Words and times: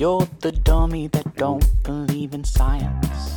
You're 0.00 0.26
the 0.40 0.52
dummy 0.52 1.08
that 1.08 1.36
don't 1.36 1.62
believe 1.82 2.32
in 2.32 2.42
science. 2.42 3.34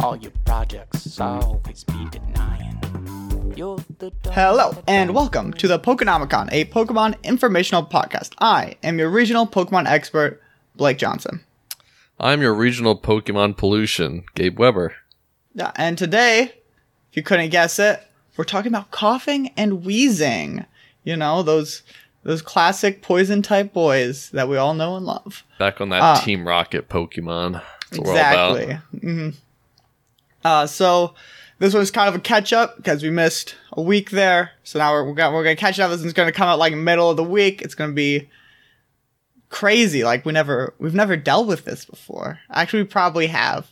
All 0.00 0.16
your 0.16 0.32
projects 0.44 1.20
always 1.20 1.84
be 1.84 2.08
denying. 2.10 3.54
You're 3.56 3.78
the 4.00 4.10
dummy 4.10 4.34
Hello, 4.34 4.82
and 4.88 5.14
welcome 5.14 5.52
to 5.52 5.68
the 5.68 5.78
Pokenomicon, 5.78 6.48
a 6.50 6.64
Pokemon 6.64 7.22
informational 7.22 7.86
podcast. 7.86 8.32
I 8.40 8.74
am 8.82 8.98
your 8.98 9.10
regional 9.10 9.46
Pokemon 9.46 9.86
expert, 9.86 10.42
Blake 10.74 10.98
Johnson. 10.98 11.44
I'm 12.18 12.42
your 12.42 12.52
regional 12.52 12.98
Pokemon 12.98 13.56
pollution, 13.56 14.24
Gabe 14.34 14.58
Weber. 14.58 14.96
Yeah, 15.54 15.70
and 15.76 15.96
today, 15.96 16.52
if 17.12 17.16
you 17.16 17.22
couldn't 17.22 17.50
guess 17.50 17.78
it, 17.78 18.02
we're 18.36 18.42
talking 18.42 18.72
about 18.72 18.90
Koffing 18.90 19.52
and 19.56 19.84
Weezing. 19.84 20.66
You 21.04 21.16
know, 21.16 21.44
those 21.44 21.82
those 22.24 22.42
classic 22.42 23.02
poison 23.02 23.42
type 23.42 23.72
boys 23.72 24.30
that 24.30 24.48
we 24.48 24.56
all 24.56 24.74
know 24.74 24.96
and 24.96 25.04
love. 25.06 25.44
Back 25.58 25.80
on 25.80 25.88
that 25.90 26.02
Ah. 26.02 26.20
Team 26.24 26.46
Rocket 26.46 26.88
Pokemon. 26.88 27.60
That's 27.90 27.98
what 27.98 28.06
we're 28.06 28.12
all 28.12 28.54
Exactly. 28.56 28.64
about. 28.64 28.82
hmm 29.00 29.28
Uh, 30.44 30.66
so 30.66 31.14
this 31.58 31.74
was 31.74 31.90
kind 31.90 32.08
of 32.08 32.14
a 32.14 32.18
catch 32.18 32.52
up 32.52 32.76
because 32.76 33.02
we 33.02 33.10
missed 33.10 33.54
a 33.72 33.82
week 33.82 34.10
there. 34.10 34.50
So 34.64 34.78
now 34.78 34.92
we're 34.92 35.04
we're 35.04 35.14
gonna, 35.14 35.34
we're 35.34 35.44
gonna 35.44 35.56
catch 35.56 35.78
up. 35.80 35.90
This 35.90 36.02
is 36.04 36.12
gonna 36.12 36.32
come 36.32 36.48
out 36.48 36.58
like 36.58 36.74
middle 36.74 37.10
of 37.10 37.16
the 37.16 37.24
week. 37.24 37.62
It's 37.62 37.74
gonna 37.74 37.92
be 37.92 38.28
crazy. 39.48 40.02
Like 40.04 40.24
we 40.24 40.32
never 40.32 40.74
we've 40.78 40.94
never 40.94 41.16
dealt 41.16 41.46
with 41.46 41.64
this 41.64 41.84
before. 41.84 42.40
Actually, 42.50 42.82
we 42.82 42.88
probably 42.88 43.26
have 43.28 43.68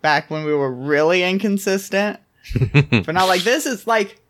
back 0.00 0.30
when 0.30 0.44
we 0.44 0.54
were 0.54 0.72
really 0.72 1.22
inconsistent. 1.22 2.18
but 2.72 3.12
now 3.14 3.26
like 3.26 3.42
this 3.42 3.66
is 3.66 3.86
like 3.86 4.20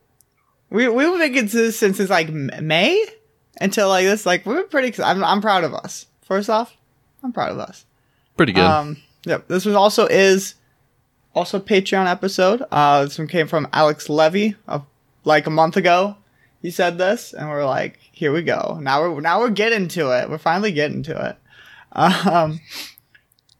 we 0.70 0.88
we've 0.88 1.18
been 1.18 1.34
consistent 1.34 1.96
since 1.96 2.10
like 2.10 2.28
May 2.30 3.04
until 3.62 3.88
like 3.88 4.04
this. 4.04 4.26
Like 4.26 4.44
we're 4.44 4.64
pretty. 4.64 5.02
I'm 5.02 5.22
I'm 5.24 5.40
proud 5.40 5.64
of 5.64 5.74
us. 5.74 6.06
First 6.22 6.50
off, 6.50 6.76
I'm 7.22 7.32
proud 7.32 7.52
of 7.52 7.58
us. 7.58 7.86
Pretty 8.36 8.52
good. 8.52 8.64
Um, 8.64 8.98
yep. 9.24 9.48
This 9.48 9.64
was 9.64 9.74
also 9.74 10.06
is 10.06 10.54
also 11.34 11.58
a 11.58 11.60
Patreon 11.60 12.06
episode. 12.06 12.62
Uh, 12.70 13.04
this 13.04 13.18
one 13.18 13.28
came 13.28 13.46
from 13.46 13.68
Alex 13.72 14.08
Levy, 14.08 14.56
of 14.66 14.84
like 15.24 15.46
a 15.46 15.50
month 15.50 15.76
ago. 15.76 16.16
He 16.60 16.70
said 16.70 16.98
this, 16.98 17.32
and 17.32 17.48
we're 17.48 17.64
like, 17.64 17.98
here 18.12 18.32
we 18.32 18.42
go. 18.42 18.78
Now 18.80 19.00
we're 19.00 19.20
now 19.20 19.40
we're 19.40 19.50
getting 19.50 19.88
to 19.88 20.10
it. 20.10 20.30
We're 20.30 20.38
finally 20.38 20.72
getting 20.72 21.02
to 21.04 21.30
it. 21.30 21.36
Um, 21.94 22.60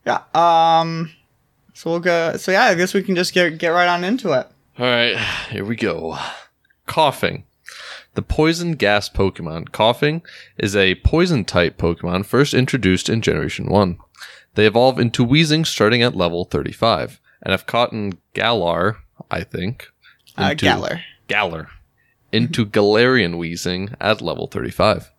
yeah. 0.07 0.23
Um, 0.35 1.11
so 1.75 1.91
we'll 1.91 2.01
go. 2.01 2.37
So 2.37 2.53
yeah, 2.53 2.65
I 2.65 2.75
guess 2.75 2.95
we 2.95 3.03
can 3.03 3.15
just 3.15 3.35
get 3.35 3.59
get 3.59 3.69
right 3.69 3.89
on 3.89 4.05
into 4.05 4.33
it. 4.33 4.47
All 4.79 4.87
right, 4.87 5.19
here 5.51 5.65
we 5.65 5.77
go. 5.77 6.17
Koffing. 6.89 7.45
The 8.15 8.23
poison 8.23 8.73
gas 8.73 9.09
Pokemon 9.09 9.71
Koffing 9.71 10.23
is 10.59 10.77
a 10.77 10.97
poison 10.97 11.45
type 11.45 11.79
Pokemon 11.79 12.27
first 12.27 12.53
introduced 12.53 13.09
in 13.09 13.23
Generation 13.23 13.67
1. 13.67 13.99
They 14.55 14.67
evolve 14.67 14.99
into 14.99 15.25
Weezing 15.27 15.67
starting 15.67 16.03
at 16.03 16.15
level 16.15 16.45
35 16.45 17.21
and 17.43 17.53
have 17.53 17.67
caught 17.67 17.93
in 17.93 18.19
Galar, 18.35 18.99
I 19.31 19.45
think. 19.45 19.91
Uh, 20.37 20.51
into- 20.53 20.67
Galler. 20.67 21.01
Galar 21.29 21.69
into 22.33 22.67
Galarian 22.67 23.35
Weezing 23.37 23.95
at 24.01 24.21
level 24.21 24.47
35. 24.47 25.11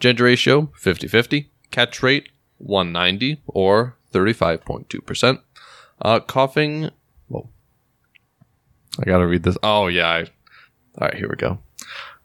Gender 0.00 0.24
ratio 0.24 0.70
50 0.76 1.06
50. 1.08 1.50
Catch 1.70 2.02
rate 2.02 2.28
190 2.58 3.42
or 3.46 3.96
35.2%. 4.12 5.40
Uh, 6.00 6.20
Koffing. 6.20 6.90
Whoa. 7.28 7.48
I 8.98 9.04
gotta 9.04 9.26
read 9.26 9.42
this. 9.42 9.58
Oh, 9.62 9.86
yeah. 9.88 10.08
I, 10.08 10.20
all 10.20 11.08
right, 11.08 11.14
here 11.14 11.28
we 11.28 11.36
go. 11.36 11.58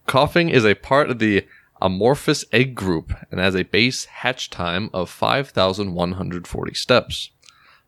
Koffing 0.08 0.52
is 0.52 0.66
a 0.66 0.76
part 0.76 1.10
of 1.10 1.20
the 1.20 1.48
amorphous 1.82 2.46
egg 2.52 2.76
group 2.76 3.14
and 3.32 3.40
has 3.40 3.56
a 3.56 3.64
base 3.64 4.06
hatch 4.06 4.50
time 4.50 4.90
of 4.94 5.10
5,140 5.10 6.74
steps. 6.74 7.30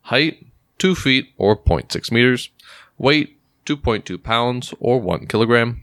Height 0.01 0.45
2 0.77 0.95
feet 0.95 1.33
or 1.37 1.55
0.6 1.55 2.11
meters. 2.11 2.49
Weight 2.97 3.37
2.2 3.65 4.21
pounds 4.21 4.73
or 4.79 4.99
1 4.99 5.27
kilogram. 5.27 5.81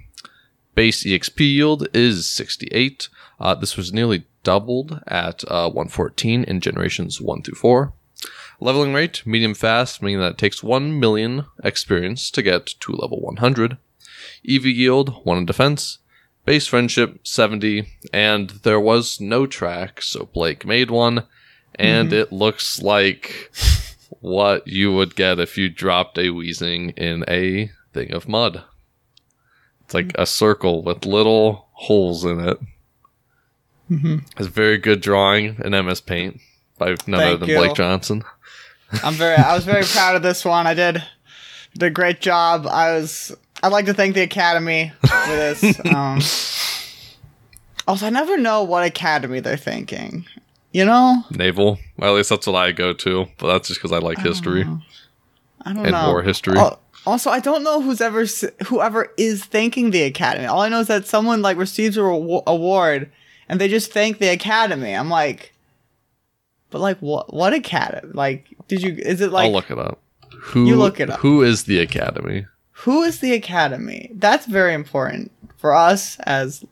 Base 0.74 1.04
EXP 1.04 1.40
yield 1.40 1.88
is 1.94 2.28
68. 2.28 3.08
Uh, 3.38 3.54
this 3.54 3.76
was 3.76 3.92
nearly 3.92 4.24
doubled 4.42 5.00
at 5.06 5.44
uh, 5.48 5.68
114 5.68 6.44
in 6.44 6.60
generations 6.60 7.20
1 7.20 7.42
through 7.42 7.54
4. 7.54 7.92
Leveling 8.60 8.94
rate, 8.94 9.26
medium 9.26 9.54
fast, 9.54 10.02
meaning 10.02 10.20
that 10.20 10.32
it 10.32 10.38
takes 10.38 10.62
1 10.62 10.98
million 10.98 11.46
experience 11.64 12.30
to 12.30 12.42
get 12.42 12.66
to 12.66 12.92
level 12.92 13.20
100. 13.20 13.76
EV 14.48 14.66
yield, 14.66 15.24
1 15.24 15.38
in 15.38 15.46
defense. 15.46 15.98
Base 16.44 16.66
friendship, 16.66 17.26
70. 17.26 17.86
And 18.12 18.50
there 18.50 18.80
was 18.80 19.20
no 19.20 19.46
track, 19.46 20.02
so 20.02 20.28
Blake 20.32 20.66
made 20.66 20.90
one. 20.90 21.24
And 21.76 22.12
it 22.12 22.32
looks 22.32 22.82
like 22.82 23.52
what 24.20 24.66
you 24.66 24.92
would 24.92 25.16
get 25.16 25.38
if 25.38 25.56
you 25.56 25.68
dropped 25.68 26.18
a 26.18 26.22
Weezing 26.28 26.96
in 26.98 27.24
a 27.28 27.70
thing 27.92 28.12
of 28.12 28.28
mud. 28.28 28.62
It's 29.84 29.94
like 29.94 30.12
a 30.16 30.26
circle 30.26 30.82
with 30.82 31.06
little 31.06 31.68
holes 31.72 32.24
in 32.24 32.40
it. 32.40 32.58
hmm 33.88 34.18
It's 34.36 34.48
very 34.48 34.78
good 34.78 35.00
drawing 35.00 35.56
in 35.64 35.70
MS 35.72 36.00
Paint 36.00 36.40
by 36.78 36.96
none 37.06 37.20
other 37.22 37.36
than 37.38 37.48
you. 37.48 37.56
Blake 37.56 37.74
Johnson. 37.74 38.22
I'm 39.02 39.14
very. 39.14 39.36
I 39.36 39.54
was 39.54 39.64
very 39.64 39.84
proud 39.84 40.16
of 40.16 40.22
this 40.22 40.44
one. 40.44 40.66
I 40.66 40.74
did 40.74 41.02
did 41.72 41.86
a 41.86 41.90
great 41.90 42.20
job. 42.20 42.66
I 42.66 42.92
was. 42.92 43.34
I'd 43.62 43.72
like 43.72 43.86
to 43.86 43.94
thank 43.94 44.14
the 44.14 44.22
Academy 44.22 44.92
for 45.00 45.06
this. 45.36 45.80
Um, 45.86 46.20
also, 47.88 48.06
I 48.06 48.10
never 48.10 48.36
know 48.38 48.62
what 48.62 48.84
Academy 48.84 49.40
they're 49.40 49.56
thinking. 49.56 50.24
You 50.72 50.84
know, 50.84 51.24
Naval. 51.30 51.78
Well, 51.98 52.10
at 52.12 52.16
least 52.16 52.30
that's 52.30 52.46
what 52.46 52.56
I 52.56 52.72
go 52.72 52.92
to, 52.92 53.26
but 53.38 53.52
that's 53.52 53.68
just 53.68 53.80
because 53.80 53.92
I 53.92 53.98
like 53.98 54.18
history 54.18 54.62
I 55.64 55.72
don't 55.72 55.84
and 55.84 55.90
know. 55.92 56.08
war 56.08 56.22
history. 56.22 56.56
Al- 56.58 56.80
Also, 57.04 57.28
I 57.30 57.40
don't 57.40 57.62
know 57.64 57.82
who's 57.82 58.00
ever 58.00 58.24
whoever 58.66 59.12
is 59.18 59.44
thanking 59.44 59.90
the 59.90 60.02
Academy. 60.04 60.46
All 60.46 60.60
I 60.60 60.68
know 60.68 60.80
is 60.80 60.86
that 60.86 61.06
someone 61.06 61.42
like 61.42 61.56
receives 61.58 61.96
a 61.96 62.02
rewa- 62.02 62.42
award 62.46 63.10
and 63.48 63.60
they 63.60 63.68
just 63.68 63.92
thank 63.92 64.18
the 64.18 64.28
Academy. 64.28 64.94
I'm 64.94 65.10
like, 65.10 65.52
but 66.70 66.80
like 66.80 66.98
what? 67.00 67.34
What 67.34 67.52
Academy? 67.52 68.12
Like, 68.14 68.46
did 68.68 68.80
you? 68.82 68.94
Is 68.94 69.20
it 69.20 69.30
like 69.32 69.46
I'll 69.46 69.52
look 69.52 69.70
it 69.70 69.78
up. 69.78 70.00
Who, 70.40 70.66
You 70.66 70.76
look 70.76 71.00
it 71.00 71.10
up. 71.10 71.20
Who 71.20 71.42
is 71.42 71.64
the 71.64 71.80
Academy? 71.80 72.46
Who 72.84 73.02
is 73.02 73.18
the 73.20 73.32
academy 73.32 74.10
that's 74.14 74.46
very 74.46 74.74
important 74.74 75.30
for 75.56 75.74
us 75.74 76.18
as 76.20 76.64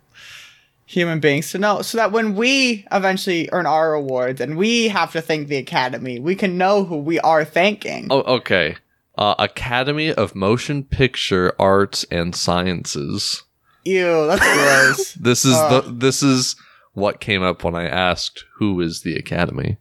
human 0.86 1.20
beings 1.20 1.52
to 1.52 1.58
know 1.58 1.82
so 1.82 1.96
that 1.98 2.10
when 2.10 2.34
we 2.34 2.84
eventually 2.90 3.48
earn 3.52 3.64
our 3.66 3.94
awards 3.94 4.40
and 4.40 4.56
we 4.56 4.88
have 4.88 5.12
to 5.12 5.20
thank 5.20 5.46
the 5.48 5.56
academy 5.56 6.18
we 6.18 6.34
can 6.34 6.58
know 6.58 6.82
who 6.84 6.96
we 6.96 7.20
are 7.20 7.44
thanking 7.44 8.08
Oh, 8.10 8.22
okay. 8.38 8.76
Uh, 9.18 9.34
Academy 9.38 10.12
of 10.12 10.34
Motion 10.34 10.82
Picture 10.82 11.52
Arts 11.60 12.04
and 12.10 12.34
Sciences. 12.34 13.42
ew 13.84 14.26
that's 14.26 14.42
gross 14.54 15.12
This 15.20 15.44
is 15.44 15.54
Uh. 15.54 15.80
the 15.82 15.92
this 15.92 16.22
is 16.22 16.56
what 16.94 17.20
came 17.20 17.42
up 17.42 17.62
when 17.62 17.76
I 17.76 17.86
asked 17.86 18.44
who 18.56 18.80
is 18.80 19.02
the 19.02 19.14
Academy. 19.16 19.76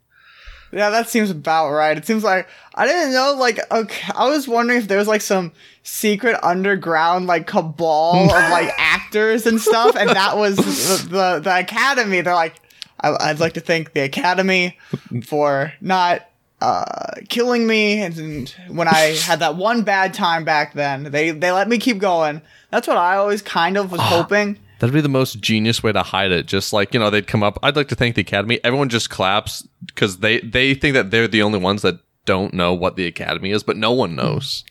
yeah 0.71 0.89
that 0.91 1.09
seems 1.09 1.31
about 1.31 1.71
right 1.71 1.97
it 1.97 2.05
seems 2.05 2.23
like 2.23 2.47
i 2.75 2.85
didn't 2.85 3.11
know 3.13 3.33
like 3.39 3.59
okay 3.71 4.11
i 4.15 4.29
was 4.29 4.47
wondering 4.47 4.77
if 4.79 4.87
there 4.87 4.99
was 4.99 5.07
like 5.07 5.21
some 5.21 5.51
secret 5.89 6.39
underground 6.43 7.25
like 7.25 7.47
cabal 7.47 8.25
of 8.25 8.29
like 8.51 8.71
actors 8.77 9.45
and 9.47 9.59
stuff 9.59 9.95
and 9.95 10.09
that 10.11 10.37
was 10.37 10.55
the, 10.55 11.07
the, 11.09 11.39
the 11.39 11.59
academy 11.59 12.21
they're 12.21 12.35
like 12.35 12.55
I, 13.01 13.15
i'd 13.29 13.39
like 13.39 13.53
to 13.53 13.59
thank 13.59 13.93
the 13.93 14.01
academy 14.01 14.77
for 15.25 15.73
not 15.81 16.25
uh, 16.61 17.13
killing 17.29 17.65
me 17.65 18.01
and 18.01 18.49
when 18.67 18.87
i 18.87 19.17
had 19.23 19.39
that 19.39 19.55
one 19.55 19.83
bad 19.83 20.13
time 20.13 20.45
back 20.45 20.73
then 20.73 21.03
they 21.03 21.31
they 21.31 21.51
let 21.51 21.67
me 21.67 21.77
keep 21.79 21.97
going 21.97 22.41
that's 22.69 22.87
what 22.87 22.97
i 22.97 23.15
always 23.15 23.41
kind 23.41 23.75
of 23.75 23.91
was 23.91 24.01
hoping 24.01 24.59
That'd 24.79 24.93
be 24.93 25.01
the 25.01 25.09
most 25.09 25.41
genius 25.41 25.83
way 25.83 25.91
to 25.91 26.01
hide 26.01 26.31
it. 26.31 26.45
Just 26.45 26.71
like 26.71 26.93
you 26.93 27.01
know, 27.01 27.09
they'd 27.09 27.27
come 27.27 27.43
up. 27.43 27.59
I'd 27.61 27.75
like 27.75 27.89
to 27.89 27.95
thank 27.95 28.15
the 28.15 28.21
Academy. 28.21 28.61
Everyone 28.63 28.87
just 28.87 29.09
claps 29.09 29.67
because 29.85 30.19
they 30.19 30.39
they 30.39 30.73
think 30.73 30.93
that 30.93 31.11
they're 31.11 31.27
the 31.27 31.41
only 31.41 31.59
ones 31.59 31.81
that 31.81 31.99
don't 32.23 32.53
know 32.53 32.73
what 32.73 32.95
the 32.95 33.05
Academy 33.05 33.51
is, 33.51 33.61
but 33.61 33.75
no 33.75 33.91
one 33.91 34.15
knows. 34.15 34.63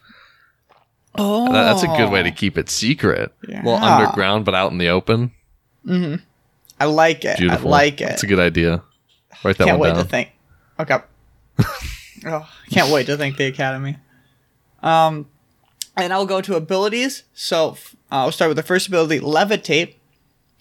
Oh 1.16 1.52
That- 1.52 1.64
that's 1.64 1.82
a 1.82 1.86
good 1.88 2.10
way 2.10 2.22
to 2.22 2.30
keep 2.30 2.58
it 2.58 2.68
secret. 2.70 3.32
A 3.44 3.50
little 3.50 3.72
Yeah. 3.72 3.96
underground, 3.98 4.44
but 4.44 4.54
out 4.54 4.72
in 4.72 4.78
the 4.78 4.88
open. 4.88 5.32
Hmm. 5.84 6.16
i 6.80 6.84
like 6.84 7.24
it 7.24 7.38
Beautiful. 7.38 7.68
i 7.68 7.78
like 7.78 8.00
it 8.00 8.10
It's 8.10 8.22
a 8.22 8.26
good 8.26 8.38
idea. 8.40 8.82
Write 9.44 9.56
that 9.58 9.64
can't 9.66 9.78
one 9.78 9.94
wait 9.94 10.02
to 10.02 10.04
think. 10.08 10.30
Okay. 10.80 10.98
oh, 12.26 12.48
can't 12.70 12.92
wait 12.92 13.06
to 13.06 13.16
thank 13.16 13.36
the 13.36 13.46
Academy. 13.46 13.96
Um, 14.82 15.26
and 15.96 16.12
I'll 16.12 16.26
go 16.26 16.40
to 16.40 16.56
abilities. 16.56 17.24
So 17.34 17.70
uh, 18.10 18.16
I'll 18.26 18.32
start 18.32 18.48
with 18.48 18.56
the 18.56 18.62
first 18.62 18.88
ability, 18.88 19.20
Levitate. 19.20 19.94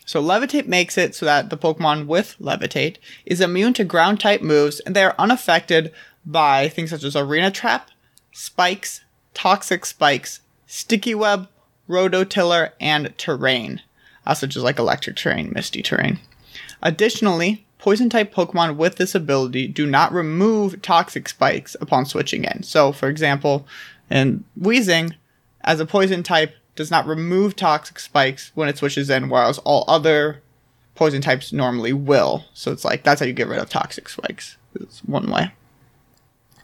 So 0.06 0.24
Levitate 0.24 0.68
makes 0.68 0.98
it 0.98 1.14
so 1.16 1.26
that 1.26 1.50
the 1.50 1.58
Pokemon 1.58 2.06
with 2.08 2.36
Levitate 2.40 2.98
is 3.26 3.42
immune 3.42 3.74
to 3.74 3.84
ground 3.84 4.20
type 4.20 4.42
moves, 4.42 4.80
and 4.82 4.96
they 4.96 5.04
are 5.04 5.16
unaffected 5.20 5.92
by 6.26 6.70
things 6.70 6.90
such 6.92 7.04
as 7.04 7.16
Arena 7.16 7.52
Trap, 7.52 7.90
Spikes, 8.32 9.02
Toxic 9.38 9.86
Spikes, 9.86 10.42
Sticky 10.66 11.14
Web, 11.14 11.48
Rototiller, 11.88 12.72
and 12.82 13.16
Terrain, 13.20 13.84
uh, 14.26 14.34
such 14.34 14.56
as 14.56 14.64
like 14.64 14.80
Electric 14.80 15.16
Terrain, 15.16 15.52
Misty 15.54 15.84
Terrain. 15.84 16.18
Additionally, 16.82 17.64
poison 17.78 18.10
type 18.10 18.34
Pokemon 18.34 18.78
with 18.78 18.96
this 18.96 19.14
ability 19.14 19.68
do 19.68 19.86
not 19.86 20.12
remove 20.12 20.82
toxic 20.82 21.30
spikes 21.30 21.76
upon 21.80 22.08
switching 22.08 22.46
in. 22.46 22.64
So, 22.64 22.92
for 22.92 23.10
example, 23.10 23.68
in 24.10 24.44
Weezing, 24.60 25.14
as 25.62 25.80
a 25.80 25.86
poison 25.86 26.24
type, 26.24 26.56
does 26.76 26.90
not 26.90 27.06
remove 27.06 27.56
toxic 27.56 28.00
spikes 28.00 28.52
when 28.56 28.68
it 28.68 28.80
switches 28.80 29.08
in, 29.08 29.30
whereas 29.30 29.60
all 29.60 29.86
other 29.88 30.42
poison 30.96 31.22
types 31.22 31.54
normally 31.54 31.94
will. 31.94 32.46
So 32.56 32.72
it's 32.72 32.84
like 32.84 33.04
that's 33.04 33.20
how 33.20 33.28
you 33.28 33.34
get 33.34 33.48
rid 33.48 33.60
of 33.60 33.70
toxic 33.70 34.10
spikes. 34.10 34.58
It's 34.74 35.04
one 35.04 35.30
way. 35.30 35.52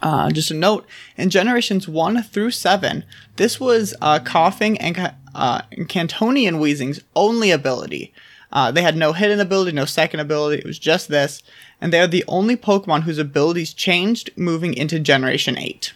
Uh, 0.03 0.29
just 0.29 0.51
a 0.51 0.53
note 0.53 0.85
in 1.15 1.29
generations 1.29 1.88
one 1.88 2.21
through 2.21 2.51
seven, 2.51 3.05
this 3.38 3.57
was 3.57 3.95
uh, 4.01 4.19
Koffing 4.19 4.75
and, 4.81 5.13
uh, 5.33 5.61
Kantonian 5.71 6.59
Weezing's 6.59 7.01
only 7.15 7.51
ability. 7.51 8.13
Uh, 8.51 8.69
they 8.69 8.81
had 8.81 8.97
no 8.97 9.13
hidden 9.13 9.39
ability, 9.39 9.71
no 9.71 9.85
second 9.85 10.19
ability. 10.19 10.59
It 10.59 10.65
was 10.65 10.77
just 10.77 11.07
this, 11.07 11.41
and 11.79 11.94
they 11.94 12.01
are 12.01 12.07
the 12.07 12.25
only 12.27 12.57
Pokemon 12.57 13.03
whose 13.03 13.17
abilities 13.17 13.73
changed 13.73 14.29
moving 14.35 14.73
into 14.73 15.00
Generation 15.00 15.57
Eight. 15.57 15.94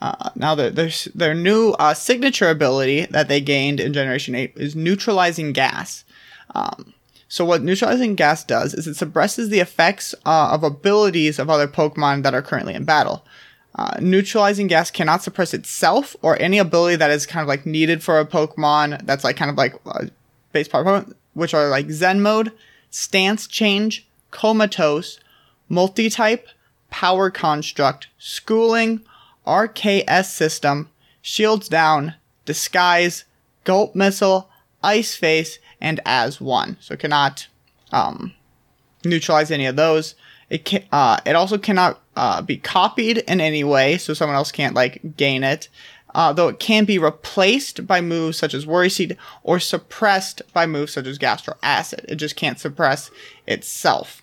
Uh, 0.00 0.30
now, 0.34 0.54
their, 0.54 0.70
their, 0.70 0.90
their 1.14 1.34
new 1.34 1.72
uh, 1.78 1.92
signature 1.92 2.48
ability 2.48 3.06
that 3.10 3.28
they 3.28 3.40
gained 3.40 3.80
in 3.80 3.92
Generation 3.92 4.34
8 4.34 4.54
is 4.56 4.74
Neutralizing 4.74 5.52
Gas. 5.52 6.04
Um, 6.56 6.92
so, 7.32 7.46
what 7.46 7.62
Neutralizing 7.62 8.14
Gas 8.14 8.44
does 8.44 8.74
is 8.74 8.86
it 8.86 8.92
suppresses 8.92 9.48
the 9.48 9.60
effects 9.60 10.14
uh, 10.26 10.50
of 10.52 10.62
abilities 10.62 11.38
of 11.38 11.48
other 11.48 11.66
Pokemon 11.66 12.24
that 12.24 12.34
are 12.34 12.42
currently 12.42 12.74
in 12.74 12.84
battle. 12.84 13.24
Uh, 13.74 13.96
neutralizing 14.02 14.66
Gas 14.66 14.90
cannot 14.90 15.22
suppress 15.22 15.54
itself 15.54 16.14
or 16.20 16.38
any 16.42 16.58
ability 16.58 16.96
that 16.96 17.10
is 17.10 17.24
kind 17.24 17.40
of 17.40 17.48
like 17.48 17.64
needed 17.64 18.02
for 18.02 18.20
a 18.20 18.26
Pokemon 18.26 19.06
that's 19.06 19.24
like 19.24 19.38
kind 19.38 19.50
of 19.50 19.56
like 19.56 19.74
uh, 19.86 20.04
base 20.52 20.68
Pokemon, 20.68 21.14
which 21.32 21.54
are 21.54 21.70
like 21.70 21.90
Zen 21.90 22.20
Mode, 22.20 22.52
Stance 22.90 23.46
Change, 23.46 24.06
Comatose, 24.30 25.18
Multi 25.70 26.10
Type, 26.10 26.46
Power 26.90 27.30
Construct, 27.30 28.08
Schooling, 28.18 29.00
RKS 29.46 30.26
system, 30.26 30.90
shields 31.22 31.66
down, 31.70 32.12
disguise, 32.44 33.24
gulp 33.64 33.94
missile, 33.94 34.50
ice 34.82 35.14
face, 35.14 35.58
and 35.82 36.00
as 36.06 36.40
one. 36.40 36.78
So 36.80 36.94
it 36.94 37.00
cannot 37.00 37.48
um, 37.90 38.32
neutralize 39.04 39.50
any 39.50 39.66
of 39.66 39.76
those. 39.76 40.14
It 40.48 40.64
can, 40.64 40.84
uh, 40.92 41.18
it 41.26 41.36
also 41.36 41.58
cannot 41.58 42.00
uh, 42.16 42.40
be 42.40 42.56
copied 42.56 43.18
in 43.18 43.40
any 43.40 43.64
way, 43.64 43.98
so 43.98 44.14
someone 44.14 44.36
else 44.36 44.52
can't 44.52 44.74
like 44.74 45.16
gain 45.16 45.44
it. 45.44 45.68
Uh, 46.14 46.32
though 46.32 46.48
it 46.48 46.58
can 46.58 46.84
be 46.84 46.98
replaced 46.98 47.86
by 47.86 48.00
moves 48.00 48.38
such 48.38 48.52
as 48.52 48.66
Worry 48.66 48.90
Seed 48.90 49.16
or 49.42 49.58
suppressed 49.58 50.42
by 50.52 50.66
moves 50.66 50.92
such 50.92 51.06
as 51.06 51.18
Gastro 51.18 51.56
Acid. 51.62 52.04
It 52.08 52.16
just 52.16 52.36
can't 52.36 52.60
suppress 52.60 53.10
itself. 53.46 54.22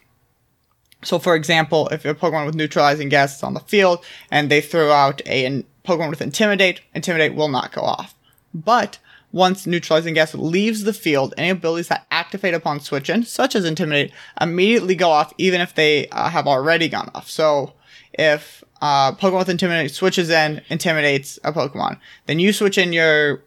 So, 1.04 1.18
for 1.18 1.34
example, 1.36 1.88
if 1.90 2.06
a 2.06 2.14
Pokemon 2.14 2.46
with 2.46 2.56
neutralizing 2.56 3.10
gas 3.10 3.38
is 3.38 3.44
on 3.44 3.56
the 3.56 3.62
field 3.62 4.06
and 4.30 4.50
they 4.50 4.62
throw 4.62 4.92
out 4.92 5.22
a 5.26 5.64
Pokemon 5.84 6.12
with 6.12 6.22
Intimidate, 6.22 6.82
Intimidate 6.94 7.34
will 7.34 7.48
not 7.48 7.72
go 7.72 7.82
off. 7.82 8.14
But 8.54 9.00
once 9.32 9.68
neutralizing 9.68 10.14
gas 10.14 10.34
leaves 10.34 10.84
the 10.84 10.94
field, 10.94 11.34
any 11.38 11.50
abilities 11.50 11.88
that 11.88 12.08
activate 12.10 12.54
upon 12.54 12.80
switch 12.80 13.10
in, 13.10 13.24
such 13.24 13.56
as 13.56 13.66
Intimidate, 13.66 14.12
immediately 14.42 14.96
go 14.96 15.10
off, 15.10 15.34
even 15.38 15.62
if 15.62 15.76
they 15.76 16.08
uh, 16.10 16.30
have 16.30 16.48
already 16.48 16.90
gone 16.90 17.12
off. 17.14 17.30
So, 17.30 17.74
if 18.14 18.64
uh, 18.82 19.12
Pokemon 19.14 19.40
with 19.40 19.50
Intimidate 19.50 19.92
switches 19.92 20.30
in, 20.30 20.62
intimidates 20.70 21.38
a 21.44 21.54
Pokemon, 21.54 22.00
then 22.26 22.40
you 22.40 22.52
switch 22.52 22.78
in 22.78 22.92
your 22.92 23.44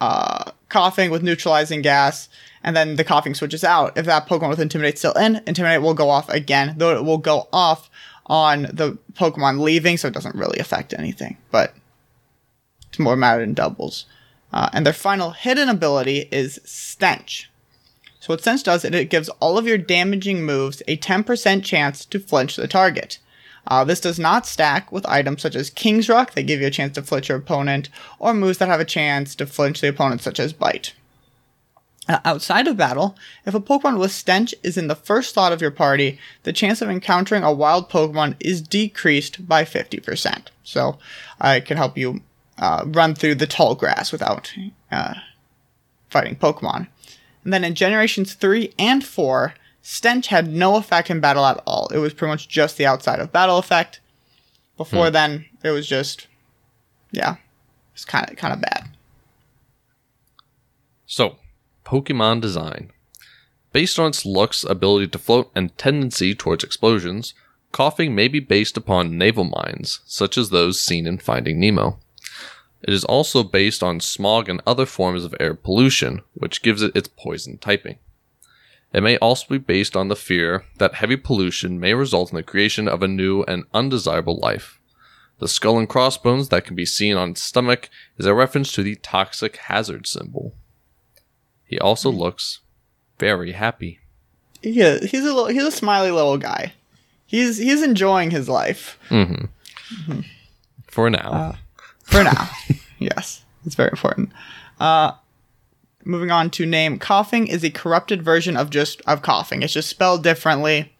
uh, 0.00 0.50
Koffing 0.70 1.10
with 1.10 1.22
neutralizing 1.22 1.82
gas, 1.82 2.28
and 2.62 2.74
then 2.74 2.96
the 2.96 3.04
Koffing 3.04 3.36
switches 3.36 3.64
out. 3.64 3.96
If 3.96 4.06
that 4.06 4.28
Pokemon 4.28 4.50
with 4.50 4.60
Intimidate 4.60 4.98
still 4.98 5.12
in, 5.12 5.42
Intimidate 5.46 5.82
will 5.82 5.94
go 5.94 6.10
off 6.10 6.28
again, 6.28 6.74
though 6.78 6.96
it 6.96 7.04
will 7.04 7.18
go 7.18 7.48
off 7.52 7.90
on 8.26 8.62
the 8.72 8.98
Pokemon 9.14 9.60
leaving, 9.60 9.96
so 9.96 10.08
it 10.08 10.14
doesn't 10.14 10.34
really 10.34 10.58
affect 10.58 10.92
anything. 10.94 11.36
But 11.50 11.74
it's 12.88 12.98
more 12.98 13.16
matter 13.16 13.42
in 13.42 13.54
doubles. 13.54 14.06
Uh, 14.52 14.70
and 14.72 14.86
their 14.86 14.92
final 14.92 15.30
hidden 15.30 15.68
ability 15.68 16.28
is 16.30 16.60
Stench. 16.64 17.50
So 18.20 18.32
what 18.32 18.40
Stench 18.40 18.62
does 18.62 18.84
is 18.84 18.92
it 18.92 19.10
gives 19.10 19.28
all 19.40 19.58
of 19.58 19.66
your 19.66 19.78
damaging 19.78 20.44
moves 20.44 20.82
a 20.88 20.96
10% 20.96 21.62
chance 21.62 22.04
to 22.06 22.18
flinch 22.18 22.56
the 22.56 22.68
target. 22.68 23.18
Uh, 23.66 23.84
this 23.84 24.00
does 24.00 24.18
not 24.18 24.46
stack 24.46 24.90
with 24.90 25.06
items 25.06 25.42
such 25.42 25.54
as 25.54 25.70
King's 25.70 26.08
Rock 26.08 26.32
that 26.32 26.44
give 26.44 26.60
you 26.60 26.66
a 26.66 26.70
chance 26.70 26.94
to 26.94 27.02
flinch 27.02 27.28
your 27.28 27.38
opponent, 27.38 27.90
or 28.18 28.32
moves 28.32 28.58
that 28.58 28.68
have 28.68 28.80
a 28.80 28.84
chance 28.84 29.34
to 29.34 29.46
flinch 29.46 29.80
the 29.80 29.88
opponent 29.88 30.22
such 30.22 30.40
as 30.40 30.54
Bite. 30.54 30.94
Uh, 32.08 32.18
outside 32.24 32.66
of 32.66 32.78
battle, 32.78 33.14
if 33.44 33.54
a 33.54 33.60
Pokemon 33.60 33.98
with 33.98 34.10
Stench 34.10 34.54
is 34.62 34.78
in 34.78 34.88
the 34.88 34.94
first 34.94 35.34
slot 35.34 35.52
of 35.52 35.60
your 35.60 35.70
party, 35.70 36.18
the 36.44 36.54
chance 36.54 36.80
of 36.80 36.88
encountering 36.88 37.42
a 37.42 37.52
wild 37.52 37.90
Pokemon 37.90 38.36
is 38.40 38.62
decreased 38.62 39.46
by 39.46 39.64
50%. 39.64 40.46
So 40.64 40.98
uh, 41.38 41.56
it 41.58 41.66
can 41.66 41.76
help 41.76 41.98
you 41.98 42.22
uh, 42.58 42.84
run 42.86 43.14
through 43.14 43.36
the 43.36 43.46
tall 43.46 43.74
grass 43.74 44.12
without 44.12 44.52
uh, 44.90 45.14
fighting 46.08 46.36
Pokemon. 46.36 46.88
And 47.44 47.52
then 47.52 47.64
in 47.64 47.74
generations 47.74 48.34
3 48.34 48.72
and 48.78 49.04
4, 49.04 49.54
Stench 49.82 50.26
had 50.26 50.52
no 50.52 50.76
effect 50.76 51.10
in 51.10 51.20
battle 51.20 51.46
at 51.46 51.62
all. 51.66 51.88
It 51.88 51.98
was 51.98 52.12
pretty 52.12 52.32
much 52.32 52.48
just 52.48 52.76
the 52.76 52.86
outside 52.86 53.20
of 53.20 53.32
battle 53.32 53.58
effect. 53.58 54.00
Before 54.76 55.10
then, 55.10 55.46
it 55.64 55.70
was 55.70 55.88
just, 55.88 56.28
yeah, 57.10 57.36
it's 57.94 58.04
kind 58.04 58.30
of 58.30 58.36
kind 58.36 58.52
of 58.52 58.60
bad. 58.60 58.90
So, 61.06 61.36
Pokemon 61.84 62.42
design. 62.42 62.92
Based 63.72 63.98
on 63.98 64.08
its 64.08 64.24
looks, 64.24 64.62
ability 64.62 65.08
to 65.08 65.18
float, 65.18 65.50
and 65.54 65.76
tendency 65.78 66.34
towards 66.34 66.62
explosions, 66.62 67.34
Koffing 67.72 68.12
may 68.12 68.28
be 68.28 68.40
based 68.40 68.76
upon 68.76 69.18
naval 69.18 69.44
mines, 69.44 70.00
such 70.06 70.38
as 70.38 70.50
those 70.50 70.80
seen 70.80 71.06
in 71.06 71.18
Finding 71.18 71.58
Nemo. 71.58 71.98
It 72.82 72.94
is 72.94 73.04
also 73.04 73.42
based 73.42 73.82
on 73.82 74.00
smog 74.00 74.48
and 74.48 74.62
other 74.66 74.86
forms 74.86 75.24
of 75.24 75.34
air 75.40 75.54
pollution, 75.54 76.22
which 76.34 76.62
gives 76.62 76.82
it 76.82 76.94
its 76.94 77.08
poison 77.08 77.58
typing. 77.58 77.98
It 78.92 79.02
may 79.02 79.18
also 79.18 79.46
be 79.48 79.58
based 79.58 79.96
on 79.96 80.08
the 80.08 80.16
fear 80.16 80.64
that 80.78 80.94
heavy 80.94 81.16
pollution 81.16 81.78
may 81.78 81.94
result 81.94 82.30
in 82.32 82.36
the 82.36 82.42
creation 82.42 82.88
of 82.88 83.02
a 83.02 83.08
new 83.08 83.42
and 83.42 83.64
undesirable 83.74 84.38
life. 84.38 84.80
The 85.40 85.48
skull 85.48 85.78
and 85.78 85.88
crossbones 85.88 86.48
that 86.48 86.64
can 86.64 86.74
be 86.74 86.86
seen 86.86 87.16
on 87.16 87.30
its 87.30 87.42
stomach 87.42 87.90
is 88.16 88.26
a 88.26 88.34
reference 88.34 88.72
to 88.72 88.82
the 88.82 88.96
toxic 88.96 89.56
hazard 89.56 90.06
symbol. 90.06 90.54
He 91.64 91.78
also 91.78 92.10
hmm. 92.10 92.18
looks 92.18 92.60
very 93.18 93.52
happy. 93.52 94.00
Yeah, 94.62 94.98
he's 94.98 95.24
a 95.24 95.34
little, 95.34 95.46
he's 95.46 95.64
a 95.64 95.70
smiley 95.70 96.10
little 96.10 96.38
guy. 96.38 96.72
He's 97.26 97.58
he's 97.58 97.82
enjoying 97.82 98.30
his 98.30 98.48
life 98.48 98.98
mm-hmm, 99.10 99.44
mm-hmm. 100.10 100.20
For 100.86 101.10
now. 101.10 101.30
Uh, 101.30 101.56
for 102.08 102.24
now. 102.24 102.48
yes, 102.98 103.44
it's 103.64 103.74
very 103.74 103.90
important. 103.90 104.30
Uh, 104.80 105.12
moving 106.04 106.30
on 106.30 106.50
to 106.50 106.66
name, 106.66 106.98
Koffing 106.98 107.46
is 107.48 107.64
a 107.64 107.70
corrupted 107.70 108.22
version 108.22 108.56
of 108.56 108.70
just 108.70 109.00
of 109.02 109.22
coughing. 109.22 109.62
It's 109.62 109.72
just 109.72 109.88
spelled 109.88 110.22
differently. 110.22 110.92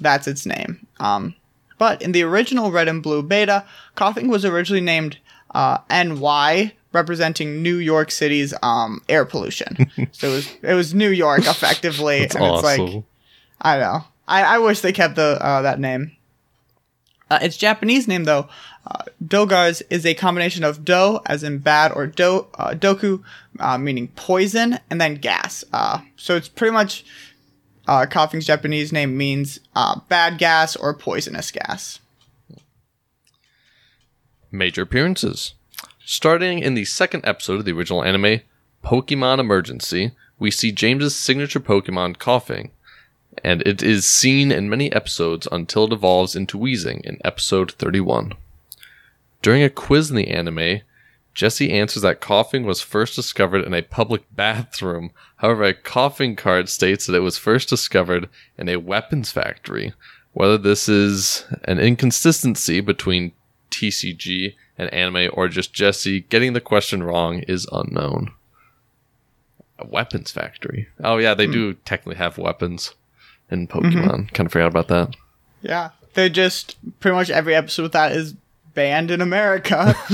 That's 0.00 0.26
its 0.26 0.46
name. 0.46 0.86
Um, 1.00 1.34
but 1.78 2.02
in 2.02 2.12
the 2.12 2.22
original 2.22 2.70
Red 2.70 2.88
and 2.88 3.02
Blue 3.02 3.22
beta, 3.22 3.64
Koffing 3.96 4.28
was 4.28 4.44
originally 4.44 4.80
named 4.80 5.18
uh, 5.52 5.78
NY, 5.90 6.72
representing 6.92 7.62
New 7.62 7.76
York 7.76 8.10
City's 8.10 8.52
um, 8.62 9.02
air 9.08 9.24
pollution. 9.24 9.90
so 10.12 10.28
it 10.28 10.32
was 10.32 10.56
it 10.62 10.74
was 10.74 10.94
New 10.94 11.10
York 11.10 11.40
effectively, 11.46 12.18
and 12.18 12.24
it's 12.24 12.34
like 12.34 12.80
awesome. 12.80 13.04
I 13.60 13.78
know. 13.78 14.04
I, 14.26 14.42
I 14.42 14.58
wish 14.58 14.80
they 14.80 14.92
kept 14.92 15.16
the 15.16 15.38
uh, 15.40 15.62
that 15.62 15.80
name. 15.80 16.12
Uh, 17.30 17.38
its 17.42 17.56
Japanese 17.56 18.08
name, 18.08 18.24
though, 18.24 18.48
uh, 18.90 19.02
Dogars, 19.24 19.82
is 19.90 20.06
a 20.06 20.14
combination 20.14 20.64
of 20.64 20.84
do, 20.84 21.20
as 21.26 21.42
in 21.42 21.58
bad, 21.58 21.92
or 21.92 22.06
do, 22.06 22.46
uh, 22.54 22.70
doku, 22.70 23.22
uh, 23.60 23.76
meaning 23.76 24.08
poison, 24.16 24.78
and 24.88 25.00
then 25.00 25.16
gas. 25.16 25.62
Uh, 25.72 26.00
so 26.16 26.36
it's 26.36 26.48
pretty 26.48 26.72
much 26.72 27.04
uh, 27.86 28.06
Koffing's 28.06 28.46
Japanese 28.46 28.92
name 28.92 29.16
means 29.16 29.60
uh, 29.74 30.00
bad 30.08 30.38
gas 30.38 30.76
or 30.76 30.94
poisonous 30.94 31.50
gas. 31.50 31.98
Major 34.50 34.82
appearances. 34.82 35.54
Starting 36.04 36.58
in 36.60 36.72
the 36.72 36.86
second 36.86 37.26
episode 37.26 37.58
of 37.58 37.64
the 37.66 37.72
original 37.72 38.02
anime, 38.02 38.40
Pokemon 38.82 39.38
Emergency, 39.38 40.12
we 40.38 40.50
see 40.50 40.72
James's 40.72 41.14
signature 41.14 41.60
Pokemon 41.60 42.16
Koffing, 42.16 42.70
and 43.44 43.60
it 43.66 43.82
is 43.82 44.10
seen 44.10 44.50
in 44.50 44.70
many 44.70 44.90
episodes 44.92 45.46
until 45.52 45.84
it 45.84 45.92
evolves 45.92 46.34
into 46.34 46.58
Weezing 46.58 47.02
in 47.02 47.18
episode 47.24 47.72
31. 47.72 48.34
During 49.42 49.62
a 49.62 49.70
quiz 49.70 50.10
in 50.10 50.16
the 50.16 50.28
anime, 50.28 50.80
Jessie 51.34 51.70
answers 51.70 52.02
that 52.02 52.20
Koffing 52.20 52.64
was 52.64 52.80
first 52.80 53.14
discovered 53.14 53.64
in 53.64 53.72
a 53.72 53.82
public 53.82 54.24
bathroom. 54.34 55.12
However, 55.36 55.64
a 55.64 55.74
Koffing 55.74 56.36
card 56.36 56.68
states 56.68 57.06
that 57.06 57.14
it 57.14 57.20
was 57.20 57.38
first 57.38 57.68
discovered 57.68 58.28
in 58.56 58.68
a 58.68 58.78
weapons 58.78 59.30
factory. 59.30 59.92
Whether 60.32 60.58
this 60.58 60.88
is 60.88 61.44
an 61.64 61.78
inconsistency 61.78 62.80
between 62.80 63.32
TCG 63.70 64.54
and 64.76 64.92
anime 64.92 65.30
or 65.32 65.48
just 65.48 65.72
Jessie 65.72 66.22
getting 66.22 66.52
the 66.52 66.60
question 66.60 67.02
wrong 67.02 67.40
is 67.40 67.68
unknown. 67.72 68.32
A 69.78 69.86
weapons 69.86 70.32
factory. 70.32 70.88
Oh 71.02 71.18
yeah, 71.18 71.34
they 71.34 71.46
hmm. 71.46 71.52
do 71.52 71.74
technically 71.74 72.16
have 72.16 72.38
weapons. 72.38 72.94
in 73.50 73.68
mm-hmm. 73.68 73.78
Pokemon. 73.78 74.32
Kind 74.32 74.46
of 74.46 74.52
forgot 74.52 74.66
about 74.66 74.88
that. 74.88 75.16
Yeah. 75.62 75.90
They're 76.14 76.28
just 76.28 76.76
pretty 76.98 77.14
much 77.14 77.30
every 77.30 77.54
episode 77.54 77.84
with 77.84 77.92
that 77.92 78.10
is 78.12 78.34
banned 78.78 79.10
in 79.10 79.20
America. 79.20 79.92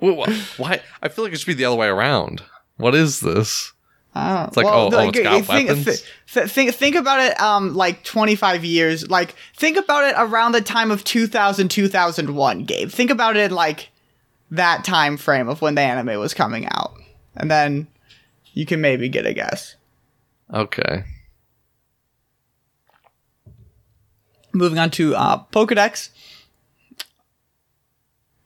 Wh- 0.00 0.58
Why? 0.58 0.80
I 1.02 1.08
feel 1.08 1.22
like 1.24 1.34
it 1.34 1.38
should 1.38 1.46
be 1.46 1.52
the 1.54 1.66
other 1.66 1.76
way 1.76 1.88
around. 1.88 2.42
What 2.78 2.94
is 2.94 3.20
this? 3.20 3.72
it's 4.16 4.56
like, 4.56 4.66
oh, 4.66 4.88
oh, 4.92 5.08
it's 5.08 5.20
got 5.20 5.44
think, 5.44 5.68
weapons? 5.68 5.84
th- 5.84 6.04
th- 6.32 6.48
think 6.50 6.74
think 6.74 6.96
about 6.96 7.20
it 7.20 7.40
um 7.40 7.74
like 7.74 8.02
25 8.02 8.64
years 8.64 9.08
like 9.08 9.36
think 9.56 9.76
about 9.76 10.02
it 10.02 10.14
around 10.18 10.50
the 10.50 10.60
time 10.60 10.90
of 10.90 11.04
2000 11.04 11.68
2001 11.68 12.64
Gabe 12.64 12.90
think 12.90 13.10
about 13.12 13.36
it 13.36 13.52
like 13.52 13.90
that 14.50 14.82
time 14.82 15.16
frame 15.16 15.48
of 15.48 15.62
when 15.62 15.76
the 15.76 15.80
anime 15.82 16.18
was 16.18 16.34
coming 16.34 16.66
out 16.66 16.92
and 17.36 17.48
then 17.48 17.86
you 18.52 18.66
can 18.66 18.80
maybe 18.80 19.08
get 19.08 19.26
a 19.26 19.32
guess 19.32 19.76
Okay. 20.52 21.04
moving 24.52 24.78
on 24.80 24.90
to 24.90 25.14
uh 25.14 25.44
Pokedex 25.52 26.08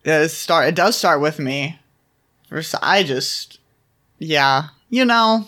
it 0.04 0.28
start 0.30 0.68
it 0.68 0.74
does 0.74 0.96
start 0.96 1.20
with 1.20 1.38
me 1.38 1.78
I 2.82 3.02
just 3.02 3.58
yeah 4.18 4.68
you 4.88 5.04
know 5.04 5.46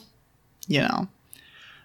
you 0.67 0.81
know 0.81 1.09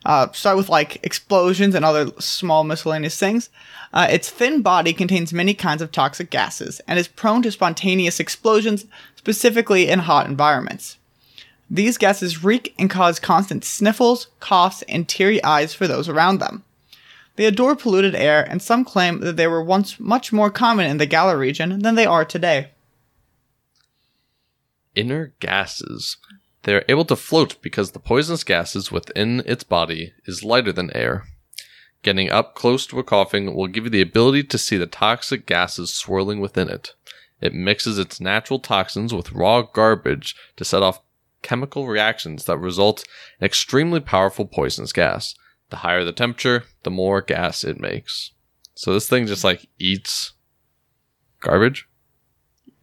uh, 0.04 0.32
start 0.32 0.58
with 0.58 0.70
like 0.70 1.04
explosions 1.06 1.75
and 1.75 1.86
other 1.86 2.12
small 2.20 2.63
miscellaneous 2.63 3.20
things. 3.20 3.50
Uh, 3.94 4.08
its 4.10 4.30
thin 4.30 4.62
body 4.62 4.94
contains 4.94 5.34
many 5.34 5.54
kinds 5.54 5.82
of 5.82 5.92
toxic 5.92 6.30
gases 6.30 6.82
and 6.88 6.98
is 6.98 7.08
prone 7.08 7.44
to 7.44 7.51
spontaneous 7.51 8.20
explosions, 8.20 8.86
specifically 9.16 9.90
in 9.90 10.00
hot 10.00 10.28
environments. 10.28 10.98
These 11.70 11.98
gases 11.98 12.44
reek 12.44 12.74
and 12.80 12.90
cause 12.90 13.20
constant 13.20 13.63
sniffles, 13.63 14.28
coughs, 14.40 14.82
and 14.84 15.08
teary 15.08 15.44
eyes 15.44 15.74
for 15.74 15.88
those 15.88 16.10
around 16.10 16.40
them. 16.40 16.63
They 17.36 17.46
adore 17.46 17.76
polluted 17.76 18.16
air, 18.16 18.46
and 18.50 18.62
some 18.62 18.84
claim 18.84 19.22
that 19.22 19.38
they 19.38 19.48
were 19.48 19.64
once 19.64 20.00
much 20.00 20.34
more 20.34 20.50
common 20.50 20.88
in 20.88 20.98
the 20.98 21.06
Galar 21.06 21.38
region 21.38 21.80
than 21.80 21.96
they 21.96 22.06
are 22.06 22.26
today. 22.26 22.72
Inner 24.96 25.34
gases. 25.40 26.18
They 26.64 26.76
are 26.76 26.86
able 26.90 27.06
to 27.06 27.16
float 27.16 27.62
because 27.62 27.92
the 27.92 28.00
poisonous 28.00 28.44
gases 28.44 28.92
within 28.92 29.42
its 29.46 29.64
body 29.64 30.14
is 30.26 30.44
lighter 30.44 30.72
than 30.72 30.96
air. 30.96 31.26
Getting 32.04 32.30
up 32.30 32.56
close 32.56 32.86
to 32.88 33.00
a 33.00 33.04
Koffing 33.04 33.56
will 33.56 33.68
give 33.68 33.86
you 33.86 33.90
the 33.90 34.02
ability 34.02 34.44
to 34.44 34.58
see 34.58 34.78
the 34.78 34.88
toxic 34.88 35.46
gases 35.46 35.94
swirling 35.94 36.40
within 36.40 36.68
it. 36.68 36.94
It 37.40 37.54
mixes 37.54 37.98
its 37.98 38.20
natural 38.20 38.60
toxins 38.60 39.14
with 39.14 39.32
raw 39.32 39.62
garbage 39.62 40.36
to 40.58 40.66
set 40.66 40.84
off 40.84 41.02
chemical 41.42 41.88
reactions 41.88 42.46
that 42.46 42.58
result 42.58 43.04
in 43.40 43.46
extremely 43.46 44.00
powerful 44.00 44.46
poisonous 44.46 44.94
gas. 44.94 45.36
The 45.72 45.78
higher 45.78 46.04
the 46.04 46.12
temperature, 46.12 46.66
the 46.84 46.92
more 46.92 47.22
gas 47.22 47.63
it 47.63 47.80
makes. 47.80 48.32
So 48.75 48.94
this 48.94 49.10
thing 49.10 49.25
just 49.25 49.44
like 49.44 49.68
eats 49.80 50.34
garbage? 51.40 51.88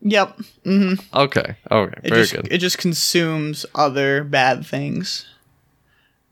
Yep. 0.00 0.38
Mm-hmm. 0.64 1.16
Okay. 1.16 1.57
Okay. 1.71 2.00
It 2.02 2.09
Very 2.09 2.23
just, 2.23 2.33
good. 2.33 2.49
It 2.50 2.59
just 2.59 2.78
consumes 2.78 3.66
other 3.75 4.25
bad 4.25 4.64
things. 4.64 5.26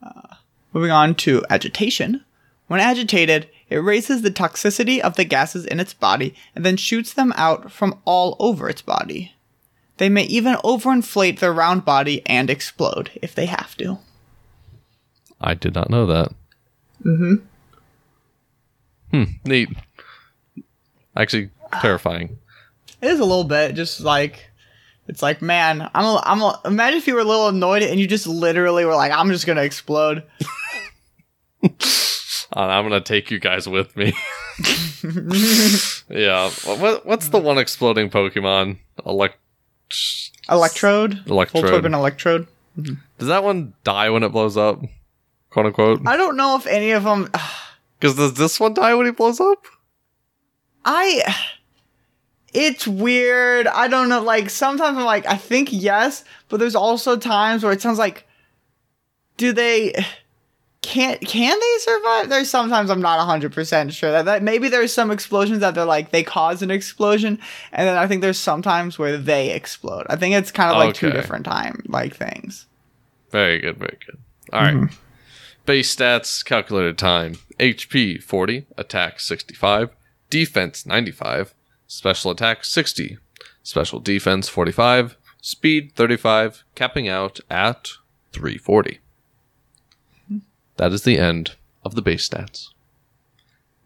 Uh, 0.02 0.36
moving 0.72 0.90
on 0.90 1.14
to 1.16 1.44
agitation. 1.50 2.24
When 2.68 2.80
agitated, 2.80 3.48
it 3.68 3.76
raises 3.76 4.22
the 4.22 4.30
toxicity 4.30 5.00
of 5.00 5.16
the 5.16 5.24
gases 5.24 5.66
in 5.66 5.78
its 5.78 5.92
body 5.92 6.34
and 6.54 6.64
then 6.64 6.76
shoots 6.76 7.12
them 7.12 7.32
out 7.36 7.70
from 7.70 8.00
all 8.04 8.36
over 8.38 8.68
its 8.68 8.82
body. 8.82 9.32
They 9.98 10.08
may 10.08 10.24
even 10.24 10.54
overinflate 10.56 11.38
their 11.38 11.52
round 11.52 11.84
body 11.84 12.22
and 12.26 12.48
explode 12.48 13.10
if 13.20 13.34
they 13.34 13.46
have 13.46 13.76
to. 13.76 13.98
I 15.40 15.54
did 15.54 15.74
not 15.74 15.90
know 15.90 16.06
that. 16.06 16.32
Mm-hmm. 17.06 17.34
Hmm. 19.12 19.24
Neat. 19.44 19.68
Actually, 21.16 21.50
terrifying. 21.80 22.38
It 23.00 23.08
is 23.08 23.20
a 23.20 23.24
little 23.24 23.44
bit 23.44 23.74
just 23.74 24.00
like 24.00 24.50
it's 25.06 25.22
like 25.22 25.40
man, 25.40 25.88
I'm 25.94 26.04
a, 26.04 26.22
I'm 26.24 26.42
a, 26.42 26.60
imagine 26.64 26.98
if 26.98 27.06
you 27.06 27.14
were 27.14 27.20
a 27.20 27.24
little 27.24 27.48
annoyed 27.48 27.82
and 27.82 28.00
you 28.00 28.06
just 28.06 28.26
literally 28.26 28.84
were 28.84 28.94
like 28.94 29.12
I'm 29.12 29.30
just 29.30 29.46
gonna 29.46 29.62
explode. 29.62 30.24
Uh, 32.54 32.60
I'm 32.60 32.84
gonna 32.84 33.00
take 33.00 33.30
you 33.30 33.38
guys 33.38 33.68
with 33.68 33.94
me. 33.96 34.14
yeah. 36.08 36.48
What, 36.64 37.04
what's 37.04 37.28
the 37.28 37.38
one 37.38 37.58
exploding 37.58 38.08
Pokemon? 38.08 38.78
Elect. 39.04 39.36
Electrode, 40.48 41.26
Electrode. 41.26 41.64
Voltorb 41.64 41.84
and 41.84 41.94
electrode. 41.94 42.46
Does 43.18 43.28
that 43.28 43.42
one 43.42 43.74
die 43.84 44.10
when 44.10 44.22
it 44.22 44.30
blows 44.30 44.56
up? 44.56 44.80
Quote 45.56 45.64
unquote. 45.64 46.02
I 46.04 46.18
don't 46.18 46.36
know 46.36 46.54
if 46.56 46.66
any 46.66 46.90
of 46.90 47.04
them. 47.04 47.30
Because 47.98 48.14
does 48.16 48.34
this 48.34 48.60
one 48.60 48.74
die 48.74 48.94
when 48.94 49.06
he 49.06 49.12
blows 49.12 49.40
up? 49.40 49.64
I 50.84 51.34
it's 52.52 52.86
weird. 52.86 53.66
I 53.66 53.88
don't 53.88 54.10
know. 54.10 54.20
Like 54.20 54.50
sometimes 54.50 54.98
I'm 54.98 55.04
like, 55.04 55.24
I 55.26 55.36
think 55.36 55.70
yes, 55.72 56.24
but 56.50 56.60
there's 56.60 56.74
also 56.74 57.16
times 57.16 57.64
where 57.64 57.72
it 57.72 57.80
sounds 57.80 57.98
like, 57.98 58.28
do 59.38 59.54
they? 59.54 59.94
Can't 60.82 61.22
can 61.22 61.58
they 61.58 61.78
survive? 61.78 62.28
There's 62.28 62.50
sometimes 62.50 62.90
I'm 62.90 63.00
not 63.00 63.16
100 63.16 63.50
percent 63.54 63.94
sure 63.94 64.12
that, 64.12 64.26
that 64.26 64.42
maybe 64.42 64.68
there's 64.68 64.92
some 64.92 65.10
explosions 65.10 65.60
that 65.60 65.74
they're 65.74 65.86
like 65.86 66.10
they 66.10 66.22
cause 66.22 66.60
an 66.60 66.70
explosion, 66.70 67.38
and 67.72 67.88
then 67.88 67.96
I 67.96 68.06
think 68.06 68.20
there's 68.20 68.38
sometimes 68.38 68.98
where 68.98 69.16
they 69.16 69.52
explode. 69.52 70.06
I 70.10 70.16
think 70.16 70.34
it's 70.34 70.50
kind 70.50 70.70
of 70.70 70.76
like 70.76 70.94
two 70.94 71.12
different 71.12 71.46
time 71.46 71.82
like 71.88 72.14
things. 72.14 72.66
Very 73.30 73.58
good, 73.58 73.78
very 73.78 73.96
good. 74.04 74.18
All 74.52 74.60
right. 74.60 74.74
Mm-hmm. 74.74 74.94
Base 75.66 75.96
stats, 75.96 76.44
calculated 76.44 76.96
time. 76.96 77.38
HP 77.58 78.22
40, 78.22 78.66
attack 78.78 79.18
65, 79.18 79.90
defense 80.30 80.86
95, 80.86 81.54
special 81.88 82.30
attack 82.30 82.64
60, 82.64 83.18
special 83.64 83.98
defense 83.98 84.48
45, 84.48 85.16
speed 85.40 85.92
35, 85.96 86.62
capping 86.76 87.08
out 87.08 87.40
at 87.50 87.88
340. 88.32 89.00
That 90.76 90.92
is 90.92 91.02
the 91.02 91.18
end 91.18 91.56
of 91.84 91.96
the 91.96 92.02
base 92.02 92.28
stats. 92.28 92.68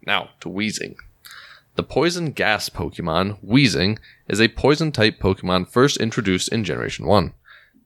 Now 0.07 0.31
to 0.41 0.51
Weezing. 0.51 0.97
The 1.77 1.83
poison 1.83 2.33
gas 2.33 2.69
Pokemon, 2.69 3.43
Weezing, 3.43 3.99
is 4.29 4.39
a 4.39 4.49
poison 4.49 4.93
type 4.93 5.19
Pokemon 5.19 5.69
first 5.69 5.97
introduced 5.97 6.53
in 6.53 6.63
Generation 6.63 7.07
1. 7.07 7.33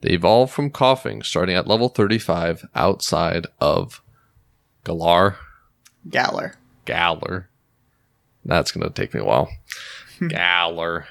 They 0.05 0.11
evolve 0.11 0.51
from 0.51 0.69
Koffing 0.71 1.25
starting 1.25 1.57
at 1.57 1.67
level 1.67 1.89
35 1.89 2.69
outside 2.75 3.47
of 3.59 4.03
Galar. 4.85 5.39
Galar. 6.11 6.57
Galar. 6.85 7.49
That's 8.45 8.71
going 8.71 8.87
to 8.87 8.93
take 8.93 9.15
me 9.15 9.21
a 9.21 9.25
while. 9.25 9.49
Hmm. 10.19 10.29
Galar. 10.29 11.07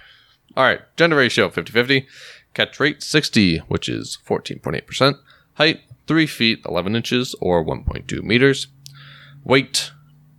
All 0.56 0.64
right. 0.64 0.82
Gender 0.96 1.16
ratio 1.16 1.50
50 1.50 1.72
50. 1.72 2.08
Catch 2.54 2.80
rate 2.80 3.02
60, 3.02 3.58
which 3.68 3.90
is 3.90 4.20
14.8%. 4.28 5.16
Height 5.56 5.82
3 6.06 6.28
feet 6.28 6.62
11 6.64 6.96
inches 6.96 7.34
or 7.42 7.66
1.2 7.66 8.22
meters. 8.22 8.68
Weight 9.44 9.92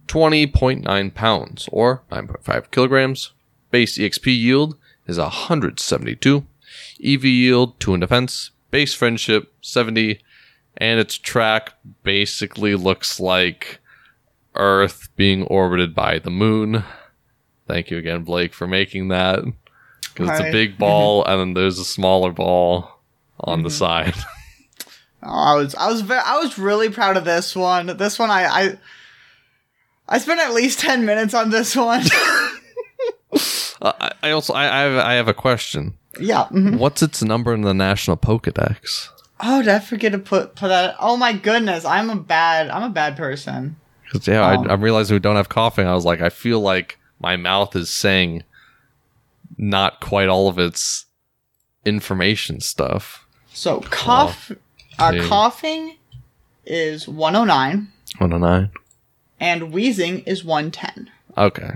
20.9 0.07 1.13
pounds 1.13 1.69
or 1.73 2.05
9.5 2.13 2.71
kilograms. 2.71 3.33
Base 3.73 3.99
EXP 3.99 4.27
yield 4.27 4.77
is 5.09 5.19
172. 5.19 6.47
EV 7.03 7.25
yield 7.25 7.79
2 7.81 7.95
in 7.95 8.01
defense. 8.01 8.51
Base 8.71 8.95
friendship 8.95 9.53
70. 9.61 10.21
And 10.77 10.99
its 10.99 11.17
track 11.17 11.75
basically 12.03 12.75
looks 12.75 13.21
like 13.21 13.81
Earth 14.55 15.09
being 15.17 15.45
orbited 15.45 15.95
by 15.95 16.19
the 16.19 16.31
moon. 16.31 16.85
Thank 17.67 17.91
you 17.91 17.99
again, 17.99 18.25
Blake, 18.25 18.53
for 18.53 18.67
making 18.67 19.09
that. 19.09 19.41
Because 20.13 20.31
it's 20.31 20.49
a 20.49 20.53
big 20.53 20.79
ball 20.79 21.25
and 21.25 21.41
then 21.41 21.55
there's 21.55 21.79
a 21.79 21.85
smaller 21.85 22.33
ball 22.33 23.01
on 23.41 23.63
the 23.63 23.71
side. 23.71 24.15
Oh, 25.27 25.31
I 25.31 25.55
was 25.55 25.75
I 25.75 25.89
was 25.89 26.03
very 26.03 26.21
I 26.21 26.37
was 26.37 26.59
really 26.59 26.91
proud 26.91 27.17
of 27.17 27.25
this 27.25 27.57
one. 27.57 27.87
This 27.97 28.19
one 28.19 28.31
I 28.31 28.45
I 28.45 28.79
I 30.07 30.19
spent 30.19 30.39
at 30.39 30.53
least 30.53 30.81
ten 30.81 31.07
minutes 31.07 31.33
on 31.33 31.51
this 31.51 31.75
one. 31.75 32.03
Uh, 33.83 33.93
I, 34.01 34.29
I 34.29 34.31
also 34.31 34.55
I, 34.55 34.67
I 34.67 34.81
have 34.83 35.05
I 35.05 35.13
have 35.15 35.29
a 35.29 35.35
question. 35.35 35.99
Yeah. 36.21 36.47
mhm. 36.51 36.79
What's 36.79 37.03
its 37.03 37.23
number 37.23 37.53
in 37.55 37.63
the 37.63 37.75
National 37.75 38.17
Pokedex? 38.17 39.09
Oh, 39.41 39.61
did 39.63 39.69
I 39.69 39.79
forget 39.81 40.13
to 40.13 40.19
put 40.19 40.55
put 40.55 40.69
that? 40.69 40.97
Oh 41.01 41.17
my 41.17 41.33
goodness, 41.33 41.85
I'm 41.85 42.09
a 42.11 42.17
bad 42.17 42.71
I'm 42.71 42.83
a 42.85 42.91
bad 42.91 43.17
person. 43.17 43.77
yeah, 44.27 44.47
Um, 44.47 44.69
I, 44.69 44.73
I'm 44.75 44.81
realizing 44.83 45.15
we 45.15 45.19
don't 45.21 45.37
have 45.37 45.49
Koffing. 45.49 45.87
I 45.87 45.95
was 45.95 46.05
like, 46.05 46.21
I 46.21 46.29
feel 46.29 46.61
like 46.61 46.99
my 47.21 47.37
mouth 47.37 47.75
is 47.77 47.91
saying 47.91 48.45
not 49.59 50.01
quite 50.01 50.29
all 50.29 50.49
of 50.49 50.59
its 50.59 51.07
information 51.85 52.61
stuff. 52.61 53.27
So 53.53 53.81
cough, 53.81 54.51
uh, 54.99 55.13
Koffing 55.13 55.97
is 56.65 57.07
109 57.09 57.89
109. 58.19 58.71
and 59.41 59.63
Weezing 59.73 60.27
is 60.27 60.45
110. 60.45 61.11
Okay. 61.37 61.75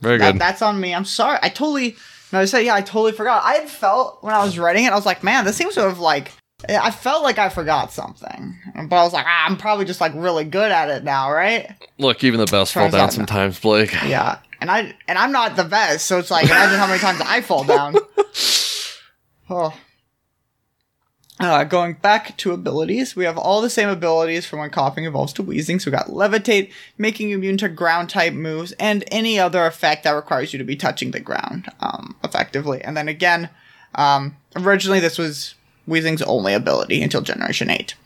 Very 0.00 0.18
That, 0.18 0.32
good. 0.32 0.40
that's 0.40 0.62
on 0.62 0.80
me. 0.80 0.94
I'm 0.94 1.04
sorry. 1.04 1.38
I 1.42 1.48
totally. 1.48 1.96
No, 2.32 2.40
I 2.40 2.46
said 2.46 2.60
yeah. 2.60 2.74
I 2.74 2.80
totally 2.80 3.12
forgot. 3.12 3.42
I 3.44 3.54
had 3.54 3.68
felt 3.68 4.22
when 4.22 4.34
I 4.34 4.42
was 4.44 4.58
writing 4.58 4.84
it. 4.84 4.92
I 4.92 4.96
was 4.96 5.06
like, 5.06 5.22
man, 5.22 5.44
this 5.44 5.56
seems 5.56 5.74
to 5.74 5.82
have 5.82 5.98
like 5.98 6.32
I 6.68 6.90
felt 6.90 7.22
like 7.22 7.38
I 7.38 7.48
forgot 7.48 7.92
something, 7.92 8.56
but 8.88 8.96
I 8.96 9.02
was 9.04 9.12
like, 9.12 9.26
ah, 9.26 9.46
I'm 9.46 9.56
probably 9.56 9.84
just 9.84 10.00
like 10.00 10.12
really 10.14 10.44
good 10.44 10.70
at 10.70 10.90
it 10.90 11.04
now, 11.04 11.32
right? 11.32 11.68
Look, 11.98 12.22
even 12.24 12.38
the 12.38 12.46
best 12.46 12.72
fall 12.72 12.90
down 12.90 13.10
sometimes, 13.10 13.58
Blake. 13.58 13.92
Yeah, 14.06 14.38
and 14.60 14.70
I 14.70 14.94
and 15.08 15.18
I'm 15.18 15.32
not 15.32 15.56
the 15.56 15.64
best, 15.64 16.06
so 16.06 16.18
it's 16.18 16.30
like 16.30 16.44
imagine 16.46 16.78
how 16.78 16.86
many 16.86 17.00
times 17.00 17.20
I 17.20 17.40
fall 17.40 17.64
down. 17.64 17.96
Oh. 19.50 19.74
Uh, 21.42 21.64
going 21.64 21.94
back 21.94 22.36
to 22.36 22.52
abilities, 22.52 23.16
we 23.16 23.24
have 23.24 23.36
all 23.36 23.60
the 23.60 23.68
same 23.68 23.88
abilities 23.88 24.46
from 24.46 24.60
when 24.60 24.70
Koffing 24.70 25.08
evolves 25.08 25.32
to 25.32 25.42
Weezing. 25.42 25.82
So 25.82 25.90
we 25.90 25.96
got 25.96 26.06
levitate, 26.06 26.70
making 26.96 27.30
you 27.30 27.36
immune 27.36 27.56
to 27.56 27.68
ground 27.68 28.10
type 28.10 28.32
moves, 28.32 28.70
and 28.78 29.02
any 29.10 29.40
other 29.40 29.66
effect 29.66 30.04
that 30.04 30.12
requires 30.12 30.52
you 30.52 30.58
to 30.60 30.64
be 30.64 30.76
touching 30.76 31.10
the 31.10 31.18
ground 31.18 31.68
um, 31.80 32.14
effectively. 32.22 32.80
And 32.80 32.96
then 32.96 33.08
again, 33.08 33.50
um, 33.96 34.36
originally 34.54 35.00
this 35.00 35.18
was 35.18 35.56
Weezing's 35.88 36.22
only 36.22 36.54
ability 36.54 37.02
until 37.02 37.22
Generation 37.22 37.70
8. 37.70 37.96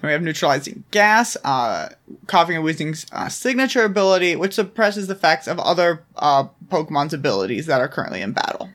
Then 0.00 0.08
we 0.08 0.12
have 0.12 0.22
neutralizing 0.22 0.82
gas, 0.90 1.36
uh, 1.44 1.90
Koffing 2.26 2.56
and 2.56 2.64
Weezing's 2.64 3.06
uh, 3.12 3.28
signature 3.28 3.84
ability, 3.84 4.34
which 4.34 4.54
suppresses 4.54 5.06
the 5.06 5.14
effects 5.14 5.46
of 5.46 5.60
other 5.60 6.02
uh, 6.16 6.48
Pokemon's 6.66 7.14
abilities 7.14 7.66
that 7.66 7.80
are 7.80 7.86
currently 7.86 8.22
in 8.22 8.32
battle. 8.32 8.70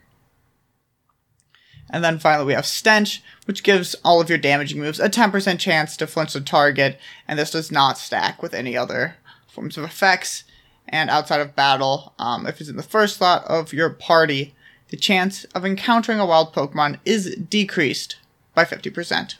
And 1.89 2.03
then 2.03 2.19
finally, 2.19 2.45
we 2.45 2.53
have 2.53 2.65
Stench, 2.65 3.23
which 3.45 3.63
gives 3.63 3.95
all 4.03 4.19
of 4.19 4.29
your 4.29 4.37
damaging 4.37 4.79
moves 4.79 4.99
a 4.99 5.09
10% 5.09 5.59
chance 5.59 5.95
to 5.97 6.07
flinch 6.07 6.33
the 6.33 6.41
target, 6.41 6.99
and 7.27 7.39
this 7.39 7.51
does 7.51 7.71
not 7.71 7.97
stack 7.97 8.41
with 8.41 8.53
any 8.53 8.75
other 8.75 9.15
forms 9.47 9.77
of 9.77 9.83
effects. 9.83 10.43
And 10.89 11.09
outside 11.09 11.41
of 11.41 11.55
battle, 11.55 12.13
um, 12.19 12.45
if 12.45 12.59
it's 12.59 12.69
in 12.69 12.77
the 12.77 12.83
first 12.83 13.17
slot 13.17 13.45
of 13.45 13.73
your 13.73 13.89
party, 13.89 14.53
the 14.89 14.97
chance 14.97 15.43
of 15.45 15.65
encountering 15.65 16.19
a 16.19 16.25
wild 16.25 16.53
Pokemon 16.53 16.99
is 17.05 17.35
decreased 17.35 18.17
by 18.53 18.63
50%. 18.63 19.35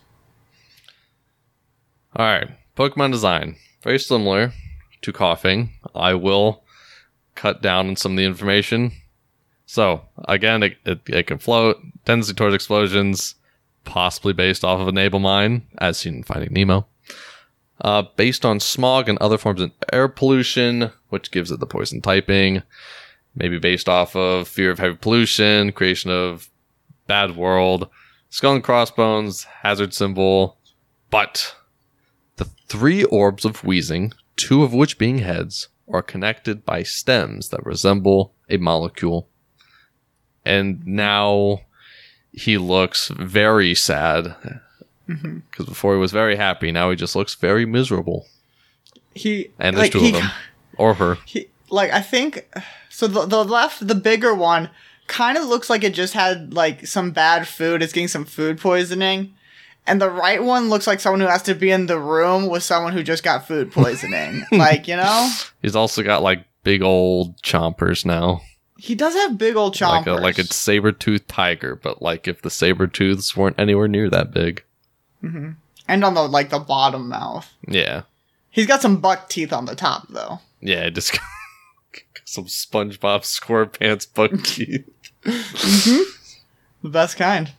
All 2.15 2.25
right, 2.25 2.49
Pokemon 2.75 3.11
design 3.11 3.57
very 3.87 3.99
similar 3.99 4.51
to 5.01 5.13
Koffing. 5.13 5.69
I 5.95 6.13
will 6.13 6.63
cut 7.35 7.61
down 7.61 7.87
on 7.87 7.95
some 7.95 8.13
of 8.13 8.17
the 8.17 8.25
information. 8.25 8.91
So 9.65 10.01
again, 10.27 10.63
it, 10.63 10.77
it, 10.85 10.99
it 11.07 11.27
can 11.27 11.37
float, 11.37 11.77
tendency 12.07 12.33
towards 12.33 12.55
explosions, 12.55 13.35
possibly 13.83 14.31
based 14.31 14.63
off 14.63 14.79
of 14.79 14.87
Enable 14.87 15.19
Mine, 15.19 15.67
as 15.77 15.97
seen 15.97 16.15
in 16.15 16.23
Finding 16.23 16.53
Nemo. 16.53 16.87
Uh, 17.81 18.03
based 18.15 18.45
on 18.45 18.59
smog 18.61 19.09
and 19.09 19.19
other 19.19 19.37
forms 19.37 19.61
of 19.61 19.71
air 19.91 20.07
pollution, 20.07 20.89
which 21.09 21.31
gives 21.31 21.51
it 21.51 21.59
the 21.59 21.67
poison 21.67 22.01
typing. 22.01 22.63
Maybe 23.35 23.59
based 23.59 23.89
off 23.89 24.15
of 24.15 24.47
fear 24.47 24.71
of 24.71 24.79
heavy 24.79 24.95
pollution, 24.95 25.73
creation 25.73 26.09
of 26.09 26.49
bad 27.07 27.35
world, 27.35 27.89
skull 28.29 28.55
and 28.55 28.63
crossbones, 28.63 29.43
hazard 29.43 29.93
symbol. 29.93 30.57
But 31.11 31.55
the 32.37 32.45
three 32.45 33.03
orbs 33.03 33.43
of 33.45 33.61
Weezing, 33.61 34.13
two 34.37 34.63
of 34.63 34.73
which 34.73 34.97
being 34.97 35.19
heads, 35.19 35.67
are 35.91 36.01
connected 36.01 36.65
by 36.65 36.83
stems 36.83 37.49
that 37.49 37.65
resemble 37.65 38.33
a 38.49 38.57
molecule. 38.57 39.29
And 40.45 40.85
now 40.87 41.61
he 42.37 42.57
looks 42.57 43.07
very 43.09 43.73
sad. 43.73 44.35
Mm-hmm. 45.09 45.39
Because 45.49 45.65
before 45.65 45.93
he 45.93 45.99
was 45.99 46.11
very 46.11 46.35
happy, 46.35 46.71
now 46.71 46.89
he 46.89 46.95
just 46.95 47.15
looks 47.15 47.33
very 47.35 47.65
miserable. 47.65 48.27
He 49.13 49.49
And 49.57 49.75
there's 49.75 49.85
like, 49.85 49.91
two 49.91 49.99
he, 49.99 50.07
of 50.09 50.21
them. 50.21 50.31
Or 50.77 50.93
her. 50.93 51.17
He, 51.25 51.47
like 51.71 51.91
I 51.91 52.01
think 52.01 52.47
so. 52.89 53.07
The, 53.07 53.25
the 53.25 53.43
left, 53.43 53.87
the 53.87 53.95
bigger 53.95 54.35
one, 54.35 54.69
kind 55.07 55.35
of 55.35 55.45
looks 55.45 55.71
like 55.71 55.83
it 55.83 55.95
just 55.95 56.13
had 56.13 56.53
like 56.53 56.85
some 56.85 57.09
bad 57.09 57.47
food. 57.47 57.81
It's 57.81 57.93
getting 57.93 58.07
some 58.07 58.25
food 58.25 58.59
poisoning. 58.59 59.33
And 59.87 59.99
the 59.99 60.11
right 60.11 60.43
one 60.43 60.69
looks 60.69 60.85
like 60.85 60.99
someone 60.99 61.21
who 61.21 61.27
has 61.27 61.41
to 61.43 61.55
be 61.55 61.71
in 61.71 61.87
the 61.87 61.99
room 61.99 62.47
with 62.47 62.61
someone 62.61 62.93
who 62.93 63.01
just 63.01 63.23
got 63.23 63.47
food 63.47 63.71
poisoning. 63.71 64.45
like, 64.51 64.87
you 64.87 64.97
know? 64.97 65.31
He's 65.63 65.75
also 65.75 66.03
got 66.03 66.21
like 66.21 66.45
big 66.61 66.83
old 66.83 67.41
chompers 67.41 68.05
now. 68.05 68.41
He 68.77 68.95
does 68.95 69.13
have 69.15 69.37
big 69.37 69.55
old 69.55 69.73
chompers. 69.73 70.05
Like 70.05 70.07
a 70.07 70.13
like 70.13 70.37
a 70.39 70.43
saber 70.45 70.91
tooth 70.91 71.27
tiger, 71.27 71.75
but 71.75 72.01
like 72.01 72.27
if 72.27 72.41
the 72.41 72.49
saber 72.49 72.87
tooths 72.87 73.35
weren't 73.35 73.59
anywhere 73.59 73.87
near 73.87 74.09
that 74.09 74.31
big. 74.31 74.63
and 75.23 75.55
on 76.03 76.13
the 76.13 76.21
like 76.27 76.49
the 76.49 76.59
bottom 76.59 77.09
mouth. 77.09 77.51
Yeah. 77.67 78.03
He's 78.49 78.67
got 78.67 78.81
some 78.81 78.97
buck 78.97 79.29
teeth 79.29 79.51
on 79.53 79.65
the 79.65 79.75
top 79.75 80.07
though. 80.09 80.39
Yeah, 80.61 80.89
just 80.89 81.17
some 82.25 82.45
SpongeBob 82.45 83.21
SquarePants 83.21 84.07
buck 84.13 84.31
teeth. 84.43 84.85
The 86.83 86.89
best 86.89 87.17
kind. 87.17 87.51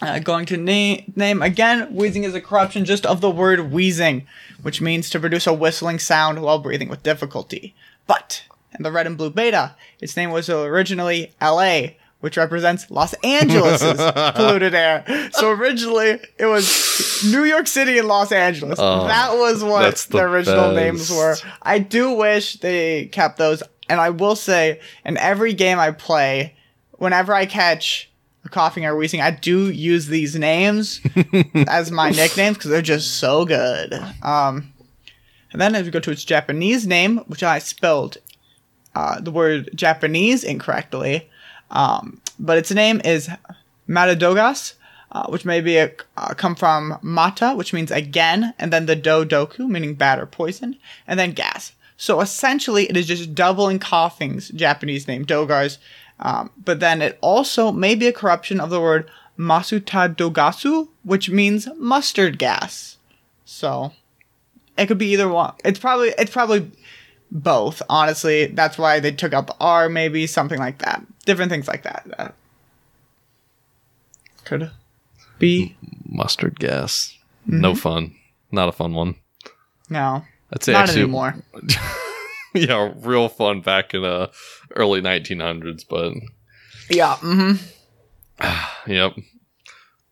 Uh, 0.00 0.20
going 0.20 0.46
to 0.46 0.56
na- 0.56 1.02
name 1.16 1.42
again, 1.42 1.92
Weezing 1.92 2.22
is 2.22 2.34
a 2.34 2.40
corruption 2.40 2.84
just 2.84 3.04
of 3.04 3.20
the 3.20 3.30
word 3.30 3.72
wheezing, 3.72 4.26
which 4.62 4.80
means 4.80 5.10
to 5.10 5.18
produce 5.18 5.46
a 5.46 5.52
whistling 5.52 5.98
sound 5.98 6.40
while 6.40 6.60
breathing 6.60 6.88
with 6.88 7.02
difficulty. 7.02 7.74
But 8.06 8.44
in 8.76 8.82
the 8.82 8.92
red 8.92 9.06
and 9.06 9.16
blue 9.16 9.30
beta, 9.30 9.74
its 10.00 10.16
name 10.16 10.30
was 10.30 10.48
originally 10.50 11.32
LA, 11.40 11.88
which 12.20 12.36
represents 12.36 12.90
Los 12.90 13.14
Angeles' 13.24 13.82
polluted 14.34 14.74
air. 14.74 15.04
So 15.32 15.50
originally 15.50 16.20
it 16.38 16.46
was 16.46 17.22
New 17.30 17.44
York 17.44 17.66
City 17.66 17.98
and 17.98 18.08
Los 18.08 18.32
Angeles. 18.32 18.78
Oh, 18.80 19.06
that 19.06 19.32
was 19.32 19.62
what 19.62 19.96
the, 19.96 20.18
the 20.18 20.22
original 20.22 20.72
names 20.72 21.10
were. 21.10 21.36
I 21.62 21.78
do 21.78 22.12
wish 22.12 22.54
they 22.54 23.06
kept 23.06 23.38
those. 23.38 23.62
And 23.88 24.00
I 24.00 24.10
will 24.10 24.36
say, 24.36 24.80
in 25.04 25.16
every 25.16 25.54
game 25.54 25.78
I 25.78 25.92
play, 25.92 26.56
whenever 26.92 27.32
I 27.32 27.46
catch 27.46 28.10
a 28.44 28.48
Koffing 28.48 28.84
or 28.84 28.94
Weezing, 28.94 29.22
I 29.22 29.30
do 29.30 29.70
use 29.70 30.08
these 30.08 30.36
names 30.36 31.00
as 31.66 31.90
my 31.90 32.10
nicknames 32.10 32.58
because 32.58 32.70
they're 32.70 32.82
just 32.82 33.18
so 33.18 33.46
good. 33.46 33.94
Um, 34.22 34.74
and 35.52 35.60
then 35.60 35.74
as 35.74 35.84
we 35.84 35.90
go 35.90 36.00
to 36.00 36.10
its 36.10 36.24
Japanese 36.24 36.86
name, 36.86 37.18
which 37.28 37.42
I 37.42 37.58
spelled 37.60 38.18
uh, 38.98 39.20
the 39.20 39.30
word 39.30 39.70
Japanese 39.76 40.42
incorrectly, 40.42 41.30
um, 41.70 42.20
but 42.36 42.58
its 42.58 42.72
name 42.72 43.00
is 43.04 43.30
Matadogas, 43.88 44.74
uh, 45.12 45.26
which 45.28 45.44
may 45.44 45.60
be 45.60 45.76
a, 45.76 45.92
uh, 46.16 46.34
come 46.34 46.56
from 46.56 46.98
mata, 47.00 47.54
which 47.54 47.72
means 47.72 47.92
again, 47.92 48.54
and 48.58 48.72
then 48.72 48.86
the 48.86 48.96
do 48.96 49.24
doku, 49.24 49.68
meaning 49.68 49.94
bad 49.94 50.18
or 50.18 50.26
poison, 50.26 50.76
and 51.06 51.16
then 51.16 51.30
gas. 51.30 51.70
So 51.96 52.20
essentially, 52.20 52.90
it 52.90 52.96
is 52.96 53.06
just 53.06 53.36
doubling 53.36 53.78
Koffing's 53.78 54.48
Japanese 54.48 55.06
name, 55.06 55.24
Dogar's. 55.24 55.78
Um, 56.18 56.50
but 56.64 56.80
then 56.80 57.00
it 57.00 57.18
also 57.20 57.70
may 57.70 57.94
be 57.94 58.08
a 58.08 58.12
corruption 58.12 58.58
of 58.58 58.70
the 58.70 58.80
word 58.80 59.08
Masutadogasu, 59.38 60.88
which 61.04 61.30
means 61.30 61.68
mustard 61.76 62.36
gas. 62.36 62.96
So 63.44 63.92
it 64.76 64.86
could 64.86 64.98
be 64.98 65.12
either 65.12 65.28
one. 65.28 65.54
It's 65.64 65.78
probably 65.78 66.08
it's 66.18 66.32
probably 66.32 66.72
both. 67.30 67.82
Honestly, 67.88 68.46
that's 68.46 68.78
why 68.78 69.00
they 69.00 69.12
took 69.12 69.32
out 69.32 69.46
the 69.46 69.56
R, 69.60 69.88
maybe 69.88 70.26
something 70.26 70.58
like 70.58 70.78
that. 70.78 71.04
Different 71.26 71.50
things 71.50 71.68
like 71.68 71.82
that. 71.82 72.06
Uh, 72.18 72.28
could 74.44 74.70
be 75.38 75.76
Mustard 76.06 76.58
gas. 76.58 77.16
No 77.46 77.74
fun. 77.74 78.14
Not 78.50 78.68
a 78.68 78.72
fun 78.72 78.94
one. 78.94 79.14
no, 79.90 80.22
I'd 80.52 80.62
say 80.64 80.72
not 80.72 80.84
actually 80.84 81.02
anymore. 81.02 81.36
yeah, 82.54 82.92
real 83.00 83.28
fun 83.28 83.60
back 83.60 83.94
in 83.94 84.02
the 84.02 84.30
early 84.76 85.00
1900s, 85.00 85.84
but 85.88 86.14
Yeah. 86.90 87.16
hmm 87.16 87.52
yep. 88.86 89.12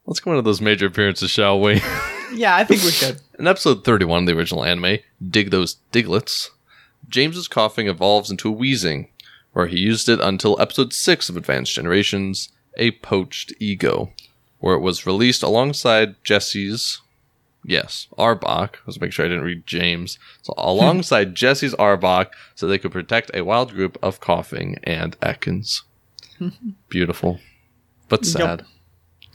Let's 0.06 0.20
go 0.20 0.30
into 0.32 0.42
those 0.42 0.60
major 0.60 0.86
appearances, 0.86 1.30
shall 1.30 1.60
we? 1.60 1.80
Yeah, 2.32 2.54
I 2.54 2.64
think 2.64 2.82
we 2.82 2.90
should. 2.92 3.20
In 3.38 3.46
episode 3.46 3.84
31 3.84 4.22
of 4.22 4.26
the 4.26 4.36
original 4.36 4.64
anime, 4.64 4.98
Dig 5.30 5.50
Those 5.50 5.76
Digletts, 5.92 6.50
James's 7.08 7.48
Koffing 7.48 7.88
evolves 7.88 8.30
into 8.30 8.52
a 8.52 8.56
Weezing, 8.56 9.08
where 9.52 9.66
he 9.66 9.78
used 9.78 10.08
it 10.08 10.20
until 10.20 10.60
episode 10.60 10.92
6 10.92 11.28
of 11.28 11.36
Advanced 11.36 11.74
Generations, 11.74 12.50
A 12.76 12.92
Poached 12.92 13.52
Ego, 13.58 14.12
where 14.58 14.74
it 14.74 14.80
was 14.80 15.06
released 15.06 15.42
alongside 15.42 16.22
Jessie's, 16.24 17.00
yes, 17.64 18.08
Arbok. 18.18 18.76
Let's 18.86 19.00
make 19.00 19.12
sure 19.12 19.24
I 19.24 19.28
didn't 19.28 19.44
read 19.44 19.66
James. 19.66 20.18
So 20.42 20.54
alongside 20.58 21.34
Jessie's 21.34 21.74
Arbok, 21.74 22.28
so 22.54 22.66
they 22.66 22.78
could 22.78 22.92
protect 22.92 23.30
a 23.34 23.44
wild 23.44 23.72
group 23.72 23.98
of 24.02 24.20
Koffing 24.20 24.78
and 24.84 25.18
Ekans. 25.20 25.82
Beautiful. 26.88 27.40
But 28.08 28.24
sad. 28.24 28.64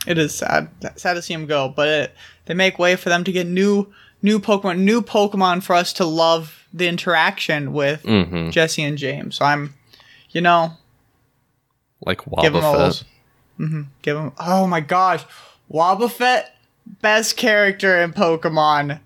It 0.07 0.17
is 0.17 0.33
sad. 0.33 0.69
Sad 0.95 1.13
to 1.13 1.21
see 1.21 1.33
him 1.33 1.45
go, 1.45 1.69
but 1.75 1.87
it, 1.87 2.15
they 2.45 2.53
make 2.53 2.79
way 2.79 2.95
for 2.95 3.09
them 3.09 3.23
to 3.23 3.31
get 3.31 3.45
new 3.47 3.91
new 4.21 4.39
Pokemon, 4.39 4.79
new 4.79 5.01
Pokemon 5.01 5.63
for 5.63 5.75
us 5.75 5.93
to 5.93 6.05
love 6.05 6.65
the 6.73 6.87
interaction 6.87 7.73
with 7.73 8.03
hmm 8.03 8.49
Jessie 8.49 8.83
and 8.83 8.97
James. 8.97 9.35
So 9.37 9.45
I'm, 9.45 9.73
you 10.31 10.41
know, 10.41 10.71
Like 12.05 12.21
give 12.41 12.53
them 12.53 12.63
Wobbuffet. 12.63 13.03
all. 13.59 13.65
hmm 13.67 13.81
Give 14.01 14.15
them. 14.15 14.31
Oh 14.39 14.67
my 14.67 14.79
gosh, 14.81 15.23
Wobbuffet, 15.71 16.45
best 17.01 17.37
character 17.37 18.01
in 18.01 18.13
Pokemon, 18.13 18.99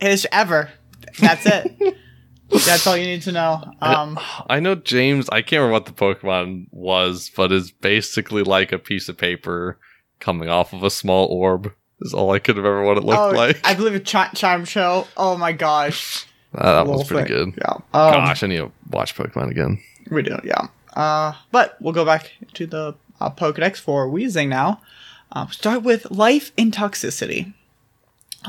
is 0.00 0.26
ever. 0.32 0.70
That's 1.18 1.46
it. 1.46 1.70
That's 2.50 2.86
all 2.86 2.96
you 2.96 3.04
need 3.04 3.22
to 3.22 3.32
know. 3.32 3.62
Um, 3.82 4.18
I 4.48 4.60
know 4.60 4.74
James. 4.76 5.28
I 5.30 5.42
can't 5.42 5.60
remember 5.62 5.72
what 5.72 5.86
the 5.86 5.92
Pokemon 5.92 6.66
was, 6.70 7.30
but 7.34 7.50
is 7.52 7.70
basically 7.72 8.42
like 8.42 8.70
a 8.72 8.78
piece 8.78 9.08
of 9.08 9.16
paper 9.18 9.78
coming 10.20 10.48
off 10.48 10.72
of 10.72 10.82
a 10.84 10.90
small 10.90 11.26
orb. 11.26 11.72
Is 12.04 12.14
all 12.14 12.30
I 12.32 12.38
could 12.38 12.56
remember 12.56 12.82
what 12.82 12.98
it 12.98 13.04
looked 13.04 13.18
Oh, 13.18 13.30
like. 13.30 13.60
I 13.66 13.74
believe 13.74 13.94
a 13.94 14.00
Ch- 14.00 14.12
Chimecho. 14.36 15.06
Oh 15.16 15.36
my 15.36 15.52
gosh. 15.52 16.26
Ah, 16.56 16.84
that 16.84 16.86
was 16.86 17.08
pretty 17.08 17.28
thing. 17.28 17.50
good. 17.52 17.58
Yeah. 17.60 17.72
Um, 17.74 18.12
Gosh, 18.12 18.42
I 18.42 18.46
need 18.46 18.58
to 18.58 18.70
watch 18.90 19.16
Pokemon 19.16 19.50
again. 19.50 19.80
We 20.10 20.22
do, 20.22 20.38
yeah. 20.44 20.68
Uh, 20.94 21.32
but 21.50 21.76
we'll 21.80 21.92
go 21.94 22.04
back 22.04 22.30
to 22.52 22.66
the 22.66 22.94
uh, 23.20 23.30
Pokedex 23.30 23.78
for 23.78 24.08
Wheezing 24.08 24.50
now. 24.50 24.80
Uh, 25.32 25.48
start 25.48 25.82
with 25.82 26.08
life 26.12 26.52
in 26.56 26.70
toxicity. 26.70 27.54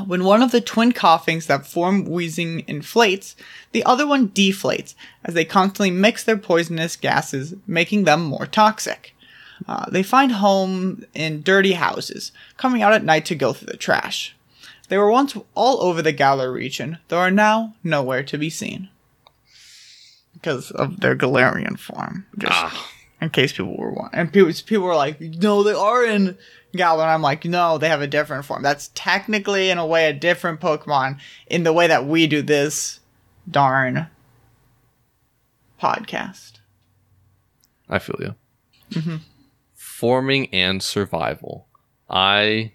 When 0.06 0.26
one 0.26 0.44
of 0.44 0.52
the 0.52 0.60
twin 0.62 0.92
Koffings 0.92 1.48
that 1.48 1.66
form 1.66 2.06
Weezing 2.06 2.66
inflates, 2.68 3.36
the 3.72 3.84
other 3.86 4.06
one 4.06 4.28
deflates 4.30 4.94
as 5.24 5.34
they 5.34 5.46
constantly 5.46 5.90
mix 5.90 6.24
their 6.24 6.38
poisonous 6.38 6.98
gases, 6.98 7.56
making 7.66 8.04
them 8.04 8.24
more 8.26 8.46
toxic. 8.46 9.15
Uh, 9.68 9.90
they 9.90 10.04
find 10.04 10.34
home 10.34 11.06
in 11.14 11.42
dirty 11.42 11.74
houses, 11.74 12.32
coming 12.58 12.82
out 12.82 12.94
at 12.94 13.04
night 13.04 13.26
to 13.26 13.36
go 13.36 13.54
through 13.54 13.72
the 13.72 13.78
trash. 13.78 14.36
They 14.90 14.98
were 14.98 15.10
once 15.10 15.36
all 15.56 15.82
over 15.82 16.02
the 16.02 16.12
Galar 16.12 16.52
region, 16.52 17.00
though 17.08 17.18
are 17.18 17.32
now 17.32 17.76
nowhere 17.84 18.24
to 18.24 18.38
be 18.38 18.50
seen. 18.50 18.90
Because 20.34 20.70
of 20.72 21.00
their 21.00 21.16
Galarian 21.16 21.80
form. 21.80 22.28
Just 22.38 22.54
Ah, 22.54 22.92
in 23.20 23.30
case 23.30 23.54
people 23.54 23.76
were 23.76 23.92
wondering. 23.92 24.22
And 24.22 24.34
people, 24.34 24.52
people 24.66 24.86
were 24.86 24.96
like, 24.96 25.20
no, 25.20 25.64
they 25.64 25.74
are 25.74 26.06
in 26.06 26.38
Galar. 26.76 27.04
And 27.04 27.12
I'm 27.12 27.22
like, 27.22 27.46
no, 27.46 27.78
they 27.78 27.88
have 27.88 28.02
a 28.02 28.08
different 28.08 28.46
form. 28.46 28.62
That's 28.62 28.92
technically, 28.94 29.70
in 29.70 29.78
a 29.80 29.86
way, 29.88 30.08
a 30.08 30.14
different 30.14 30.60
Pokemon 30.60 31.20
in 31.48 31.64
the 31.64 31.74
way 31.74 31.88
that 31.88 32.06
we 32.06 32.28
do 32.28 32.42
this 32.44 33.00
darn 33.50 34.08
podcast. 35.82 36.60
I 37.90 38.00
feel 38.00 38.18
you. 38.20 38.36
Mm-hmm. 38.92 39.16
Forming 39.98 40.54
and 40.54 40.84
survival. 40.84 41.68
I 42.10 42.74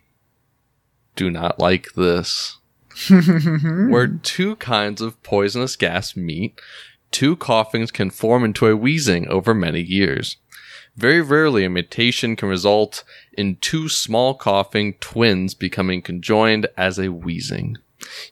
do 1.16 1.30
not 1.30 1.60
like 1.60 1.92
this. 1.92 2.56
Where 3.10 4.06
two 4.06 4.56
kinds 4.56 5.02
of 5.02 5.22
poisonous 5.22 5.76
gas 5.76 6.16
meet, 6.16 6.58
two 7.10 7.36
Koffings 7.36 7.92
can 7.92 8.08
form 8.08 8.42
into 8.42 8.66
a 8.68 8.74
Weezing 8.74 9.26
over 9.26 9.52
many 9.52 9.82
years. 9.82 10.38
Very 10.96 11.20
rarely, 11.20 11.62
a 11.62 11.68
mutation 11.68 12.36
can 12.36 12.48
result 12.48 13.04
in 13.34 13.56
two 13.56 13.90
small 13.90 14.38
Koffing 14.38 14.98
twins 14.98 15.52
becoming 15.52 16.00
conjoined 16.00 16.68
as 16.78 16.98
a 16.98 17.08
Weezing. 17.08 17.76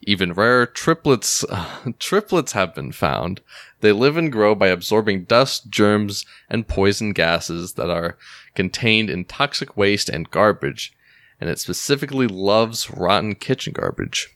Even 0.01 0.33
rarer 0.33 0.64
triplets 0.64 1.44
triplets 1.98 2.53
have 2.53 2.74
been 2.74 2.92
found. 2.92 3.42
They 3.81 3.92
live 3.92 4.16
and 4.16 4.33
grow 4.33 4.55
by 4.55 4.68
absorbing 4.68 5.24
dust, 5.24 5.68
germs, 5.68 6.24
and 6.48 6.66
poison 6.66 7.12
gases 7.12 7.74
that 7.74 7.90
are 7.90 8.16
contained 8.59 9.09
in 9.09 9.25
toxic 9.25 9.77
waste 9.77 10.09
and 10.09 10.33
garbage, 10.33 10.92
and 11.40 11.49
it 11.49 11.61
specifically 11.61 12.27
loves 12.27 12.90
rotten 12.90 13.37
kitchen 13.37 13.73
garbage. 13.73 14.35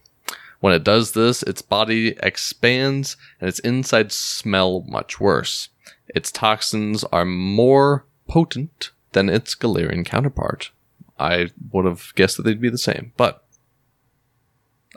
When 0.60 0.72
it 0.72 0.84
does 0.84 1.10
this, 1.10 1.42
its 1.42 1.60
body 1.60 2.14
expands 2.22 3.16
and 3.40 3.48
its 3.48 3.58
insides 3.58 4.14
smell 4.14 4.84
much 4.86 5.18
worse. 5.18 5.70
Its 6.14 6.30
toxins 6.30 7.02
are 7.10 7.24
more 7.24 8.04
potent 8.28 8.92
than 9.10 9.28
its 9.28 9.56
Galarian 9.56 10.06
counterpart. 10.06 10.70
I 11.18 11.48
would 11.72 11.84
have 11.84 12.12
guessed 12.14 12.36
that 12.36 12.44
they'd 12.44 12.60
be 12.60 12.70
the 12.70 12.78
same, 12.78 13.12
but 13.16 13.44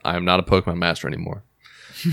I 0.04 0.18
am 0.18 0.24
not 0.24 0.40
a 0.40 0.44
Pokemon 0.44 0.78
master 0.78 1.08
anymore. 1.08 1.42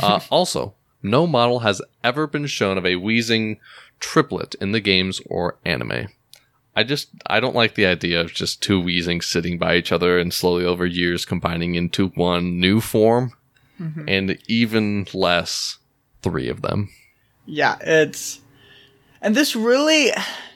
Uh, 0.01 0.21
also, 0.31 0.75
no 1.03 1.27
model 1.27 1.59
has 1.59 1.83
ever 2.03 2.27
been 2.27 2.47
shown 2.47 2.79
of 2.79 2.87
a 2.87 2.95
Weezing 2.95 3.59
triplet 4.01 4.55
in 4.63 4.73
the 4.73 4.81
games 4.81 5.21
or 5.27 5.59
anime. 5.67 6.09
I 6.75 6.85
just 6.85 7.09
I 7.27 7.41
don't 7.41 7.55
like 7.55 7.75
the 7.75 7.87
idea 7.87 8.21
of 8.21 8.33
just 8.33 8.63
two 8.63 8.81
Weezing 8.81 9.23
sitting 9.23 9.59
by 9.59 9.77
each 9.77 9.93
other 9.93 10.19
and 10.19 10.33
slowly 10.33 10.65
over 10.65 10.87
years 10.87 11.25
combining 11.25 11.75
into 11.75 12.09
one 12.09 12.59
new 12.59 12.81
form, 12.81 13.33
mm-hmm. 13.79 14.09
and 14.09 14.39
even 14.49 15.07
less 15.13 15.79
three 16.23 16.49
of 16.49 16.63
them. 16.63 16.89
Yeah, 17.45 17.77
it's. 17.81 18.41
And 19.21 19.35
this 19.35 19.55
really. 19.55 20.11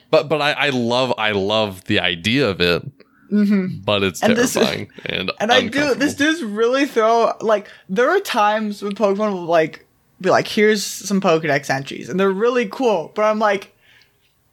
But 0.09 0.27
but 0.27 0.41
I, 0.41 0.53
I 0.53 0.69
love 0.69 1.13
I 1.17 1.31
love 1.31 1.83
the 1.85 1.99
idea 1.99 2.49
of 2.49 2.61
it. 2.61 2.83
Mm-hmm. 3.31 3.81
But 3.83 4.03
it's 4.03 4.23
And 4.23 4.35
this- 4.35 4.53
terrifying 4.53 4.89
and 5.05 5.31
And 5.39 5.51
I 5.51 5.67
do. 5.67 5.93
This 5.93 6.15
does 6.15 6.41
really 6.41 6.85
throw. 6.85 7.33
Like, 7.41 7.67
there 7.89 8.09
are 8.09 8.21
times 8.21 8.81
when 8.81 8.95
Pokemon 8.95 9.33
will, 9.33 9.45
like, 9.45 9.85
be 10.21 10.29
like, 10.29 10.47
here's 10.47 10.83
some 10.83 11.19
Pokedex 11.19 11.69
entries. 11.69 12.07
And 12.07 12.17
they're 12.17 12.31
really 12.31 12.65
cool. 12.67 13.11
But 13.13 13.25
I'm 13.25 13.37
like. 13.37 13.73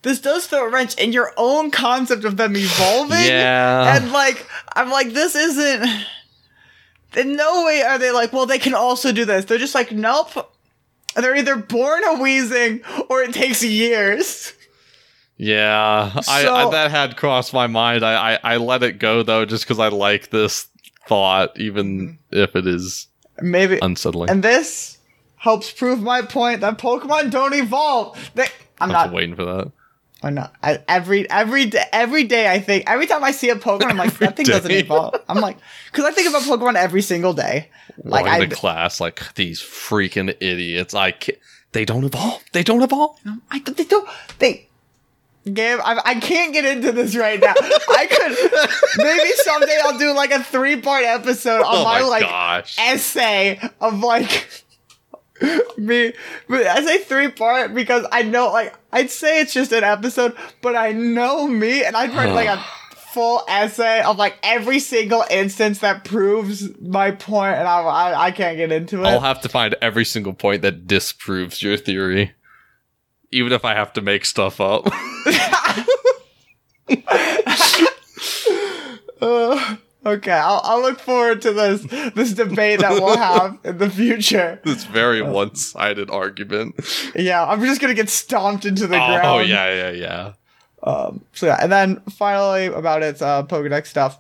This 0.05 0.21
does 0.21 0.47
throw 0.47 0.67
a 0.67 0.71
wrench 0.71 0.95
in 0.97 1.15
your 1.15 1.33
own 1.39 1.71
concept 1.71 2.25
of 2.25 2.37
them 2.37 2.55
evolving. 2.55 3.25
Yeah. 3.25 3.97
And 3.97 4.13
like, 4.13 4.47
I'm 4.75 4.91
like, 4.91 5.15
this 5.15 5.35
isn't. 5.35 5.89
In 7.17 7.37
no 7.37 7.65
way 7.65 7.81
are 7.81 7.99
they 7.99 8.11
like, 8.11 8.31
well, 8.31 8.45
they 8.45 8.59
can 8.59 8.75
also 8.75 9.13
do 9.13 9.25
this. 9.25 9.47
They're 9.47 9.57
just 9.57 9.75
like, 9.75 9.93
nope. 9.93 10.53
They're 11.17 11.35
either 11.35 11.57
born 11.57 12.05
a 12.05 12.19
Weezing 12.19 12.83
or 13.09 13.23
it 13.23 13.33
takes 13.33 13.65
years. 13.65 14.53
Yeah, 15.39 16.13
I, 16.29 16.49
I 16.49 16.71
that 16.71 16.91
had 16.91 17.17
crossed 17.17 17.55
my 17.55 17.67
mind. 17.67 18.05
I, 18.05 18.35
I, 18.35 18.39
I 18.43 18.57
let 18.59 18.83
it 18.83 18.99
go 18.99 19.23
though, 19.23 19.47
just 19.47 19.65
because 19.65 19.79
I 19.79 19.89
like 19.89 20.29
this 20.31 20.69
thought, 21.09 21.59
even 21.59 22.19
mm-hmm. 22.31 22.43
if 22.43 22.55
it 22.55 22.67
is 22.67 23.09
Maybe. 23.41 23.79
unsettling. 23.81 24.29
And 24.29 24.43
this 24.43 24.99
helps 25.37 25.73
prove 25.73 26.03
my 26.03 26.21
point 26.21 26.61
that 26.61 26.77
Pokemon 26.77 27.31
don't 27.31 27.55
evolve. 27.55 28.31
They, 28.35 28.49
I'm 28.79 28.91
I'm 28.91 28.91
not. 28.91 29.13
waiting 29.13 29.35
for 29.35 29.45
that. 29.47 29.73
I'm 30.25 30.35
not. 30.35 30.55
I, 30.63 30.81
every 30.89 31.29
every 31.31 31.67
day, 31.67 31.85
every 31.93 32.25
day, 32.25 32.51
I 32.51 32.59
think 32.61 32.85
every 32.89 33.07
time 33.07 33.23
I 33.23 33.31
see 33.31 33.51
a 33.51 33.57
Pokemon, 33.57 33.91
I'm 33.91 33.97
like, 33.97 34.09
Every 34.15 34.27
that 34.27 34.37
thing 34.37 34.47
doesn't 34.47 34.71
evolve. 34.71 35.15
I'm 35.29 35.41
like, 35.41 35.59
because 35.91 36.05
I 36.05 36.11
think 36.13 36.29
about 36.29 36.43
Pokemon 36.43 36.77
every 36.77 37.03
single 37.03 37.33
day. 37.35 37.71
Like 38.03 38.27
I, 38.27 38.45
to 38.45 38.55
class, 38.55 39.01
like 39.01 39.35
these 39.35 39.61
freaking 39.61 40.31
idiots. 40.41 40.95
I 40.95 41.13
can't, 41.13 41.39
they 41.73 41.85
don't 41.85 42.05
evolve. 42.05 42.43
They 42.53 42.63
don't 42.63 42.83
evolve. 42.83 43.19
I 43.51 43.59
they 43.61 43.85
don't 43.85 44.09
they. 44.39 44.69
Gabe, 45.45 45.79
I, 45.85 46.01
I 46.03 46.15
can't 46.15 46.55
get 46.55 46.65
into 46.65 46.91
this 46.91 47.15
right 47.15 47.39
now. 47.39 47.53
I 47.59 48.07
could 48.11 49.05
maybe 49.05 49.31
someday 49.43 49.79
I'll 49.85 49.99
do 49.99 50.15
like 50.15 50.31
a 50.31 50.43
three 50.43 50.81
part 50.81 51.05
episode 51.05 51.61
on 51.61 51.65
Oh 51.67 51.85
my, 51.85 52.01
my 52.01 52.09
like 52.09 52.23
gosh. 52.23 52.79
essay 52.79 53.61
of 53.79 54.01
like 54.01 54.64
me. 55.79 56.13
But 56.49 56.67
I 56.67 56.85
say 56.85 56.99
three 56.99 57.29
part 57.29 57.75
because 57.75 58.07
I 58.13 58.23
know 58.23 58.53
like 58.53 58.75
I'd 58.93 59.11
say 59.11 59.41
it's 59.41 59.53
just 59.53 59.73
an 59.73 59.85
episode, 59.85 60.37
but 60.61 60.77
I 60.77 60.93
know 60.93 61.47
me 61.47 61.85
and 61.85 61.97
I'd 61.97 62.15
write 62.15 62.33
like 62.33 62.49
a 62.49 62.59
full 63.13 63.45
essay 63.49 64.03
of 64.03 64.17
like 64.17 64.37
every 64.43 64.79
single 64.81 65.25
instance 65.31 65.79
that 65.81 66.05
proves 66.05 66.69
my 66.81 67.13
point, 67.13 67.57
and 67.57 67.69
I 67.69 67.81
I, 67.81 68.25
I 68.27 68.31
can't 68.31 68.57
get 68.57 68.73
into 68.73 69.01
it. 69.03 69.07
I'll 69.07 69.21
have 69.21 69.41
to 69.43 69.49
find 69.49 69.75
every 69.81 70.05
single 70.05 70.35
point 70.35 70.63
that 70.63 70.87
disproves 70.87 71.63
your 71.63 71.77
theory, 71.77 72.33
even 73.31 73.53
if 73.53 73.65
I 73.65 73.75
have 73.75 73.93
to 73.95 74.01
make 74.01 74.25
stuff 74.25 74.61
up. 74.61 74.89
Uh, 79.21 79.77
okay, 80.05 80.33
I'll, 80.33 80.61
I'll 80.65 80.81
look 80.83 80.99
forward 81.01 81.43
to 81.43 81.53
this 81.53 81.83
this 82.15 82.33
debate 82.33 82.81
that 82.81 82.93
we'll 82.93 83.17
have 83.17 83.59
in 83.65 83.79
the 83.79 83.91
future. 83.91 84.61
this 84.65 84.85
very 84.85 85.23
one-sided 85.23 86.11
argument. 86.11 86.75
Yeah, 87.15 87.45
I'm 87.45 87.61
just 87.63 87.81
gonna 87.81 87.95
get 87.95 88.09
stomped 88.09 88.65
into 88.65 88.87
the 88.87 88.97
Oh, 88.97 89.07
ground. 89.07 89.27
oh 89.27 89.39
yeah, 89.41 89.73
yeah, 89.75 89.91
yeah. 89.91 90.33
Um, 90.83 91.25
so 91.33 91.47
yeah, 91.47 91.59
and 91.61 91.73
then 91.73 92.01
finally 92.11 92.67
about 92.67 93.03
its 93.03 93.23
uh, 93.23 93.43
Pokedex 93.45 93.87
stuff. 93.87 94.19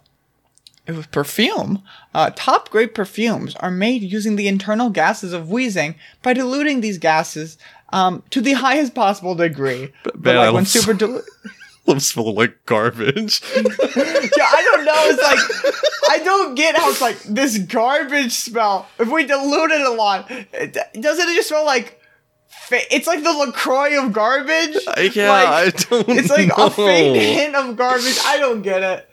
It 0.86 0.92
was 0.92 1.06
perfume. 1.06 1.82
Uh, 2.14 2.30
top 2.34 2.68
grade 2.68 2.94
perfumes 2.94 3.54
are 3.56 3.70
made 3.70 4.02
using 4.02 4.36
the 4.36 4.48
internal 4.48 4.90
gases 4.90 5.32
of 5.32 5.46
Weezing 5.46 5.94
by 6.22 6.34
diluting 6.34 6.82
these 6.82 6.98
gases 6.98 7.56
um, 7.90 8.22
to 8.28 8.42
the 8.42 8.52
highest 8.52 8.94
possible 8.94 9.34
degree. 9.34 9.92
But, 10.02 10.20
man, 10.20 10.36
like 10.36 10.52
when 10.52 10.66
super 10.66 10.92
dilu- 10.92 11.22
I'm 11.86 12.00
smelling 12.00 12.34
like 12.34 12.64
garbage. 12.66 13.42
yeah, 13.56 13.62
I 13.62 14.62
don't 14.74 14.84
know. 14.84 14.94
It's 14.96 15.22
like 15.22 15.80
I 16.10 16.24
don't 16.24 16.54
get 16.54 16.76
how 16.76 16.90
it's 16.90 17.00
like 17.00 17.18
this 17.24 17.58
garbage 17.58 18.32
smell. 18.32 18.88
If 18.98 19.10
we 19.10 19.26
dilute 19.26 19.70
it 19.70 19.80
a 19.82 19.90
lot, 19.90 20.30
it, 20.30 20.72
doesn't 20.72 21.28
it 21.28 21.34
just 21.34 21.48
smell 21.48 21.64
like? 21.66 22.00
Fa- 22.48 22.94
it's 22.94 23.06
like 23.06 23.22
the 23.22 23.32
Lacroix 23.32 24.02
of 24.02 24.12
garbage. 24.14 24.76
Uh, 24.86 25.08
yeah, 25.12 25.30
Like, 25.30 25.48
I 25.48 25.70
don't. 25.70 26.08
It's 26.08 26.30
like 26.30 26.48
know. 26.48 26.66
a 26.66 26.70
faint 26.70 27.16
hint 27.16 27.54
of 27.54 27.76
garbage. 27.76 28.18
I 28.24 28.38
don't 28.38 28.62
get 28.62 28.82
it. 28.82 29.10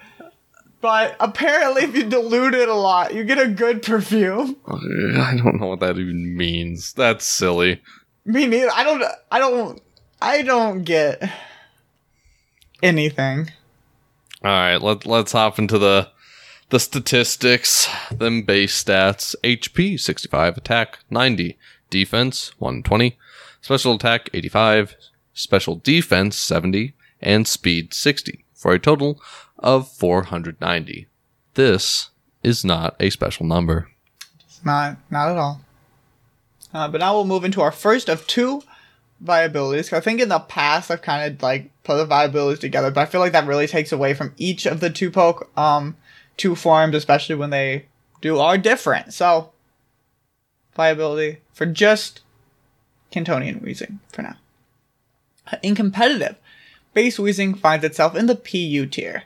But 0.80 1.16
apparently, 1.20 1.84
if 1.84 1.96
you 1.96 2.04
dilute 2.10 2.54
it 2.56 2.70
a 2.70 2.74
lot, 2.74 3.14
you 3.14 3.24
get 3.24 3.38
a 3.38 3.48
good 3.48 3.84
perfume. 3.84 4.56
Uh, 4.68 4.76
I 5.22 5.36
don't 5.38 5.60
know 5.60 5.68
what 5.68 5.80
that 5.82 5.98
even 5.98 6.36
means. 6.38 6.94
That's 6.94 7.26
silly. 7.26 7.82
Me 8.26 8.48
neither. 8.48 8.72
I 8.74 8.84
don't. 8.84 9.04
I 9.32 9.40
don't. 9.40 9.82
I 10.22 10.42
don't 10.44 10.84
get 10.84 11.22
anything. 12.82 13.52
All 14.44 14.52
right, 14.52 14.78
let 14.78 15.06
let's 15.06 15.34
hop 15.34 15.60
into 15.60 15.78
the 15.78 16.10
the 16.70 16.80
statistics. 16.80 17.88
Them 18.12 18.42
base 18.42 18.84
stats: 18.84 19.36
HP 19.44 20.00
65, 20.00 20.58
attack 20.58 21.00
90, 21.10 21.58
defense 21.90 22.52
120, 22.60 23.18
special 23.62 23.94
attack 23.94 24.30
85, 24.34 24.96
special 25.34 25.76
defense 25.76 26.38
70, 26.38 26.94
and 27.22 27.48
speed 27.48 27.94
60 27.94 28.46
for 28.54 28.74
a 28.74 28.80
total 28.80 29.22
of 29.60 29.92
490. 29.92 31.08
This 31.54 32.10
is 32.44 32.66
not 32.66 32.96
a 33.00 33.10
special 33.10 33.46
number. 33.46 33.90
Not, 34.64 34.98
not 35.10 35.30
at 35.30 35.38
all. 35.38 35.62
Uh, 36.74 36.88
but 36.88 37.00
now 37.00 37.14
we'll 37.14 37.26
move 37.26 37.44
into 37.44 37.62
our 37.62 37.72
first 37.72 38.10
of 38.10 38.26
two 38.28 38.64
viabilities. 39.22 39.94
I 39.94 40.00
think 40.00 40.20
in 40.20 40.30
the 40.30 40.40
past 40.40 40.92
I've 40.92 41.02
kind 41.02 41.32
of 41.32 41.42
like 41.42 41.70
put 41.84 41.98
the 41.98 42.06
viabilities 42.06 42.60
together, 42.60 42.92
but 42.92 43.02
I 43.02 43.06
feel 43.06 43.22
like 43.22 43.34
that 43.34 43.48
really 43.48 43.68
takes 43.68 43.92
away 43.92 44.14
from 44.14 44.34
each 44.38 44.66
of 44.66 44.80
the 44.80 44.90
two 44.90 45.12
poke 45.12 45.50
um 45.58 45.96
two 46.38 46.56
forms, 46.56 46.96
especially 46.96 47.36
when 47.36 47.52
they 47.52 47.86
do 48.22 48.40
are 48.40 48.58
different. 48.58 49.14
So 49.14 49.52
viability 50.76 51.40
for 51.54 51.66
just 51.66 52.22
Kantonian 53.12 53.62
Weezing 53.62 54.00
for 54.12 54.22
now. 54.22 54.38
In 55.62 55.76
competitive, 55.76 56.36
base 56.94 57.18
Weezing 57.18 57.60
finds 57.60 57.86
itself 57.86 58.16
in 58.16 58.28
the 58.28 58.36
PU 58.36 58.86
tier. 58.86 59.24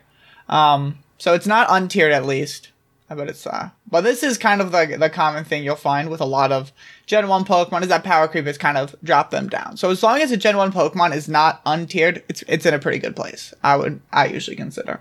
Um, 0.48 0.98
so 1.18 1.34
it's 1.34 1.46
not 1.46 1.68
untiered 1.70 2.12
at 2.12 2.26
least. 2.26 2.70
But 3.08 3.28
it's 3.28 3.46
uh 3.46 3.70
but 3.88 4.00
this 4.00 4.22
is 4.22 4.36
kind 4.36 4.60
of 4.60 4.72
the 4.72 4.96
the 4.98 5.08
common 5.08 5.44
thing 5.44 5.62
you'll 5.62 5.76
find 5.76 6.10
with 6.10 6.20
a 6.20 6.24
lot 6.24 6.50
of 6.50 6.72
Gen 7.06 7.28
1 7.28 7.44
Pokemon 7.44 7.82
is 7.82 7.88
that 7.88 8.02
power 8.02 8.26
creep 8.26 8.46
has 8.46 8.58
kind 8.58 8.76
of 8.76 8.96
dropped 9.04 9.30
them 9.30 9.48
down. 9.48 9.76
So 9.76 9.90
as 9.90 10.02
long 10.02 10.20
as 10.20 10.32
a 10.32 10.36
Gen 10.36 10.56
1 10.56 10.72
Pokemon 10.72 11.14
is 11.14 11.28
not 11.28 11.60
untiered, 11.64 12.24
it's 12.28 12.42
it's 12.48 12.66
in 12.66 12.74
a 12.74 12.80
pretty 12.80 12.98
good 12.98 13.14
place. 13.14 13.54
I 13.62 13.76
would 13.76 14.00
I 14.12 14.26
usually 14.26 14.56
consider. 14.56 15.00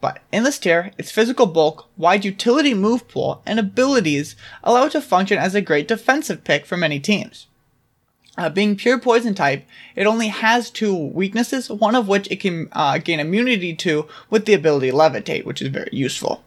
But 0.00 0.20
in 0.32 0.42
this 0.42 0.58
tier, 0.58 0.90
its 0.98 1.12
physical 1.12 1.46
bulk, 1.46 1.88
wide 1.96 2.24
utility 2.24 2.74
move 2.74 3.06
pool, 3.06 3.40
and 3.46 3.60
abilities 3.60 4.34
allow 4.64 4.86
it 4.86 4.92
to 4.92 5.00
function 5.00 5.38
as 5.38 5.54
a 5.54 5.60
great 5.60 5.86
defensive 5.86 6.42
pick 6.42 6.66
for 6.66 6.76
many 6.76 6.98
teams. 6.98 7.46
Uh, 8.36 8.48
being 8.48 8.74
pure 8.74 8.98
poison 8.98 9.34
type, 9.34 9.64
it 9.94 10.06
only 10.06 10.28
has 10.28 10.70
two 10.70 10.94
weaknesses, 10.94 11.70
one 11.70 11.94
of 11.94 12.08
which 12.08 12.28
it 12.30 12.40
can 12.40 12.68
uh, 12.72 12.98
gain 12.98 13.20
immunity 13.20 13.74
to 13.76 14.08
with 14.28 14.44
the 14.44 14.54
ability 14.54 14.90
Levitate, 14.90 15.44
which 15.44 15.62
is 15.62 15.68
very 15.68 15.90
useful. 15.92 16.42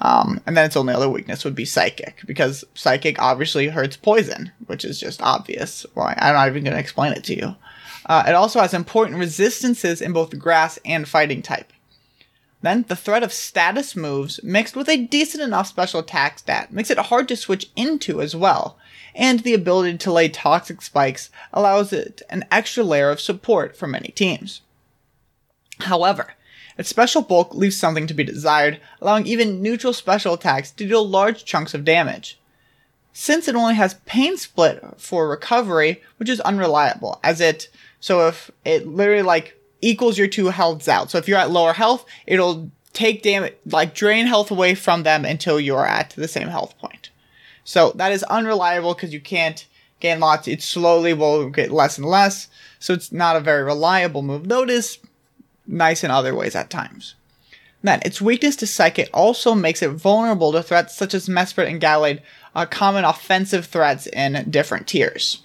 Um, 0.00 0.40
and 0.46 0.56
then 0.56 0.66
its 0.66 0.76
only 0.76 0.92
other 0.92 1.08
weakness 1.08 1.44
would 1.44 1.54
be 1.54 1.64
Psychic, 1.64 2.22
because 2.26 2.64
Psychic 2.74 3.18
obviously 3.18 3.68
hurts 3.68 3.96
poison, 3.96 4.52
which 4.66 4.84
is 4.84 5.00
just 5.00 5.22
obvious. 5.22 5.86
Why? 5.94 6.14
I'm 6.18 6.34
not 6.34 6.48
even 6.48 6.64
going 6.64 6.74
to 6.74 6.80
explain 6.80 7.12
it 7.12 7.24
to 7.24 7.36
you. 7.36 7.56
Uh, 8.04 8.24
it 8.28 8.34
also 8.34 8.60
has 8.60 8.74
important 8.74 9.18
resistances 9.18 10.00
in 10.02 10.12
both 10.12 10.38
grass 10.38 10.78
and 10.84 11.08
fighting 11.08 11.42
type. 11.42 11.72
Then, 12.62 12.84
the 12.88 12.96
threat 12.96 13.22
of 13.22 13.32
status 13.32 13.94
moves 13.94 14.42
mixed 14.42 14.76
with 14.76 14.88
a 14.88 14.96
decent 14.96 15.42
enough 15.42 15.68
special 15.68 16.00
attack 16.00 16.38
stat 16.38 16.72
makes 16.72 16.90
it 16.90 16.98
hard 16.98 17.28
to 17.28 17.36
switch 17.36 17.70
into 17.76 18.20
as 18.20 18.34
well, 18.34 18.78
and 19.14 19.40
the 19.40 19.54
ability 19.54 19.98
to 19.98 20.12
lay 20.12 20.28
toxic 20.28 20.82
spikes 20.82 21.30
allows 21.52 21.92
it 21.92 22.22
an 22.28 22.44
extra 22.50 22.82
layer 22.82 23.10
of 23.10 23.20
support 23.20 23.76
for 23.76 23.86
many 23.86 24.08
teams. 24.08 24.62
However, 25.80 26.34
its 26.78 26.88
special 26.88 27.22
bulk 27.22 27.54
leaves 27.54 27.76
something 27.76 28.06
to 28.06 28.14
be 28.14 28.24
desired, 28.24 28.80
allowing 29.00 29.26
even 29.26 29.62
neutral 29.62 29.92
special 29.92 30.34
attacks 30.34 30.70
to 30.72 30.86
deal 30.86 31.06
large 31.06 31.44
chunks 31.44 31.74
of 31.74 31.84
damage. 31.84 32.38
Since 33.12 33.48
it 33.48 33.54
only 33.54 33.74
has 33.74 33.94
pain 34.04 34.36
split 34.36 34.84
for 34.98 35.28
recovery, 35.28 36.02
which 36.18 36.28
is 36.28 36.40
unreliable, 36.40 37.18
as 37.24 37.40
it 37.40 37.68
so 37.98 38.28
if 38.28 38.50
it 38.64 38.86
literally 38.86 39.22
like 39.22 39.58
equals 39.80 40.18
your 40.18 40.28
two 40.28 40.48
healths 40.48 40.88
out. 40.88 41.10
So 41.10 41.18
if 41.18 41.26
you're 41.26 41.38
at 41.38 41.50
lower 41.50 41.72
health, 41.72 42.04
it'll 42.26 42.70
take 42.92 43.22
damage 43.22 43.54
like 43.66 43.94
drain 43.94 44.26
health 44.26 44.50
away 44.50 44.74
from 44.74 45.02
them 45.02 45.24
until 45.24 45.58
you're 45.60 45.86
at 45.86 46.10
the 46.10 46.28
same 46.28 46.48
health 46.48 46.76
point. 46.78 47.10
So 47.64 47.92
that 47.96 48.12
is 48.12 48.22
unreliable 48.24 48.94
because 48.94 49.12
you 49.12 49.20
can't 49.20 49.66
gain 50.00 50.20
lots. 50.20 50.46
It 50.46 50.62
slowly 50.62 51.14
will 51.14 51.50
get 51.50 51.70
less 51.70 51.98
and 51.98 52.06
less. 52.06 52.48
So 52.78 52.94
it's 52.94 53.12
not 53.12 53.36
a 53.36 53.40
very 53.40 53.62
reliable 53.62 54.22
move. 54.22 54.48
Though 54.48 54.62
it 54.62 54.70
is 54.70 54.98
nice 55.66 56.04
in 56.04 56.10
other 56.10 56.34
ways 56.34 56.54
at 56.54 56.70
times. 56.70 57.14
Then, 57.82 58.00
its 58.04 58.20
weakness 58.20 58.56
to 58.56 58.66
Psychic 58.66 59.10
also 59.12 59.54
makes 59.54 59.82
it 59.82 59.90
vulnerable 59.90 60.52
to 60.52 60.62
threats 60.62 60.96
such 60.96 61.14
as 61.14 61.28
Mesprit 61.28 61.68
and 61.68 61.80
Gallade, 61.80 62.20
uh, 62.54 62.66
common 62.66 63.04
offensive 63.04 63.66
threats 63.66 64.06
in 64.06 64.50
different 64.50 64.86
tiers. 64.86 65.42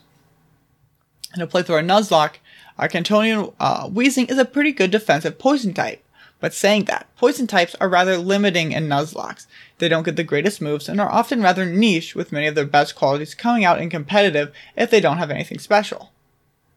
In 1.36 1.42
a 1.42 1.48
playthrough 1.48 1.80
of 1.80 1.86
Nuzlocke, 1.86 2.38
our 2.80 2.88
Kantonian 2.90 3.54
uh, 3.60 3.88
Weezing 3.88 4.30
is 4.32 4.38
a 4.38 4.46
pretty 4.46 4.72
good 4.72 4.92
defensive 4.92 5.38
poison 5.38 5.74
type. 5.74 6.04
But 6.40 6.56
saying 6.56 6.86
that, 6.86 7.08
poison 7.16 7.46
types 7.46 7.76
are 7.80 7.88
rather 7.88 8.18
limiting 8.18 8.72
in 8.72 8.90
Nuzlockes. 8.90 9.46
They 9.78 9.88
don't 9.88 10.04
get 10.04 10.16
the 10.16 10.24
greatest 10.24 10.60
moves 10.60 10.90
and 10.90 11.00
are 11.00 11.12
often 11.12 11.44
rather 11.44 11.68
niche, 11.68 12.16
with 12.16 12.32
many 12.32 12.48
of 12.48 12.56
their 12.56 12.66
best 12.66 12.96
qualities 12.96 13.36
coming 13.36 13.64
out 13.64 13.80
in 13.80 13.92
competitive 13.92 14.52
if 14.76 14.90
they 14.90 15.00
don't 15.00 15.20
have 15.20 15.30
anything 15.30 15.60
special. 15.60 16.12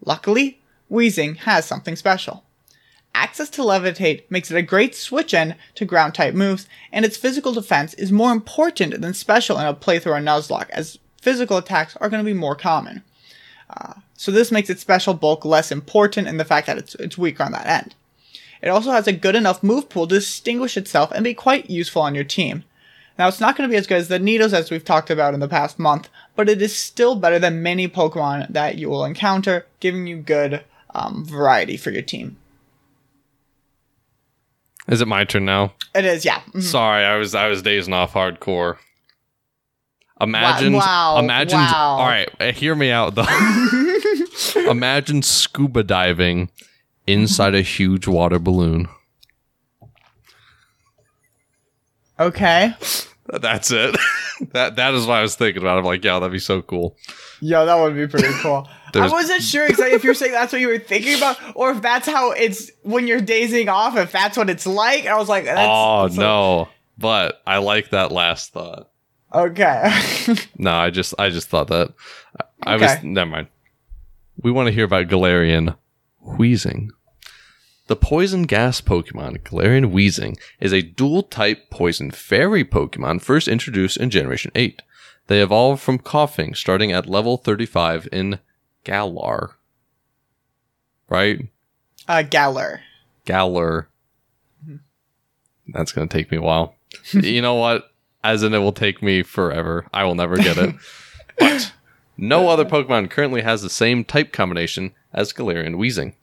Luckily, 0.04 0.60
Weezing 0.90 1.38
has 1.38 1.64
something 1.64 1.96
special. 1.96 2.44
Access 3.14 3.48
to 3.50 3.62
Levitate 3.62 4.24
makes 4.28 4.50
it 4.50 4.56
a 4.56 4.62
great 4.62 4.94
switch 4.94 5.32
in 5.32 5.54
to 5.76 5.84
ground 5.84 6.14
type 6.14 6.34
moves, 6.34 6.66
and 6.92 7.04
its 7.04 7.16
physical 7.16 7.52
defense 7.52 7.94
is 7.94 8.10
more 8.10 8.32
important 8.32 9.00
than 9.00 9.14
special 9.14 9.58
in 9.58 9.66
a 9.66 9.72
playthrough 9.72 10.16
on 10.16 10.24
Nuzlocke, 10.24 10.70
as 10.70 10.98
physical 11.22 11.56
attacks 11.56 11.96
are 11.96 12.10
going 12.10 12.24
to 12.24 12.28
be 12.28 12.38
more 12.38 12.56
common. 12.56 13.04
Uh, 13.70 13.94
so 14.14 14.30
this 14.30 14.50
makes 14.50 14.68
its 14.68 14.80
special 14.80 15.14
bulk 15.14 15.44
less 15.44 15.70
important 15.70 16.28
in 16.28 16.38
the 16.38 16.44
fact 16.44 16.66
that 16.66 16.76
it's, 16.76 16.94
it's 16.96 17.16
weaker 17.16 17.44
on 17.44 17.52
that 17.52 17.66
end. 17.66 17.94
It 18.60 18.68
also 18.68 18.90
has 18.90 19.06
a 19.06 19.12
good 19.12 19.36
enough 19.36 19.62
move 19.62 19.88
pool 19.88 20.06
to 20.08 20.16
distinguish 20.16 20.76
itself 20.76 21.12
and 21.12 21.22
be 21.22 21.34
quite 21.34 21.70
useful 21.70 22.02
on 22.02 22.14
your 22.14 22.24
team. 22.24 22.64
Now, 23.18 23.28
it's 23.28 23.40
not 23.40 23.56
going 23.56 23.68
to 23.68 23.72
be 23.72 23.78
as 23.78 23.86
good 23.86 23.98
as 23.98 24.08
the 24.08 24.18
Nidos 24.18 24.52
as 24.52 24.70
we've 24.70 24.84
talked 24.84 25.10
about 25.10 25.34
in 25.34 25.40
the 25.40 25.48
past 25.48 25.78
month, 25.78 26.08
but 26.34 26.48
it 26.48 26.60
is 26.60 26.74
still 26.74 27.14
better 27.14 27.38
than 27.38 27.62
many 27.62 27.86
Pokemon 27.86 28.48
that 28.52 28.76
you 28.76 28.90
will 28.90 29.04
encounter, 29.04 29.66
giving 29.78 30.06
you 30.06 30.16
good 30.16 30.64
um, 30.94 31.24
variety 31.24 31.76
for 31.76 31.90
your 31.90 32.02
team. 32.02 32.38
Is 34.88 35.00
it 35.00 35.08
my 35.08 35.24
turn 35.24 35.44
now? 35.44 35.72
It 35.94 36.04
is, 36.04 36.24
yeah. 36.24 36.40
Mhm. 36.52 36.62
Sorry, 36.62 37.04
I 37.04 37.16
was 37.16 37.34
I 37.34 37.48
was 37.48 37.62
dazing 37.62 37.94
off 37.94 38.12
hardcore. 38.12 38.76
Imagine, 40.20 40.74
wow, 40.74 41.18
imagine. 41.18 41.58
wow. 41.58 41.96
All 41.98 42.06
right, 42.06 42.28
uh, 42.40 42.52
hear 42.52 42.74
me 42.74 42.90
out 42.90 43.14
though. 43.14 43.26
imagine 44.70 45.22
scuba 45.22 45.82
diving 45.82 46.50
inside 47.06 47.54
a 47.54 47.62
huge 47.62 48.06
water 48.06 48.38
balloon. 48.38 48.88
Okay. 52.18 52.72
That's 53.26 53.70
it. 53.70 53.96
that 54.52 54.76
that 54.76 54.94
is 54.94 55.06
what 55.06 55.14
I 55.18 55.22
was 55.22 55.34
thinking 55.34 55.62
about. 55.62 55.78
I'm 55.78 55.84
like, 55.84 56.04
yeah, 56.04 56.18
that'd 56.18 56.30
be 56.32 56.38
so 56.38 56.62
cool. 56.62 56.96
Yo, 57.40 57.64
that 57.66 57.74
would 57.74 57.94
be 57.94 58.06
pretty 58.06 58.32
cool. 58.40 58.68
I 59.00 59.08
wasn't 59.08 59.42
sure 59.42 59.66
exactly 59.66 59.94
if 59.94 60.04
you're 60.04 60.14
saying 60.14 60.32
that's 60.32 60.52
what 60.52 60.60
you 60.60 60.68
were 60.68 60.78
thinking 60.78 61.16
about, 61.16 61.38
or 61.54 61.72
if 61.72 61.82
that's 61.82 62.06
how 62.06 62.32
it's 62.32 62.70
when 62.82 63.06
you're 63.06 63.20
dazing 63.20 63.68
off, 63.68 63.96
if 63.96 64.12
that's 64.12 64.36
what 64.36 64.50
it's 64.50 64.66
like. 64.66 65.06
I 65.06 65.16
was 65.16 65.28
like, 65.28 65.44
that's, 65.44 65.68
oh 65.70 66.02
that's 66.04 66.16
no, 66.16 66.68
but 66.98 67.42
I 67.46 67.58
like 67.58 67.90
that 67.90 68.12
last 68.12 68.52
thought. 68.52 68.90
okay. 69.32 69.90
No, 70.58 70.72
I 70.72 70.90
just 70.90 71.14
I 71.18 71.30
just 71.30 71.48
thought 71.48 71.68
that. 71.68 71.92
I, 72.62 72.74
I 72.74 72.76
was 72.76 73.02
never 73.02 73.30
mind. 73.30 73.48
We 74.40 74.50
want 74.50 74.66
to 74.68 74.72
hear 74.72 74.84
about 74.84 75.08
Galarian 75.08 75.76
Weezing. 76.24 76.90
The 77.86 77.96
poison 77.96 78.44
gas 78.44 78.80
Pokemon 78.80 79.40
Galarian 79.42 79.92
Weezing 79.92 80.38
is 80.58 80.72
a 80.72 80.80
dual 80.82 81.22
type 81.22 81.68
poison 81.70 82.10
fairy 82.10 82.64
Pokemon 82.64 83.20
first 83.20 83.46
introduced 83.46 83.98
in 83.98 84.08
Generation 84.08 84.50
8. 84.54 84.80
They 85.26 85.42
evolve 85.42 85.80
from 85.80 85.98
Koffing 85.98 86.56
starting 86.56 86.92
at 86.92 87.08
level 87.08 87.36
35 87.36 88.08
in 88.10 88.38
Galar. 88.84 89.56
Right? 91.08 91.48
uh, 92.08 92.22
Galar. 92.22 92.80
Galar. 93.24 93.88
That's 95.68 95.92
going 95.92 96.08
to 96.08 96.16
take 96.16 96.30
me 96.30 96.36
a 96.36 96.42
while. 96.42 96.74
you 97.12 97.40
know 97.40 97.54
what? 97.54 97.90
As 98.22 98.42
in, 98.42 98.54
it 98.54 98.58
will 98.58 98.72
take 98.72 99.02
me 99.02 99.22
forever. 99.22 99.86
I 99.92 100.04
will 100.04 100.14
never 100.14 100.36
get 100.36 100.56
it. 100.56 100.74
but 101.38 101.72
no 102.16 102.48
other 102.48 102.64
Pokemon 102.64 103.10
currently 103.10 103.42
has 103.42 103.62
the 103.62 103.70
same 103.70 104.04
type 104.04 104.32
combination 104.32 104.94
as 105.12 105.32
Galarian 105.32 105.76
Weezing. 105.76 106.14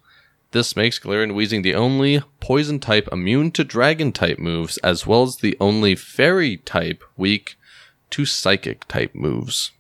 This 0.52 0.76
makes 0.76 1.00
Galarian 1.00 1.32
Weezing 1.32 1.64
the 1.64 1.76
only 1.76 2.22
poison 2.40 2.80
type 2.80 3.08
immune 3.12 3.52
to 3.52 3.64
dragon 3.64 4.12
type 4.12 4.38
moves, 4.38 4.78
as 4.80 5.08
well 5.08 5.24
as 5.24 5.38
the 5.38 5.56
only 5.60 5.96
fairy 5.96 6.58
type 6.58 7.04
weak 7.16 7.56
to 8.12 8.26
psychic 8.26 8.88
type 8.88 9.16
moves. 9.16 9.72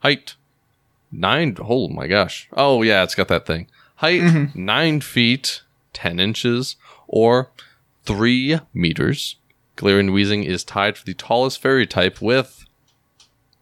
Height 0.00 0.34
nine. 1.12 1.56
Oh 1.60 1.88
my 1.88 2.06
gosh. 2.06 2.48
Oh 2.52 2.82
yeah, 2.82 3.02
it's 3.02 3.14
got 3.14 3.28
that 3.28 3.46
thing. 3.46 3.68
Height 3.96 4.54
nine 4.54 5.00
feet 5.00 5.62
ten 5.92 6.18
inches 6.20 6.76
or 7.08 7.50
three 8.04 8.60
meters. 8.74 9.36
Galarian 9.76 10.10
Weezing 10.10 10.44
is 10.44 10.64
tied 10.64 10.96
for 10.96 11.04
the 11.04 11.14
tallest 11.14 11.60
fairy 11.60 11.86
type 11.86 12.20
with 12.22 12.64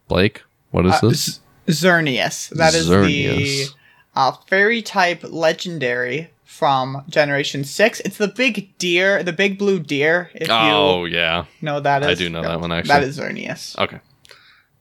Blake. 0.08 0.42
What 0.70 0.86
is 0.86 0.92
Uh, 1.02 1.08
this? 1.08 1.40
Xerneas. 1.66 2.50
That 2.50 2.74
is 2.74 2.88
Xerneas. 2.88 3.36
the 3.36 3.66
uh, 4.14 4.32
fairy 4.46 4.82
type 4.82 5.22
legendary 5.24 6.30
from 6.44 7.04
Generation 7.08 7.64
6. 7.64 8.00
It's 8.00 8.16
the 8.16 8.28
big 8.28 8.76
deer, 8.78 9.22
the 9.24 9.32
big 9.32 9.58
blue 9.58 9.80
deer, 9.80 10.30
if 10.34 10.48
oh 10.50 11.04
you 11.04 11.16
yeah. 11.16 11.46
no, 11.60 11.80
that 11.80 12.02
is. 12.02 12.08
I 12.08 12.14
do 12.14 12.30
know 12.30 12.42
that 12.42 12.60
one, 12.60 12.70
actually. 12.70 12.88
That 12.88 13.02
is 13.02 13.18
Xerneas. 13.18 13.76
Okay. 13.78 13.98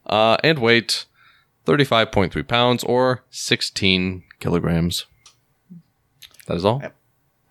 Uh, 0.06 0.38
and 0.44 0.60
weight 0.60 1.06
thirty-five 1.66 2.12
point 2.12 2.34
three 2.34 2.44
pounds 2.44 2.84
or 2.84 3.24
sixteen 3.30 4.24
kilograms. 4.40 5.06
That 6.48 6.58
is 6.58 6.66
all. 6.66 6.80
Yep. 6.82 6.96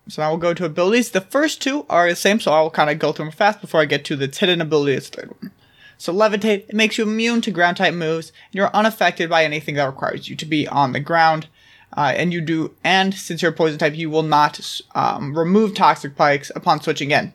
So 0.09 0.21
now 0.21 0.29
we'll 0.29 0.37
go 0.37 0.53
to 0.53 0.65
abilities. 0.65 1.11
The 1.11 1.21
first 1.21 1.61
two 1.61 1.85
are 1.89 2.09
the 2.09 2.15
same, 2.15 2.39
so 2.39 2.51
I'll 2.51 2.69
kind 2.69 2.89
of 2.89 2.99
go 2.99 3.11
through 3.11 3.25
them 3.25 3.31
fast 3.31 3.61
before 3.61 3.81
I 3.81 3.85
get 3.85 4.03
to 4.05 4.15
the 4.15 4.27
hidden 4.27 4.61
ability. 4.61 4.95
The 4.95 5.01
third 5.01 5.35
one. 5.41 5.51
So 5.97 6.13
levitate, 6.13 6.67
it 6.67 6.73
makes 6.73 6.97
you 6.97 7.05
immune 7.05 7.41
to 7.41 7.51
ground 7.51 7.77
type 7.77 7.93
moves, 7.93 8.29
and 8.29 8.55
you're 8.55 8.75
unaffected 8.75 9.29
by 9.29 9.45
anything 9.45 9.75
that 9.75 9.85
requires 9.85 10.27
you 10.27 10.35
to 10.35 10.45
be 10.45 10.67
on 10.67 10.91
the 10.91 10.99
ground. 10.99 11.47
Uh, 11.95 12.11
and 12.15 12.33
you 12.33 12.41
do, 12.41 12.73
and 12.83 13.13
since 13.13 13.41
you're 13.41 13.51
poison 13.51 13.77
type, 13.77 13.95
you 13.95 14.09
will 14.09 14.23
not 14.23 14.81
um, 14.95 15.37
remove 15.37 15.75
toxic 15.75 16.13
spikes 16.13 16.51
upon 16.55 16.81
switching 16.81 17.11
in. 17.11 17.31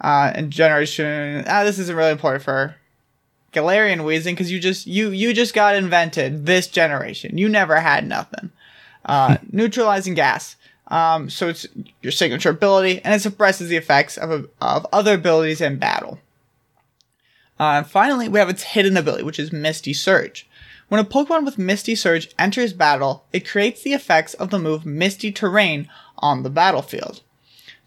Uh, 0.00 0.32
and 0.34 0.50
generation, 0.50 1.44
ah, 1.46 1.62
this 1.62 1.78
isn't 1.78 1.94
really 1.94 2.10
important 2.10 2.42
for 2.42 2.74
Galarian 3.52 4.00
Weezing 4.00 4.32
because 4.32 4.52
you 4.52 4.60
just 4.60 4.86
you 4.86 5.10
you 5.10 5.32
just 5.32 5.54
got 5.54 5.74
invented 5.74 6.46
this 6.46 6.66
generation. 6.66 7.38
You 7.38 7.48
never 7.48 7.80
had 7.80 8.06
nothing. 8.06 8.50
Uh, 9.04 9.38
neutralizing 9.50 10.14
gas. 10.14 10.56
Um, 10.88 11.30
so 11.30 11.48
it's 11.48 11.66
your 12.02 12.12
signature 12.12 12.50
ability, 12.50 13.00
and 13.04 13.14
it 13.14 13.20
suppresses 13.20 13.68
the 13.68 13.76
effects 13.76 14.16
of, 14.16 14.48
of 14.60 14.86
other 14.92 15.14
abilities 15.14 15.60
in 15.60 15.78
battle. 15.78 16.18
Uh, 17.60 17.78
and 17.78 17.86
finally, 17.86 18.28
we 18.28 18.40
have 18.40 18.48
its 18.48 18.62
hidden 18.62 18.96
ability, 18.96 19.22
which 19.22 19.38
is 19.38 19.52
Misty 19.52 19.92
Surge. 19.92 20.48
When 20.88 21.00
a 21.00 21.04
Pokemon 21.04 21.44
with 21.44 21.58
Misty 21.58 21.94
Surge 21.94 22.34
enters 22.36 22.72
battle, 22.72 23.24
it 23.32 23.48
creates 23.48 23.82
the 23.82 23.92
effects 23.92 24.34
of 24.34 24.50
the 24.50 24.58
move 24.58 24.84
Misty 24.84 25.30
Terrain 25.30 25.88
on 26.18 26.42
the 26.42 26.50
battlefield. 26.50 27.22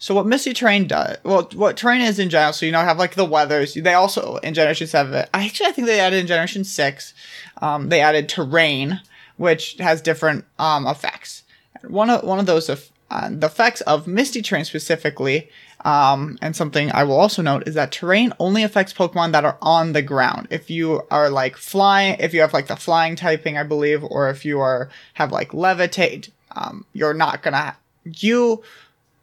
So 0.03 0.13
what 0.13 0.25
Misty 0.25 0.51
Terrain 0.51 0.85
does, 0.85 1.15
well, 1.23 1.49
what 1.53 1.77
terrain 1.77 2.01
is 2.01 2.19
in 2.19 2.29
general, 2.29 2.51
so 2.51 2.65
you 2.65 2.73
know, 2.73 2.81
have 2.81 2.97
like 2.97 3.15
the 3.15 3.23
weathers. 3.23 3.73
They 3.73 3.93
also 3.93 4.35
in 4.43 4.53
Generation 4.53 4.85
Seven, 4.85 5.25
actually, 5.33 5.67
I 5.67 5.71
think 5.71 5.87
they 5.87 6.01
added 6.01 6.19
in 6.19 6.27
Generation 6.27 6.65
Six, 6.65 7.13
um, 7.61 7.87
they 7.87 8.01
added 8.01 8.27
terrain, 8.27 8.99
which 9.37 9.75
has 9.75 10.01
different 10.01 10.43
um, 10.59 10.87
effects. 10.87 11.43
One 11.87 12.09
of 12.09 12.21
one 12.25 12.37
of 12.37 12.47
those 12.47 12.69
uh, 12.69 13.29
the 13.29 13.47
effects 13.47 13.79
of 13.79 14.05
Misty 14.05 14.41
Terrain 14.41 14.65
specifically, 14.65 15.49
um, 15.85 16.37
and 16.41 16.53
something 16.53 16.91
I 16.91 17.05
will 17.05 17.15
also 17.15 17.41
note 17.41 17.65
is 17.65 17.75
that 17.75 17.93
terrain 17.93 18.33
only 18.39 18.63
affects 18.63 18.91
Pokemon 18.91 19.31
that 19.31 19.45
are 19.45 19.57
on 19.61 19.93
the 19.93 20.01
ground. 20.01 20.49
If 20.51 20.69
you 20.69 21.03
are 21.11 21.29
like 21.29 21.55
flying, 21.55 22.17
if 22.19 22.33
you 22.33 22.41
have 22.41 22.51
like 22.51 22.67
the 22.67 22.75
flying 22.75 23.15
typing, 23.15 23.57
I 23.57 23.63
believe, 23.63 24.03
or 24.03 24.29
if 24.29 24.43
you 24.43 24.59
are 24.59 24.89
have 25.13 25.31
like 25.31 25.51
levitate, 25.51 26.29
um, 26.51 26.85
you're 26.91 27.13
not 27.13 27.41
gonna 27.41 27.77
you 28.05 28.63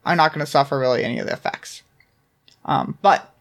are 0.04 0.16
not 0.16 0.32
gonna 0.32 0.46
suffer 0.46 0.78
really 0.78 1.04
any 1.04 1.18
of 1.18 1.26
the 1.26 1.32
effects. 1.32 1.82
Um, 2.64 2.98
but 3.02 3.32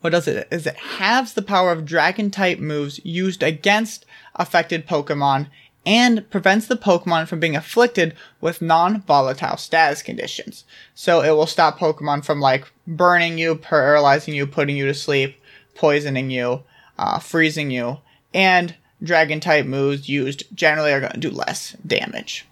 what 0.00 0.10
does 0.10 0.26
it 0.26 0.48
is 0.50 0.66
it 0.66 0.76
halves 0.76 1.32
the 1.32 1.42
power 1.42 1.70
of 1.70 1.84
dragon 1.84 2.30
type 2.30 2.58
moves 2.58 3.00
used 3.04 3.42
against 3.42 4.04
affected 4.34 4.86
Pokemon 4.86 5.48
and 5.84 6.28
prevents 6.30 6.66
the 6.66 6.76
Pokemon 6.76 7.26
from 7.26 7.40
being 7.40 7.56
afflicted 7.56 8.14
with 8.40 8.62
non-volatile 8.62 9.56
status 9.56 10.02
conditions. 10.02 10.64
So 10.94 11.22
it 11.22 11.30
will 11.30 11.46
stop 11.46 11.78
Pokemon 11.78 12.24
from 12.24 12.40
like 12.40 12.70
burning 12.86 13.38
you, 13.38 13.56
paralyzing 13.56 14.34
you, 14.34 14.46
putting 14.46 14.76
you 14.76 14.86
to 14.86 14.94
sleep, 14.94 15.40
poisoning 15.74 16.30
you, 16.30 16.62
uh, 16.98 17.18
freezing 17.18 17.70
you, 17.70 17.98
and 18.32 18.76
dragon 19.02 19.40
type 19.40 19.66
moves 19.66 20.08
used 20.08 20.44
generally 20.54 20.92
are 20.92 21.00
going 21.00 21.12
to 21.12 21.18
do 21.18 21.30
less 21.30 21.72
damage. 21.86 22.46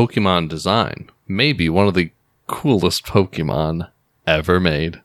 Pokemon 0.00 0.50
design 0.50 1.08
may 1.26 1.54
be 1.54 1.70
one 1.70 1.88
of 1.88 1.94
the 1.94 2.10
coolest 2.46 3.06
Pokemon 3.06 3.88
ever 4.26 4.60
made. 4.60 5.00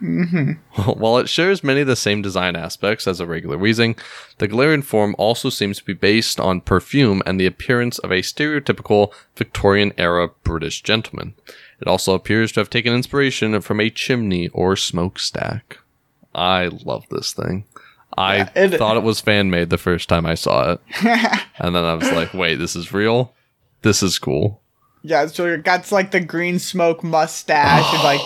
Mm-hmm. 0.00 0.52
While 1.00 1.18
it 1.18 1.28
shares 1.28 1.64
many 1.64 1.80
of 1.80 1.88
the 1.88 1.96
same 1.96 2.22
design 2.22 2.54
aspects 2.54 3.08
as 3.08 3.18
a 3.18 3.26
regular 3.26 3.56
Weezing, 3.58 3.98
the 4.38 4.46
Galarian 4.46 4.84
form 4.84 5.16
also 5.18 5.50
seems 5.50 5.78
to 5.78 5.84
be 5.84 5.94
based 5.94 6.38
on 6.38 6.60
perfume 6.60 7.22
and 7.26 7.40
the 7.40 7.46
appearance 7.46 7.98
of 7.98 8.12
a 8.12 8.22
stereotypical 8.22 9.12
Victorian 9.34 9.92
era 9.98 10.28
British 10.44 10.80
gentleman. 10.82 11.34
It 11.80 11.88
also 11.88 12.14
appears 12.14 12.52
to 12.52 12.60
have 12.60 12.70
taken 12.70 12.94
inspiration 12.94 13.60
from 13.62 13.80
a 13.80 13.90
chimney 13.90 14.46
or 14.50 14.76
smokestack. 14.76 15.78
I 16.36 16.66
love 16.84 17.04
this 17.10 17.32
thing. 17.32 17.64
I 18.16 18.36
Yeah, 18.36 18.50
it- 18.54 18.78
thought 18.78 18.96
it 18.96 19.02
was 19.02 19.20
fan 19.20 19.50
made 19.50 19.70
the 19.70 19.76
first 19.76 20.08
time 20.08 20.24
I 20.24 20.36
saw 20.36 20.70
it. 20.74 20.80
and 21.58 21.74
then 21.74 21.84
I 21.84 21.94
was 21.94 22.12
like, 22.12 22.32
wait, 22.32 22.56
this 22.56 22.76
is 22.76 22.92
real? 22.92 23.32
This 23.86 24.02
is 24.02 24.18
cool. 24.18 24.60
Yeah, 25.02 25.26
so 25.26 25.46
it 25.46 25.62
got 25.62 25.92
like 25.92 26.10
the 26.10 26.18
green 26.18 26.58
smoke 26.58 27.04
mustache 27.04 27.94
and 27.94 28.02
like 28.02 28.20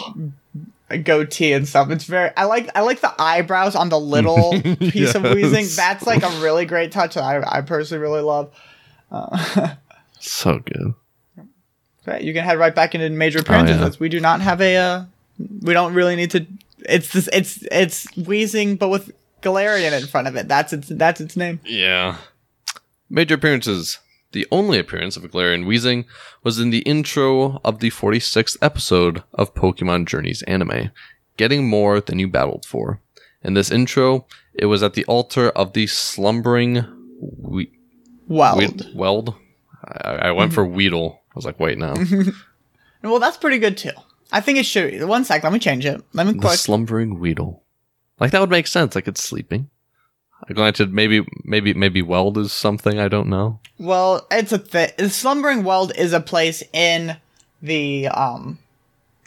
a 0.88 0.96
goatee 0.96 1.52
and 1.52 1.68
stuff. 1.68 1.90
It's 1.90 2.04
very 2.04 2.30
I 2.34 2.44
like 2.44 2.70
I 2.74 2.80
like 2.80 3.02
the 3.02 3.14
eyebrows 3.20 3.76
on 3.76 3.90
the 3.90 4.00
little 4.00 4.52
piece 4.62 5.14
of 5.14 5.22
Weezing. 5.22 5.76
That's 5.76 6.06
like 6.06 6.22
a 6.22 6.30
really 6.40 6.64
great 6.64 6.92
touch 6.92 7.12
that 7.14 7.24
I, 7.24 7.58
I 7.58 7.60
personally 7.60 8.00
really 8.00 8.22
love. 8.22 8.50
So 10.22 10.58
good. 10.58 10.94
Right, 12.06 12.22
you 12.22 12.34
can 12.34 12.44
head 12.44 12.58
right 12.58 12.74
back 12.74 12.94
into 12.94 13.08
major 13.08 13.38
appearances. 13.38 13.78
yeah. 13.78 13.90
We 13.98 14.10
do 14.10 14.20
not 14.20 14.42
have 14.42 14.60
a 14.60 14.76
uh, 14.76 15.04
we 15.62 15.72
don't 15.72 15.94
really 15.94 16.14
need 16.14 16.30
to 16.32 16.46
it's 16.86 17.12
this 17.12 17.28
it's 17.32 17.62
it's 17.70 18.06
Weezing, 18.08 18.78
but 18.78 18.88
with 18.88 19.12
Galarian 19.42 19.98
in 19.98 20.06
front 20.06 20.28
of 20.28 20.36
it. 20.36 20.46
That's 20.48 20.72
its 20.72 20.88
that's 20.88 21.20
its 21.20 21.36
name. 21.36 21.60
Yeah. 21.64 22.16
Major 23.08 23.34
appearances. 23.34 23.98
The 24.32 24.46
only 24.52 24.78
appearance 24.78 25.16
of 25.16 25.24
Galarian 25.24 25.64
Weezing 25.66 26.04
was 26.44 26.58
in 26.60 26.70
the 26.70 26.80
intro 26.80 27.60
of 27.64 27.80
the 27.80 27.90
46th 27.90 28.56
episode 28.62 29.22
of 29.34 29.54
Pokemon 29.54 30.06
Journeys 30.06 30.42
anime, 30.42 30.90
Getting 31.36 31.68
More 31.68 32.00
Than 32.00 32.18
You 32.18 32.28
Battled 32.28 32.64
For. 32.64 33.00
In 33.42 33.54
this 33.54 33.70
intro, 33.70 34.26
it 34.54 34.66
was 34.66 34.82
at 34.82 34.94
the 34.94 35.04
altar 35.06 35.48
of 35.50 35.72
the 35.72 35.86
slumbering 35.86 36.84
we- 37.20 37.72
Weald. 38.28 38.86
we- 38.86 38.92
Weald. 38.94 39.34
I, 39.84 40.28
I 40.28 40.30
went 40.32 40.52
for 40.52 40.64
Weedle. 40.64 41.20
I 41.30 41.32
was 41.34 41.44
like, 41.44 41.58
wait, 41.58 41.78
no. 41.78 41.94
Well, 43.02 43.18
that's 43.18 43.38
pretty 43.38 43.58
good 43.58 43.78
too. 43.78 43.92
I 44.30 44.42
think 44.42 44.58
it 44.58 44.66
should 44.66 44.90
be. 44.90 45.02
One 45.02 45.24
sec, 45.24 45.42
let 45.42 45.54
me 45.54 45.58
change 45.58 45.86
it. 45.86 46.02
Let 46.12 46.26
me 46.26 46.34
the 46.34 46.38
click. 46.40 46.58
slumbering 46.58 47.18
Weedle. 47.18 47.62
Like 48.20 48.30
that 48.32 48.40
would 48.42 48.50
make 48.50 48.66
sense. 48.66 48.94
Like 48.94 49.08
it's 49.08 49.24
sleeping. 49.24 49.70
Granted, 50.48 50.92
maybe 50.92 51.24
maybe 51.44 51.74
maybe 51.74 52.02
Weald 52.02 52.36
is 52.38 52.52
something 52.52 52.98
I 52.98 53.08
don't 53.08 53.28
know. 53.28 53.60
Well, 53.78 54.26
it's 54.30 54.52
a 54.52 54.58
thing. 54.58 54.90
Slumbering 55.08 55.64
Weald 55.64 55.92
is 55.96 56.12
a 56.12 56.20
place 56.20 56.62
in 56.72 57.16
the 57.62 58.08
um 58.08 58.58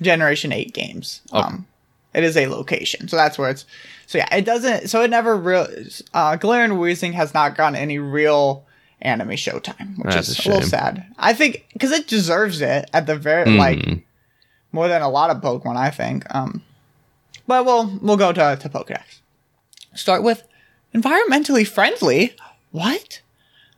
Generation 0.02 0.52
Eight 0.52 0.74
games. 0.74 1.22
Oh. 1.32 1.42
Um, 1.42 1.68
it 2.14 2.24
is 2.24 2.36
a 2.38 2.48
location, 2.48 3.08
so 3.08 3.16
that's 3.16 3.38
where 3.38 3.50
it's. 3.50 3.66
So 4.06 4.18
yeah, 4.18 4.36
it 4.36 4.44
doesn't. 4.46 4.90
So 4.90 5.02
it 5.02 5.10
never 5.10 5.36
real. 5.38 5.68
Uh, 6.14 6.38
Galarian 6.38 6.78
Weezing 6.78 7.14
has 7.14 7.34
not 7.34 7.56
gotten 7.56 7.76
any 7.76 8.00
real 8.00 8.66
anime 9.02 9.30
showtime, 9.32 9.98
which 9.98 10.14
That's 10.14 10.30
is 10.30 10.46
a 10.46 10.50
a, 10.50 10.54
little 10.54 10.68
sad. 10.70 11.06
I 11.18 11.34
think 11.34 11.66
because 11.74 11.92
it 11.92 12.08
deserves 12.08 12.62
it 12.62 12.90
at 12.94 13.06
the 13.08 13.16
very 13.16 13.50
like 13.52 13.80
Mm. 13.80 14.04
more 14.72 14.88
than 14.88 15.02
a 15.02 15.10
lot 15.10 15.30
of 15.30 15.42
Pokemon. 15.42 15.78
I 15.78 15.90
think. 15.90 16.26
Um, 16.36 16.62
but 17.48 17.66
we'll 17.66 17.98
we'll 18.02 18.18
go 18.18 18.32
to 18.34 18.58
to 18.60 18.70
Pokedex. 18.70 19.20
Start 19.96 20.22
with 20.24 20.44
environmentally 20.94 21.68
friendly. 21.68 22.36
What? 22.72 23.22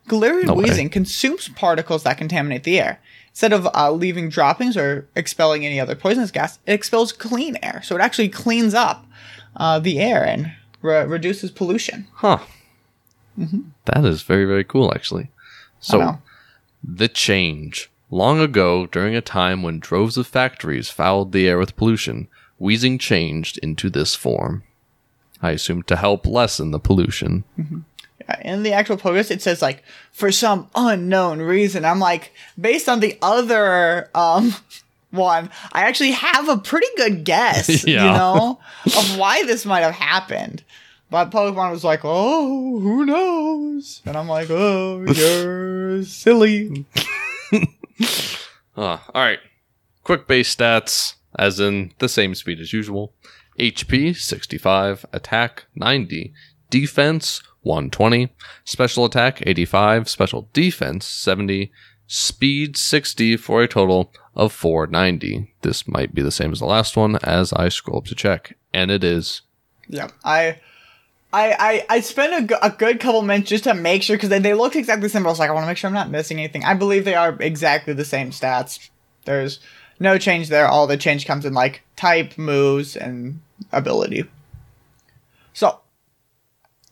Galarian 0.07 0.45
No 0.45 0.53
way. 0.55 0.65
Weezing 0.65 0.91
consumes 0.91 1.49
particles 1.49 2.03
that 2.03 2.17
contaminate 2.17 2.63
the 2.63 2.79
air. 2.79 2.99
Instead 3.29 3.53
of 3.53 3.67
uh, 3.75 3.91
leaving 3.91 4.29
droppings 4.29 4.77
or 4.77 5.07
expelling 5.15 5.65
any 5.65 5.79
other 5.79 5.95
poisonous 5.95 6.31
gas, 6.31 6.59
it 6.65 6.73
expels 6.73 7.11
clean 7.11 7.57
air. 7.61 7.81
So 7.83 7.95
it 7.95 8.01
actually 8.01 8.29
cleans 8.29 8.73
up 8.73 9.05
uh, 9.57 9.79
the 9.79 9.99
air 9.99 10.25
and 10.25 10.53
re- 10.81 11.05
reduces 11.05 11.51
pollution. 11.51 12.07
Huh. 12.13 12.39
That 13.85 14.05
is 14.05 14.21
very, 14.21 14.45
very 14.45 14.63
cool, 14.63 14.93
actually. 14.93 15.29
So, 15.79 16.19
the 16.83 17.09
change. 17.09 17.91
Long 18.09 18.39
ago, 18.39 18.85
during 18.85 19.15
a 19.15 19.21
time 19.21 19.63
when 19.63 19.79
droves 19.79 20.15
of 20.15 20.27
factories 20.27 20.89
fouled 20.89 21.31
the 21.31 21.47
air 21.47 21.57
with 21.57 21.75
pollution, 21.75 22.27
Weezing 22.61 22.99
changed 22.99 23.57
into 23.57 23.89
this 23.89 24.15
form. 24.15 24.63
I 25.41 25.51
assume 25.51 25.83
to 25.83 25.95
help 25.95 26.25
lessen 26.25 26.71
the 26.71 26.79
pollution. 26.79 27.43
Uh, 28.27 28.35
In 28.41 28.63
the 28.63 28.71
actual 28.73 28.97
Pokedex, 28.97 29.29
it 29.31 29.41
says 29.41 29.61
like 29.61 29.83
for 30.11 30.31
some 30.31 30.69
unknown 30.75 31.39
reason. 31.41 31.85
I'm 31.85 31.99
like 31.99 32.31
based 32.59 32.87
on 32.89 32.99
the 32.99 33.17
other 33.21 34.09
um 34.15 34.55
one, 35.11 35.49
I 35.71 35.81
actually 35.83 36.11
have 36.11 36.49
a 36.49 36.57
pretty 36.57 36.87
good 36.97 37.23
guess, 37.23 37.85
you 37.87 37.95
know, 37.97 38.59
of 38.85 39.17
why 39.17 39.43
this 39.45 39.65
might 39.65 39.81
have 39.81 39.93
happened. 39.95 40.63
But 41.11 41.29
Pokemon 41.31 41.71
was 41.71 41.83
like, 41.83 42.01
"Oh, 42.03 42.79
who 42.79 43.05
knows?" 43.05 44.01
And 44.05 44.17
I'm 44.17 44.27
like, 44.27 44.49
"Oh, 44.49 45.05
you're 45.13 46.03
silly." 46.03 46.85
Ah, 48.77 49.05
all 49.13 49.21
right. 49.21 49.39
Quick 50.03 50.27
base 50.27 50.53
stats, 50.53 51.15
as 51.37 51.59
in 51.59 51.93
the 51.99 52.09
same 52.09 52.35
speed 52.35 52.59
as 52.59 52.73
usual. 52.73 53.13
HP 53.59 54.15
65, 54.15 55.05
attack 55.13 55.65
90, 55.75 56.33
defense 56.69 57.41
120, 57.61 58.29
special 58.63 59.05
attack 59.05 59.41
85, 59.45 60.09
special 60.09 60.49
defense 60.53 61.05
70, 61.05 61.71
speed 62.07 62.77
60 62.77 63.37
for 63.37 63.61
a 63.61 63.67
total 63.67 64.11
of 64.35 64.51
490. 64.51 65.53
This 65.61 65.87
might 65.87 66.13
be 66.13 66.21
the 66.21 66.31
same 66.31 66.51
as 66.51 66.59
the 66.59 66.65
last 66.65 66.95
one 66.95 67.17
as 67.17 67.53
I 67.53 67.69
scroll 67.69 67.99
up 67.99 68.05
to 68.05 68.15
check, 68.15 68.57
and 68.73 68.91
it 68.91 69.03
is. 69.03 69.41
Yeah, 69.87 70.09
I 70.23 70.59
I, 71.35 71.55
I, 71.59 71.85
I 71.97 71.99
spent 71.99 72.49
a, 72.61 72.69
good 72.69 73.01
couple 73.01 73.21
minutes 73.21 73.49
just 73.49 73.65
to 73.65 73.73
make 73.73 74.03
sure 74.03 74.15
because 74.15 74.29
they, 74.29 74.39
they 74.39 74.53
looked 74.53 74.77
exactly 74.77 75.01
the 75.03 75.09
same. 75.09 75.27
I 75.27 75.29
was 75.29 75.37
like, 75.37 75.49
I 75.49 75.53
want 75.53 75.65
to 75.65 75.67
make 75.67 75.77
sure 75.77 75.89
I'm 75.89 75.93
not 75.93 76.09
missing 76.09 76.39
anything. 76.39 76.63
I 76.63 76.75
believe 76.75 77.03
they 77.03 77.13
are 77.13 77.35
exactly 77.41 77.93
the 77.93 78.05
same 78.05 78.29
stats. 78.29 78.89
There's 79.25 79.59
no 79.99 80.17
change 80.17 80.49
there. 80.49 80.67
All 80.67 80.87
the 80.87 80.97
change 80.97 81.25
comes 81.25 81.45
in 81.45 81.53
like 81.53 81.81
type, 81.95 82.37
moves, 82.37 82.95
and 82.95 83.41
ability. 83.71 84.25
So, 85.53 85.79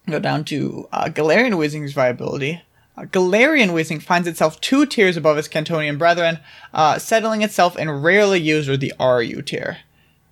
go 0.09 0.19
down 0.19 0.45
to 0.45 0.87
uh, 0.91 1.05
Galarian 1.05 1.53
Weezing's 1.53 1.93
viability. 1.93 2.61
Uh, 2.95 3.03
Galarian 3.03 3.71
Weezing 3.71 4.01
finds 4.01 4.27
itself 4.27 4.61
two 4.61 4.85
tiers 4.85 5.17
above 5.17 5.37
its 5.37 5.47
Kantonian 5.47 5.97
brethren, 5.97 6.39
uh, 6.73 6.99
settling 6.99 7.41
itself 7.41 7.75
in 7.77 7.89
rarely 7.89 8.39
used 8.39 8.69
or 8.69 8.77
the 8.77 8.93
RU 8.99 9.41
tier. 9.41 9.79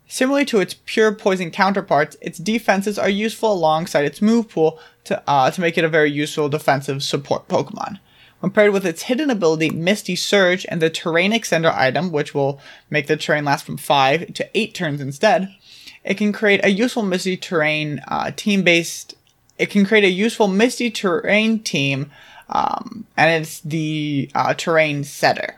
Similarly 0.08 0.46
to 0.46 0.60
its 0.60 0.76
pure 0.86 1.14
poison 1.14 1.52
counterparts, 1.52 2.18
its 2.22 2.38
defenses 2.38 3.00
are 3.00 3.10
useful 3.10 3.52
alongside 3.52 4.06
its 4.06 4.22
move 4.22 4.50
pool 4.50 4.78
to, 5.06 5.24
uh, 5.26 5.50
to 5.52 5.62
make 5.62 5.78
it 5.78 5.86
a 5.86 5.90
very 5.90 6.12
useful 6.12 6.50
defensive 6.50 7.02
support 7.02 7.48
Pokemon. 7.48 8.00
When 8.42 8.52
paired 8.52 8.74
with 8.74 8.88
its 8.88 9.04
hidden 9.04 9.30
ability 9.30 9.70
Misty 9.70 10.16
Surge 10.16 10.66
and 10.68 10.82
the 10.82 10.90
Terrain 10.90 11.32
Extender 11.32 11.72
item, 11.74 12.12
which 12.12 12.34
will 12.34 12.60
make 12.90 13.06
the 13.06 13.16
terrain 13.16 13.46
last 13.46 13.64
from 13.64 13.78
5 13.78 14.34
to 14.34 14.50
8 14.58 14.74
turns 14.74 15.00
instead, 15.00 15.56
it 16.04 16.16
can 16.16 16.34
create 16.34 16.66
a 16.66 16.72
useful 16.72 17.04
Misty 17.04 17.38
Terrain 17.38 18.02
uh, 18.08 18.32
team 18.36 18.64
based. 18.64 19.16
It 19.60 19.70
can 19.70 19.86
create 19.86 20.04
a 20.04 20.10
useful 20.10 20.48
Misty 20.48 20.90
Terrain 20.90 21.60
team, 21.60 22.10
um, 22.50 23.06
and 23.16 23.44
it's 23.44 23.60
the 23.60 24.32
uh, 24.34 24.56
Terrain 24.56 25.04
Setter. 25.04 25.58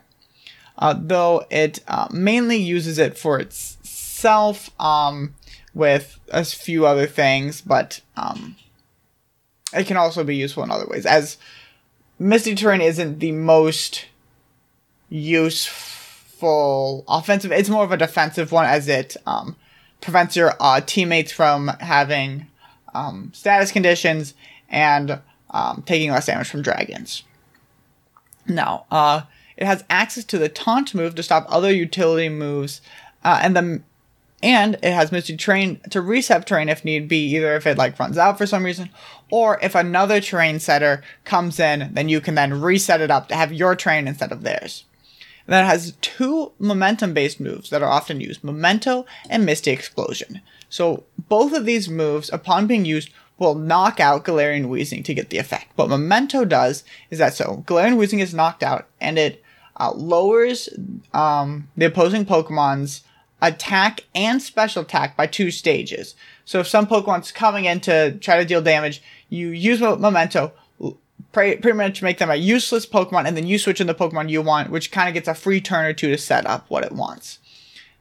Uh, 0.78 0.94
though 1.00 1.46
it 1.50 1.80
uh, 1.88 2.10
mainly 2.12 2.58
uses 2.58 2.98
it 2.98 3.18
for 3.18 3.40
itself 3.40 4.70
um, 4.82 5.36
with 5.74 6.20
a 6.30 6.44
few 6.44 6.86
other 6.86 7.08
things, 7.08 7.62
but 7.62 8.02
um, 8.18 8.58
it 9.72 9.88
can 9.88 9.96
also 9.96 10.26
be 10.26 10.36
useful 10.36 10.64
in 10.64 10.72
other 10.72 10.88
ways. 10.88 11.06
As 11.06 11.38
Misty 12.20 12.56
Terrain 12.56 12.82
isn't 12.82 13.20
the 13.20 13.32
most 13.32 14.06
useful 15.10 17.04
offensive, 17.08 17.52
it's 17.52 17.70
more 17.70 17.84
of 17.84 17.92
a 17.92 17.98
defensive 17.98 18.52
one 18.52 18.66
as 18.66 18.88
it 18.88 19.18
um, 19.26 19.56
prevents 20.02 20.36
your 20.36 20.54
uh, 20.60 20.82
teammates 20.82 21.32
from 21.32 21.68
having 21.80 22.48
um, 22.94 23.32
status 23.34 23.72
conditions 23.72 24.34
and 24.70 25.20
um, 25.52 25.84
taking 25.86 26.12
less 26.12 26.26
damage 26.26 26.50
from 26.50 26.62
dragons. 26.62 27.24
Now, 28.48 28.86
uh, 28.92 29.22
it 29.56 29.66
has 29.66 29.84
access 29.90 30.24
to 30.26 30.38
the 30.38 30.50
taunt 30.50 30.94
move 30.94 31.16
to 31.16 31.24
stop 31.24 31.46
other 31.48 31.72
utility 31.72 32.30
moves, 32.30 32.82
uh, 33.24 33.40
and 33.42 33.56
the 33.56 33.82
and 34.42 34.76
it 34.84 34.92
has 34.92 35.12
Misty 35.12 35.38
Terrain 35.38 35.80
to 35.92 36.02
reset 36.02 36.46
terrain 36.46 36.68
if 36.68 36.84
need 36.84 37.08
be, 37.08 37.34
either 37.36 37.56
if 37.56 37.66
it 37.66 37.78
like 37.78 37.98
runs 37.98 38.18
out 38.18 38.38
for 38.38 38.46
some 38.46 38.66
reason, 38.66 38.90
or 39.34 39.58
if 39.64 39.74
another 39.74 40.22
terrain 40.22 40.60
setter 40.60 41.02
comes 41.24 41.60
in, 41.60 41.90
then 41.92 42.08
you 42.08 42.22
can 42.22 42.36
then 42.36 42.62
reset 42.62 43.02
it 43.02 43.10
up 43.10 43.28
to 43.28 43.36
have 43.36 43.52
your 43.52 43.76
terrain 43.76 44.08
instead 44.08 44.32
of 44.32 44.44
theirs. 44.44 44.86
And 45.48 45.54
then 45.54 45.66
it 45.66 45.70
has 45.70 45.98
two 46.02 46.52
momentum 46.60 47.16
based 47.16 47.40
moves 47.40 47.72
that 47.72 47.82
are 47.82 47.90
often 47.90 48.22
used 48.22 48.44
Memento 48.44 49.08
and 49.28 49.44
Misty 49.44 49.72
Explosion. 49.72 50.42
So 50.70 51.06
both 51.30 51.52
of 51.52 51.66
these 51.66 51.90
moves, 51.90 52.32
upon 52.32 52.68
being 52.68 52.86
used, 52.86 53.10
will 53.40 53.56
knock 53.56 54.00
out 54.00 54.24
Galarian 54.24 54.68
Weezing 54.68 55.04
to 55.06 55.16
get 55.16 55.32
the 55.32 55.40
effect. 55.40 55.72
What 55.78 55.90
Memento 55.90 56.46
does 56.46 56.84
is 57.10 57.18
that 57.18 57.34
so 57.34 57.64
Galarian 57.66 57.98
Weezing 57.98 58.20
is 58.20 58.36
knocked 58.36 58.62
out 58.62 58.88
and 59.02 59.18
it 59.18 59.44
uh, 59.80 59.94
lowers 59.96 60.70
um, 61.12 61.70
the 61.76 61.86
opposing 61.86 62.24
Pokemon's 62.24 63.02
attack 63.44 64.02
and 64.16 64.42
special 64.42 64.84
attack 64.84 65.18
by 65.18 65.28
two 65.28 65.52
stages. 65.52 66.16
So 66.46 66.62
if 66.62 66.68
some 66.68 66.88
Pokemon's 66.88 67.32
coming 67.32 67.66
in 67.66 67.82
to 67.82 68.18
try 68.20 68.38
to 68.38 68.46
deal 68.46 68.62
damage, 68.62 69.02
you 69.34 69.50
use 69.50 69.82
Memento, 69.82 70.54
pretty, 71.32 71.74
much 71.74 72.02
make 72.02 72.20
them 72.20 72.30
a 72.30 72.36
useless 72.36 72.86
Pokemon, 72.86 73.26
and 73.26 73.36
then 73.36 73.48
you 73.48 73.58
switch 73.58 73.82
in 73.82 73.88
the 73.88 73.96
Pokemon 73.96 74.30
you 74.30 74.42
want, 74.42 74.70
which 74.70 74.92
kind 74.92 75.08
of 75.08 75.14
gets 75.14 75.28
a 75.28 75.34
free 75.34 75.60
turn 75.60 75.86
or 75.86 75.94
two 75.94 76.10
to 76.10 76.18
set 76.18 76.46
up 76.46 76.70
what 76.70 76.84
it 76.84 76.92
wants. 76.92 77.40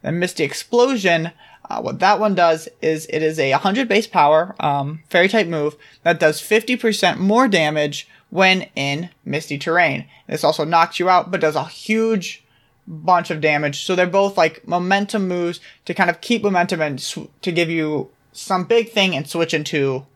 Then 0.02 0.18
Misty 0.18 0.44
Explosion, 0.44 1.32
uh, 1.68 1.80
what 1.80 2.00
that 2.00 2.20
one 2.20 2.34
does 2.34 2.68
is 2.82 3.06
it 3.06 3.22
is 3.22 3.38
a 3.38 3.52
100 3.52 3.88
base 3.88 4.06
power 4.06 4.54
um, 4.60 5.02
fairy 5.08 5.28
type 5.28 5.46
move 5.46 5.76
that 6.02 6.20
does 6.20 6.40
50% 6.40 7.18
more 7.18 7.48
damage 7.48 8.08
when 8.30 8.68
in 8.74 9.10
misty 9.24 9.58
terrain. 9.58 10.06
This 10.26 10.44
also 10.44 10.64
knocks 10.64 10.98
you 10.98 11.08
out, 11.08 11.30
but 11.30 11.40
does 11.40 11.56
a 11.56 11.64
huge 11.64 12.42
bunch 12.86 13.30
of 13.30 13.40
damage. 13.40 13.84
So 13.84 13.94
they're 13.94 14.06
both 14.06 14.36
like 14.36 14.66
momentum 14.66 15.28
moves 15.28 15.60
to 15.84 15.94
kind 15.94 16.10
of 16.10 16.20
keep 16.20 16.42
momentum 16.42 16.80
and 16.80 17.00
sw- 17.00 17.28
to 17.42 17.52
give 17.52 17.70
you 17.70 18.10
some 18.32 18.64
big 18.64 18.90
thing 18.90 19.14
and 19.14 19.28
switch 19.28 19.54
into 19.54 20.06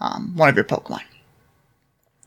um, 0.00 0.36
one 0.36 0.48
of 0.48 0.56
your 0.56 0.64
Pokemon. 0.64 1.02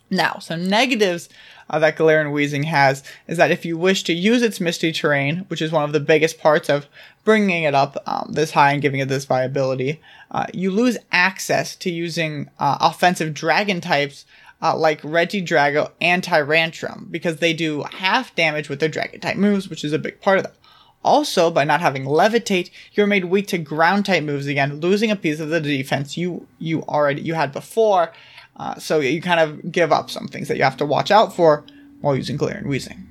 Now, 0.10 0.38
some 0.40 0.70
negatives 0.70 1.28
uh, 1.70 1.80
that 1.80 1.98
Galarian 1.98 2.32
Weezing 2.32 2.66
has 2.66 3.04
is 3.28 3.38
that 3.38 3.52
if 3.52 3.66
you 3.66 3.78
wish 3.78 4.04
to 4.04 4.14
use 4.14 4.42
its 4.42 4.62
Misty 4.62 4.92
Terrain, 4.92 5.46
which 5.50 5.62
is 5.62 5.72
one 5.72 5.84
of 5.84 5.92
the 5.92 6.00
biggest 6.00 6.40
parts 6.40 6.70
of 6.70 6.88
bringing 7.26 7.64
it 7.64 7.76
up 7.76 7.98
um, 8.06 8.32
this 8.32 8.52
high 8.52 8.72
and 8.72 8.82
giving 8.82 9.02
it 9.02 9.10
this 9.10 9.26
viability, 9.26 10.00
uh, 10.32 10.46
you 10.54 10.72
lose 10.72 10.98
access 11.12 11.76
to 11.76 11.92
using 11.92 12.50
uh, 12.58 12.78
offensive 12.80 13.34
dragon 13.34 13.82
types 13.82 14.26
uh, 14.62 14.76
like 14.76 15.02
Regidrago 15.02 15.92
and 16.02 16.24
Tyrantrum 16.24 17.08
because 17.12 17.38
they 17.38 17.54
do 17.54 17.84
half 17.84 18.34
damage 18.36 18.70
with 18.70 18.80
their 18.80 18.90
dragon 18.90 19.20
type 19.20 19.38
moves, 19.38 19.70
which 19.70 19.84
is 19.84 19.94
a 19.94 20.00
big 20.00 20.22
part 20.22 20.38
of 20.38 20.46
that. 20.46 20.56
Also, 21.04 21.50
by 21.50 21.64
not 21.64 21.80
having 21.80 22.06
levitate, 22.06 22.70
you're 22.94 23.08
made 23.08 23.26
weak 23.26 23.48
to 23.48 23.58
ground 23.58 24.06
type 24.06 24.24
moves 24.24 24.48
again, 24.48 24.80
losing 24.82 25.12
a 25.12 25.16
piece 25.16 25.40
of 25.40 25.50
the 25.50 25.62
defense 25.62 26.18
you 26.18 26.48
you 26.60 26.84
already 26.84 27.22
you 27.22 27.34
had 27.34 27.52
before. 27.52 28.12
Uh, 28.58 28.76
so 28.76 29.00
you 29.00 29.22
kind 29.22 29.40
of 29.40 29.72
give 29.72 29.92
up 29.92 30.10
some 30.10 30.28
things 30.28 30.48
that 30.48 30.58
you 30.58 30.64
have 30.64 30.78
to 30.78 30.86
watch 30.86 31.12
out 31.12 31.36
for 31.36 31.64
while 32.02 32.16
using 32.16 32.38
Weezing. 32.38 33.06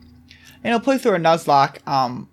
And 0.65 0.83
play 0.83 0.99
through 0.99 1.15
a 1.15 1.19
Nuzlocke. 1.19 1.87
Um, 1.87 2.29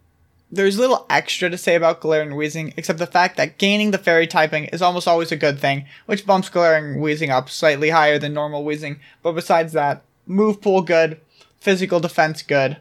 there's 0.52 0.78
little 0.78 1.06
extra 1.10 1.50
to 1.50 1.58
say 1.58 1.76
about 1.76 2.02
Galarian 2.02 2.34
Weezing, 2.34 2.74
except 2.78 3.00
the 3.00 3.08
fact 3.08 3.38
that 3.38 3.58
gaining 3.58 3.92
the 3.92 3.98
fairy 3.98 4.28
typing 4.28 4.66
is 4.66 4.82
almost 4.82 5.08
always 5.08 5.32
a 5.32 5.36
good 5.36 5.60
thing, 5.60 5.86
which 6.06 6.26
bumps 6.26 6.50
Galarian 6.50 6.98
Weezing 6.98 7.30
up 7.30 7.50
slightly 7.50 7.90
higher 7.90 8.20
than 8.20 8.34
normal 8.34 8.64
Weezing. 8.64 9.00
But 9.22 9.34
besides 9.34 9.74
that, 9.74 10.04
move 10.28 10.62
pool 10.62 10.82
good, 10.82 11.20
physical 11.60 12.00
defense 12.00 12.42
good, 12.44 12.78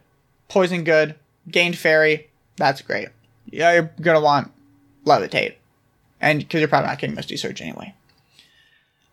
poison 0.48 0.84
good, 0.84 1.14
gained 1.50 1.78
fairy, 1.78 2.28
that's 2.62 2.80
great. 2.80 3.08
Yeah, 3.50 3.72
you're 3.72 3.90
gonna 4.00 4.20
want 4.20 4.52
levitate, 5.04 5.54
and 6.20 6.38
because 6.38 6.60
you're 6.60 6.68
probably 6.68 6.88
not 6.90 6.98
getting 7.00 7.16
Misty 7.16 7.36
Surge 7.36 7.60
anyway. 7.60 7.92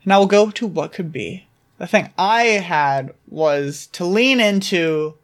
Now 0.05 0.19
we'll 0.19 0.27
go 0.27 0.51
to 0.51 0.67
what 0.67 0.93
could 0.93 1.11
be. 1.11 1.47
The 1.79 1.87
thing 1.87 2.11
I 2.17 2.43
had 2.43 3.13
was 3.27 3.87
to 3.93 4.05
lean 4.05 4.39
into 4.39 5.15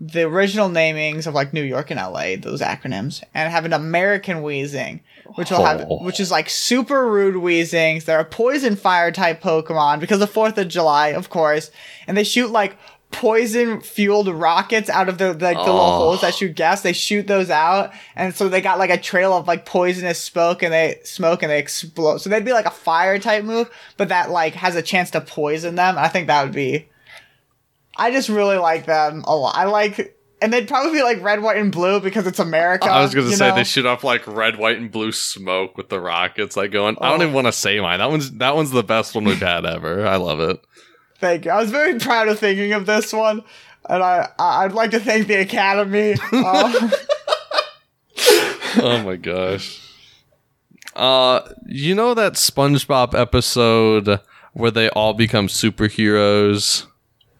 the 0.00 0.22
original 0.22 0.68
namings 0.68 1.26
of 1.26 1.34
like 1.34 1.52
New 1.52 1.62
York 1.62 1.90
and 1.92 2.00
LA, 2.00 2.34
those 2.36 2.60
acronyms, 2.60 3.22
and 3.32 3.50
have 3.50 3.64
an 3.64 3.72
American 3.72 4.38
Weezing, 4.38 5.00
which 5.36 5.50
will 5.50 5.64
have, 5.64 5.86
Oh. 5.88 6.02
which 6.02 6.18
is 6.20 6.30
like 6.32 6.50
super 6.50 7.06
rude 7.08 7.36
Weezings. 7.36 8.04
They're 8.04 8.20
a 8.20 8.24
poison 8.24 8.74
fire 8.76 9.12
type 9.12 9.40
Pokemon 9.40 10.00
because 10.00 10.18
the 10.18 10.26
Fourth 10.26 10.58
of 10.58 10.68
July, 10.68 11.08
of 11.08 11.30
course, 11.30 11.70
and 12.06 12.16
they 12.16 12.24
shoot 12.24 12.50
like 12.50 12.76
poison 13.10 13.80
fueled 13.80 14.28
rockets 14.28 14.90
out 14.90 15.08
of 15.08 15.18
the 15.18 15.28
like 15.32 15.56
the 15.56 15.62
little 15.62 15.80
Oh. 15.80 15.96
holes 15.98 16.20
that 16.20 16.34
shoot 16.34 16.54
gas. 16.54 16.82
They 16.82 16.92
shoot 16.92 17.26
those 17.26 17.50
out, 17.50 17.90
and 18.14 18.34
so 18.34 18.48
they 18.48 18.60
got 18.60 18.78
like 18.78 18.90
a 18.90 18.98
trail 18.98 19.32
of 19.34 19.48
like 19.48 19.64
poisonous 19.64 20.20
smoke, 20.22 20.62
and 20.62 20.72
they 20.72 20.98
smoke 21.04 21.42
and 21.42 21.50
they 21.50 21.58
explode. 21.58 22.18
So 22.18 22.28
they'd 22.30 22.44
be 22.44 22.52
like 22.52 22.66
a 22.66 22.70
fire 22.70 23.18
type 23.18 23.44
move, 23.44 23.70
but 23.96 24.08
that 24.10 24.30
like 24.30 24.54
has 24.54 24.76
a 24.76 24.82
chance 24.82 25.10
to 25.12 25.20
poison 25.20 25.74
them. 25.74 25.96
I 25.98 26.08
think 26.08 26.26
that 26.26 26.44
would 26.44 26.52
be. 26.54 26.88
I 27.96 28.10
just 28.12 28.28
really 28.28 28.58
like 28.58 28.86
them 28.86 29.24
a 29.26 29.34
lot. 29.34 29.56
I 29.56 29.64
like, 29.64 30.16
and 30.40 30.52
they'd 30.52 30.68
probably 30.68 30.92
be 30.92 31.02
like 31.02 31.20
red, 31.20 31.42
white, 31.42 31.56
and 31.56 31.72
blue 31.72 31.98
because 32.00 32.26
it's 32.28 32.38
America. 32.38 32.86
I 32.86 33.02
was 33.02 33.12
gonna 33.14 33.32
say 33.32 33.48
know? 33.48 33.56
they 33.56 33.64
shoot 33.64 33.86
off 33.86 34.04
like 34.04 34.24
red, 34.26 34.56
white, 34.56 34.76
and 34.78 34.90
blue 34.92 35.10
smoke 35.12 35.76
with 35.76 35.88
the 35.88 35.98
rockets, 35.98 36.56
like 36.56 36.70
going. 36.70 36.96
I 37.00 37.08
Oh. 37.08 37.10
don't 37.12 37.22
even 37.22 37.34
want 37.34 37.46
to 37.48 37.52
say 37.52 37.80
mine. 37.80 37.98
That 37.98 38.10
one's 38.10 38.30
that 38.32 38.54
one's 38.54 38.70
the 38.70 38.84
best 38.84 39.14
one 39.16 39.24
we've 39.24 39.40
had 39.40 39.64
ever. 39.66 40.06
I 40.06 40.16
love 40.16 40.38
it. 40.40 40.60
Thank 41.20 41.44
you. 41.44 41.50
I 41.50 41.60
was 41.60 41.70
very 41.70 41.98
proud 41.98 42.28
of 42.28 42.38
thinking 42.38 42.72
of 42.72 42.86
this 42.86 43.12
one, 43.12 43.42
and 43.88 44.02
I 44.02 44.28
I'd 44.38 44.72
like 44.72 44.90
to 44.92 45.00
thank 45.00 45.26
the 45.26 45.34
Academy. 45.40 46.12
Um, 46.32 46.92
oh 48.82 49.02
my 49.04 49.16
gosh. 49.16 49.84
Uh, 50.94 51.40
you 51.66 51.94
know 51.94 52.14
that 52.14 52.34
SpongeBob 52.34 53.14
episode 53.14 54.20
where 54.52 54.70
they 54.70 54.88
all 54.90 55.14
become 55.14 55.46
superheroes? 55.46 56.86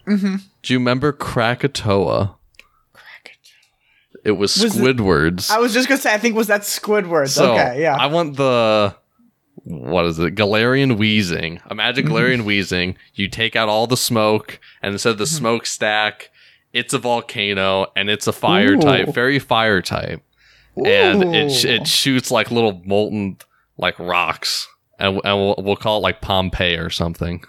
Mm-hmm. 0.07 0.37
Do 0.63 0.73
you 0.73 0.79
remember 0.79 1.13
Krakatoa? 1.13 2.37
Krakatoa. 2.93 4.23
It 4.25 4.33
was 4.33 4.61
Was 4.63 4.77
it- 4.77 4.81
Squidwards. 4.83 5.51
I 5.51 5.59
was 5.59 5.73
just 5.75 5.89
gonna 5.89 6.01
say, 6.01 6.13
I 6.15 6.19
think 6.19 6.35
was 6.37 6.47
that 6.49 6.63
Squidward. 6.63 7.29
So 7.29 7.53
okay, 7.53 7.81
yeah. 7.83 7.97
I 7.99 8.07
want 8.07 8.37
the 8.37 8.95
what 9.69 10.05
is 10.07 10.19
it? 10.19 10.35
Galarian 10.35 10.97
Weezing. 10.99 11.61
Imagine 11.71 12.07
Mm-hmm. 12.07 12.15
Galarian 12.15 12.43
Weezing. 12.45 12.97
You 13.15 13.29
take 13.29 13.55
out 13.57 13.69
all 13.69 13.87
the 13.87 13.97
smoke, 13.97 14.59
and 14.83 14.93
instead 14.93 15.11
of 15.11 15.19
the 15.19 15.25
Mm-hmm. 15.25 15.37
smokestack, 15.37 16.31
it's 16.73 16.93
a 16.95 16.99
volcano 16.99 17.87
and 17.97 18.11
it's 18.11 18.27
a 18.27 18.33
fire 18.33 18.75
Ooh. 18.75 18.81
type, 18.81 19.09
very 19.15 19.39
fire 19.39 19.81
type, 19.83 20.23
and 20.77 21.35
it 21.35 21.51
sh- 21.51 21.65
it 21.65 21.87
shoots 21.87 22.31
like 22.31 22.51
little 22.51 22.83
molten 22.85 23.39
like 23.79 23.99
rocks 23.99 24.69
and, 24.99 25.21
and 25.25 25.37
we'll, 25.39 25.55
we'll 25.59 25.77
call 25.77 25.99
it 25.99 26.03
like 26.03 26.21
Pompeii 26.21 26.77
or 26.77 26.91
something. 26.91 27.43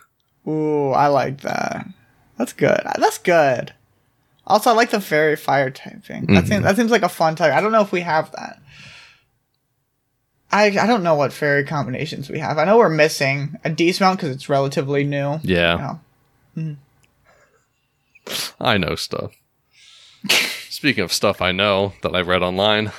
Ooh, 0.47 0.91
I 0.91 1.07
like 1.07 1.41
that. 1.41 1.85
That's 2.37 2.53
good. 2.53 2.79
That's 2.97 3.17
good. 3.17 3.73
Also, 4.47 4.69
I 4.69 4.73
like 4.73 4.89
the 4.91 5.01
fairy 5.01 5.35
fire 5.35 5.69
type 5.69 6.03
thing. 6.03 6.25
That 6.27 6.47
seems 6.47 6.63
that 6.63 6.75
seems 6.75 6.89
like 6.91 7.03
a 7.03 7.09
fun 7.09 7.35
type. 7.35 7.53
I 7.53 7.61
don't 7.61 7.71
know 7.71 7.81
if 7.81 7.91
we 7.91 8.01
have 8.01 8.31
that. 8.31 8.59
I 10.51 10.65
I 10.65 10.87
don't 10.87 11.03
know 11.03 11.15
what 11.15 11.33
fairy 11.33 11.63
combinations 11.63 12.29
we 12.29 12.39
have. 12.39 12.57
I 12.57 12.65
know 12.65 12.77
we're 12.77 12.89
missing 12.89 13.57
a 13.63 13.69
decent 13.69 14.01
amount 14.01 14.19
because 14.19 14.35
it's 14.35 14.49
relatively 14.49 15.03
new. 15.03 15.39
Yeah, 15.43 15.97
You 16.55 16.63
know. 16.63 16.75
I 18.59 18.77
know 18.77 18.95
stuff. 18.95 19.33
Speaking 20.69 21.03
of 21.03 21.13
stuff 21.13 21.41
I 21.41 21.51
know 21.51 21.93
that 22.01 22.15
I've 22.15 22.27
read 22.27 22.43
online, 22.43 22.91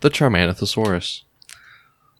the 0.00 0.10
Charmanothosaurus. 0.10 1.22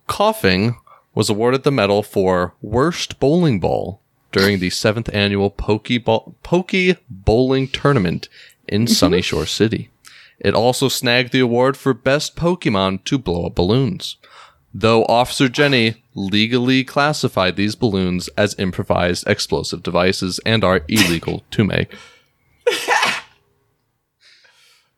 Koffing 0.08 0.76
was 1.14 1.28
awarded 1.28 1.64
the 1.64 1.70
medal 1.70 2.02
for 2.02 2.54
worst 2.62 3.20
bowling 3.20 3.60
ball 3.60 4.00
during 4.32 4.58
the 4.58 4.70
seventh 4.70 5.12
annual 5.12 5.50
Pokey, 5.50 5.98
Ball- 5.98 6.34
Pokey 6.42 6.96
Bowling 7.08 7.68
Tournament 7.68 8.28
in 8.66 8.84
mm-hmm. 8.84 9.14
Sunyshore 9.14 9.48
City. 9.48 9.90
It 10.38 10.54
also 10.54 10.88
snagged 10.88 11.32
the 11.32 11.40
award 11.40 11.76
for 11.76 11.92
best 11.92 12.36
Pokemon 12.36 13.04
to 13.04 13.18
blow 13.18 13.46
up 13.46 13.56
balloons. 13.56 14.16
Though 14.74 15.04
Officer 15.06 15.48
Jenny 15.48 16.02
legally 16.14 16.84
classified 16.84 17.56
these 17.56 17.74
balloons 17.74 18.28
as 18.36 18.54
improvised 18.58 19.26
explosive 19.26 19.82
devices 19.82 20.40
and 20.44 20.62
are 20.62 20.82
illegal 20.88 21.44
to 21.52 21.64
make. 21.64 21.94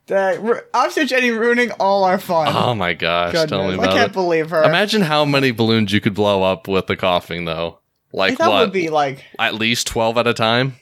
That 0.07 0.65
Officer 0.75 1.05
Jenny 1.05 1.31
ruining 1.31 1.71
all 1.79 2.03
our 2.03 2.19
fun. 2.19 2.49
Oh 2.55 2.75
my 2.75 2.95
gosh, 2.95 3.33
tell 3.33 3.69
me 3.69 3.77
Goodness, 3.77 3.87
I 3.87 3.93
can't 3.93 4.11
it. 4.11 4.13
believe 4.13 4.51
her. 4.51 4.65
Imagine 4.65 5.03
how 5.03 5.25
many 5.25 5.53
balloons 5.53 5.93
you 5.93 6.01
could 6.01 6.15
blow 6.15 6.43
up 6.43 6.67
with 6.67 6.89
the 6.89 6.97
Koffing, 6.97 7.47
though. 7.47 7.79
Like 8.13 8.39
that 8.39 8.49
what? 8.49 8.61
would 8.61 8.73
be 8.73 8.89
like 8.91 9.25
At 9.39 9.55
least 9.55 9.87
twelve 9.87 10.19
at 10.19 10.27
a 10.27 10.35
time. 10.35 10.75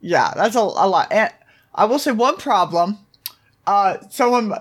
Yeah, 0.00 0.32
that's 0.36 0.54
a, 0.54 0.60
a 0.60 0.86
lot. 0.86 1.10
And 1.10 1.32
I 1.74 1.86
will 1.86 1.98
say 1.98 2.12
one 2.12 2.36
problem. 2.36 2.98
Uh, 3.66 3.96
someone 4.10 4.52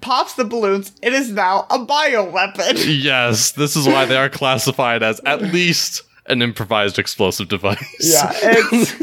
pops 0.00 0.34
the 0.34 0.44
balloons. 0.44 0.92
It 1.02 1.12
is 1.12 1.30
now 1.30 1.66
a 1.70 1.78
bioweapon. 1.78 2.84
Yes, 3.02 3.52
this 3.52 3.76
is 3.76 3.86
why 3.86 4.04
they 4.04 4.16
are 4.16 4.28
classified 4.28 5.02
as 5.02 5.20
at 5.26 5.42
least 5.42 6.02
an 6.26 6.42
improvised 6.42 6.98
explosive 6.98 7.48
device. 7.48 7.84
yeah, 8.00 8.30
it's 8.42 8.94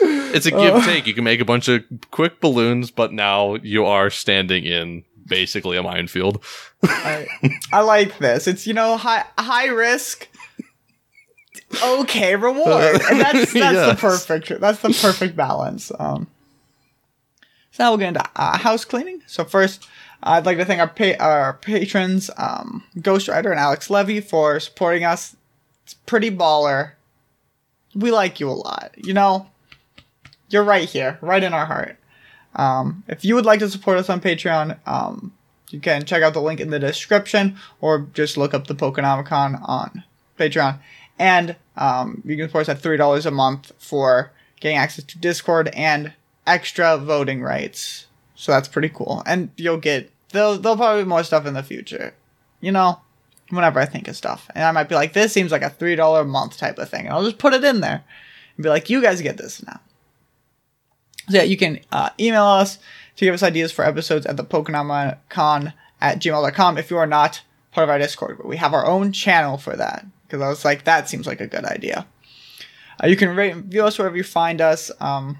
it's 0.00 0.46
a 0.46 0.50
give 0.50 0.84
take. 0.84 1.06
You 1.06 1.14
can 1.14 1.24
make 1.24 1.40
a 1.40 1.44
bunch 1.44 1.68
of 1.68 1.82
quick 2.10 2.40
balloons, 2.40 2.90
but 2.90 3.12
now 3.12 3.54
you 3.56 3.84
are 3.84 4.10
standing 4.10 4.64
in 4.64 5.04
basically 5.26 5.76
a 5.76 5.82
minefield. 5.82 6.42
I, 6.82 7.26
I 7.72 7.80
like 7.80 8.18
this. 8.18 8.46
It's 8.46 8.66
you 8.66 8.74
know 8.74 8.96
high 8.96 9.24
high 9.38 9.66
risk, 9.66 10.28
okay 11.82 12.36
reward, 12.36 13.00
and 13.10 13.20
that's 13.20 13.52
that's 13.52 13.88
the 13.88 13.96
perfect 13.98 14.60
that's 14.60 14.80
the 14.80 14.90
perfect 15.00 15.36
balance. 15.36 15.92
Um, 15.98 16.26
so 17.72 17.82
now 17.82 17.90
we'll 17.90 17.98
get 17.98 18.08
into 18.08 18.30
uh, 18.36 18.58
house 18.58 18.84
cleaning. 18.84 19.22
So 19.26 19.44
first, 19.44 19.88
I'd 20.22 20.46
like 20.46 20.58
to 20.58 20.64
thank 20.64 20.80
our 20.80 20.88
pa- 20.88 21.22
our 21.24 21.54
patrons, 21.54 22.30
um, 22.36 22.84
Ghost 23.00 23.28
Rider 23.28 23.50
and 23.50 23.58
Alex 23.58 23.90
Levy, 23.90 24.20
for 24.20 24.60
supporting 24.60 25.04
us. 25.04 25.34
It's 25.84 25.94
pretty 25.94 26.30
baller. 26.30 26.92
We 27.94 28.10
like 28.10 28.38
you 28.38 28.48
a 28.48 28.52
lot. 28.52 28.92
You 28.96 29.14
know, 29.14 29.48
you're 30.48 30.62
right 30.62 30.88
here, 30.88 31.18
right 31.22 31.42
in 31.42 31.52
our 31.52 31.66
heart. 31.66 31.96
Um, 32.54 33.04
if 33.08 33.24
you 33.24 33.34
would 33.34 33.46
like 33.46 33.60
to 33.60 33.70
support 33.70 33.98
us 33.98 34.10
on 34.10 34.20
Patreon, 34.20 34.78
um, 34.86 35.32
you 35.70 35.80
can 35.80 36.04
check 36.04 36.22
out 36.22 36.34
the 36.34 36.42
link 36.42 36.60
in 36.60 36.70
the 36.70 36.78
description 36.78 37.56
or 37.80 38.06
just 38.12 38.36
look 38.36 38.52
up 38.52 38.66
the 38.66 38.74
Pokenomicon 38.74 39.66
on 39.66 40.04
Patreon. 40.38 40.78
And 41.18 41.56
um, 41.76 42.22
you 42.24 42.36
can 42.36 42.48
support 42.48 42.68
us 42.68 42.76
at 42.76 42.82
$3 42.82 43.26
a 43.26 43.30
month 43.30 43.72
for 43.78 44.32
getting 44.60 44.76
access 44.76 45.04
to 45.04 45.18
Discord 45.18 45.68
and 45.74 46.12
extra 46.46 46.98
voting 46.98 47.42
rights. 47.42 48.06
So 48.34 48.52
that's 48.52 48.68
pretty 48.68 48.88
cool. 48.88 49.22
And 49.26 49.50
you'll 49.56 49.78
get, 49.78 50.10
there'll, 50.30 50.58
there'll 50.58 50.76
probably 50.76 51.04
be 51.04 51.08
more 51.08 51.24
stuff 51.24 51.46
in 51.46 51.54
the 51.54 51.62
future. 51.62 52.14
You 52.60 52.72
know, 52.72 53.00
whenever 53.50 53.80
I 53.80 53.84
think 53.84 54.08
of 54.08 54.16
stuff. 54.16 54.48
And 54.54 54.64
I 54.64 54.72
might 54.72 54.88
be 54.88 54.94
like, 54.94 55.12
this 55.12 55.32
seems 55.32 55.52
like 55.52 55.62
a 55.62 55.70
$3 55.70 56.20
a 56.20 56.24
month 56.24 56.56
type 56.56 56.78
of 56.78 56.88
thing. 56.88 57.06
And 57.06 57.10
I'll 57.10 57.24
just 57.24 57.38
put 57.38 57.54
it 57.54 57.64
in 57.64 57.80
there 57.80 58.04
and 58.56 58.62
be 58.62 58.68
like, 58.68 58.88
you 58.88 59.02
guys 59.02 59.20
get 59.20 59.36
this 59.36 59.64
now. 59.64 59.80
So 61.28 61.36
yeah, 61.36 61.42
you 61.44 61.56
can 61.56 61.80
uh, 61.92 62.10
email 62.18 62.44
us 62.44 62.78
to 63.16 63.24
give 63.24 63.34
us 63.34 63.42
ideas 63.42 63.70
for 63.70 63.84
episodes 63.84 64.26
at 64.26 64.36
the 64.36 64.44
Pokenomicon 64.44 65.72
at 66.00 66.18
gmail.com 66.20 66.78
if 66.78 66.90
you 66.90 66.96
are 66.96 67.06
not 67.06 67.42
part 67.70 67.84
of 67.84 67.90
our 67.90 67.98
Discord. 67.98 68.38
But 68.38 68.48
we 68.48 68.56
have 68.56 68.74
our 68.74 68.86
own 68.86 69.12
channel 69.12 69.58
for 69.58 69.76
that 69.76 70.06
because 70.26 70.42
I 70.42 70.48
was 70.48 70.64
like, 70.64 70.84
that 70.84 71.08
seems 71.08 71.26
like 71.26 71.40
a 71.40 71.46
good 71.46 71.64
idea. 71.64 72.06
Uh, 73.02 73.06
you 73.06 73.16
can 73.16 73.36
rate 73.36 73.52
and 73.52 73.64
view 73.64 73.84
us 73.84 73.98
wherever 73.98 74.16
you 74.16 74.24
find 74.24 74.60
us. 74.60 74.90
Um, 74.98 75.38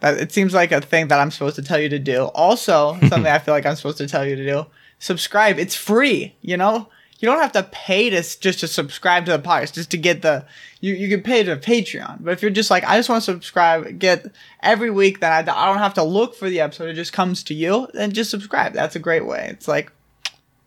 that 0.00 0.18
it 0.18 0.32
seems 0.32 0.52
like 0.52 0.72
a 0.72 0.80
thing 0.80 1.08
that 1.08 1.20
I'm 1.20 1.30
supposed 1.30 1.56
to 1.56 1.62
tell 1.62 1.78
you 1.78 1.88
to 1.88 1.98
do. 1.98 2.24
Also, 2.34 2.98
something 3.08 3.26
I 3.26 3.38
feel 3.38 3.54
like 3.54 3.66
I'm 3.66 3.76
supposed 3.76 3.98
to 3.98 4.08
tell 4.08 4.26
you 4.26 4.36
to 4.36 4.44
do. 4.44 4.66
Subscribe. 4.98 5.58
It's 5.58 5.74
free. 5.74 6.34
You 6.42 6.56
know, 6.56 6.88
you 7.18 7.28
don't 7.28 7.40
have 7.40 7.52
to 7.52 7.62
pay 7.64 8.10
to 8.10 8.16
just 8.16 8.60
to 8.60 8.66
subscribe 8.66 9.26
to 9.26 9.32
the 9.32 9.38
podcast, 9.38 9.74
just 9.74 9.90
to 9.90 9.98
get 9.98 10.22
the. 10.22 10.44
You 10.80 10.94
you 10.94 11.08
can 11.08 11.22
pay 11.22 11.42
to 11.42 11.56
Patreon, 11.56 12.18
but 12.24 12.32
if 12.32 12.40
you're 12.40 12.50
just 12.50 12.70
like 12.70 12.84
I 12.84 12.96
just 12.96 13.10
want 13.10 13.22
to 13.22 13.32
subscribe, 13.32 13.98
get 13.98 14.26
every 14.62 14.90
week, 14.90 15.20
then 15.20 15.30
I, 15.30 15.40
I 15.40 15.66
don't 15.66 15.78
have 15.78 15.94
to 15.94 16.02
look 16.02 16.34
for 16.34 16.48
the 16.48 16.60
episode. 16.60 16.88
It 16.88 16.94
just 16.94 17.12
comes 17.12 17.42
to 17.44 17.54
you. 17.54 17.86
Then 17.92 18.12
just 18.12 18.30
subscribe. 18.30 18.72
That's 18.72 18.96
a 18.96 19.00
great 19.00 19.26
way. 19.26 19.48
It's 19.50 19.68
like 19.68 19.92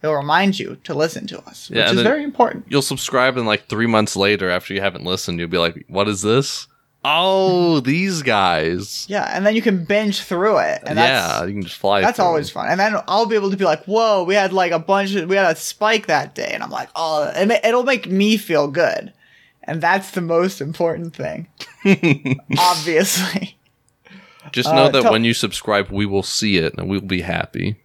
it'll 0.04 0.16
remind 0.16 0.60
you 0.60 0.78
to 0.84 0.94
listen 0.94 1.26
to 1.28 1.40
us, 1.48 1.70
which 1.70 1.80
Yeah, 1.80 1.90
and 1.90 1.98
is 1.98 2.04
very 2.04 2.24
important. 2.24 2.66
You'll 2.68 2.84
subscribe, 2.84 3.38
and 3.38 3.48
like 3.48 3.68
three 3.68 3.88
months 3.88 4.16
later, 4.16 4.50
after 4.50 4.74
you 4.76 4.82
haven't 4.82 5.06
listened, 5.06 5.40
you'll 5.40 5.50
be 5.50 5.58
like, 5.58 5.86
"What 5.88 6.08
is 6.08 6.22
this? 6.22 6.68
Oh, 7.06 7.80
these 7.82 8.22
guys." 8.22 9.06
Yeah, 9.10 9.30
and 9.36 9.46
then 9.46 9.56
you 9.56 9.62
can 9.62 9.84
binge 9.86 10.22
through 10.22 10.58
it, 10.60 10.82
and 10.86 10.98
that's 10.98 11.40
yeah, 11.42 11.46
you 11.46 11.54
can 11.54 11.64
just 11.64 11.78
fly. 11.78 12.02
That's 12.02 12.20
always 12.20 12.48
them. 12.52 12.64
fun. 12.64 12.70
And 12.72 12.80
then 12.80 12.96
I'll 13.08 13.26
be 13.26 13.36
able 13.36 13.52
to 13.52 13.58
be 13.58 13.66
like, 13.66 13.84
whoa, 13.86 14.24
we 14.24 14.36
had 14.36 14.54
like 14.54 14.72
a 14.72 14.80
bunch 14.80 15.14
of, 15.16 15.30
we 15.30 15.36
had 15.36 15.52
a 15.52 15.56
spike 15.56 16.08
that 16.08 16.34
day. 16.36 16.52
And 16.54 16.64
I'm 16.64 16.70
like, 16.70 16.90
oh, 16.96 17.32
it'll 17.36 17.84
make 17.84 18.10
me 18.10 18.38
feel 18.38 18.68
good. 18.68 19.12
And 19.66 19.82
that's 19.82 20.12
the 20.12 20.22
most 20.22 20.60
important 20.62 21.16
thing. 21.16 21.48
Obviously. 22.58 23.58
Just 24.52 24.70
know 24.70 24.84
Uh, 24.84 24.90
that 24.90 25.02
tell- 25.04 25.12
when 25.12 25.24
you 25.24 25.34
subscribe, 25.34 25.90
we 25.90 26.06
will 26.06 26.24
see 26.24 26.58
it 26.58 26.74
and 26.78 26.90
we'll 26.90 27.02
be 27.02 27.22
happy. 27.22 27.78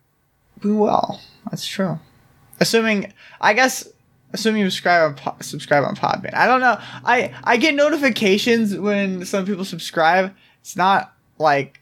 We 0.62 0.72
will. 0.72 1.20
That's 1.50 1.66
true. 1.66 1.98
Assuming, 2.60 3.12
I 3.40 3.52
guess, 3.54 3.86
assuming 4.32 4.62
you 4.62 4.70
subscribe 4.70 5.10
on, 5.10 5.14
Po- 5.16 5.36
subscribe 5.40 5.84
on 5.84 5.96
Podbean. 5.96 6.34
I 6.34 6.46
don't 6.46 6.60
know. 6.60 6.78
I, 7.04 7.32
I 7.44 7.56
get 7.56 7.74
notifications 7.74 8.76
when 8.76 9.24
some 9.24 9.46
people 9.46 9.64
subscribe. 9.64 10.34
It's 10.60 10.76
not 10.76 11.14
like, 11.38 11.80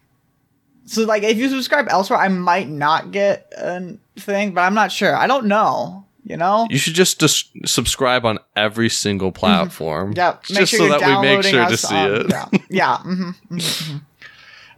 so 0.84 1.02
like 1.04 1.22
if 1.22 1.36
you 1.36 1.48
subscribe 1.48 1.88
elsewhere, 1.88 2.18
I 2.20 2.28
might 2.28 2.68
not 2.68 3.10
get 3.10 3.52
a 3.56 3.96
thing, 4.18 4.54
but 4.54 4.60
I'm 4.60 4.74
not 4.74 4.92
sure. 4.92 5.14
I 5.16 5.26
don't 5.26 5.46
know. 5.46 6.04
You 6.24 6.36
know? 6.36 6.66
You 6.70 6.78
should 6.78 6.94
just 6.94 7.20
dis- 7.20 7.44
subscribe 7.66 8.24
on 8.26 8.40
every 8.56 8.88
single 8.88 9.30
platform. 9.30 10.12
Mm-hmm. 10.12 10.18
Yeah, 10.18 10.38
just 10.42 10.72
sure 10.72 10.90
so 10.90 10.98
that 10.98 11.20
we 11.20 11.28
make 11.28 11.44
sure 11.44 11.68
to 11.68 11.76
see 11.76 11.94
on- 11.94 12.12
it. 12.12 12.26
Yeah, 12.30 12.48
yeah. 12.68 12.98
hmm 12.98 13.30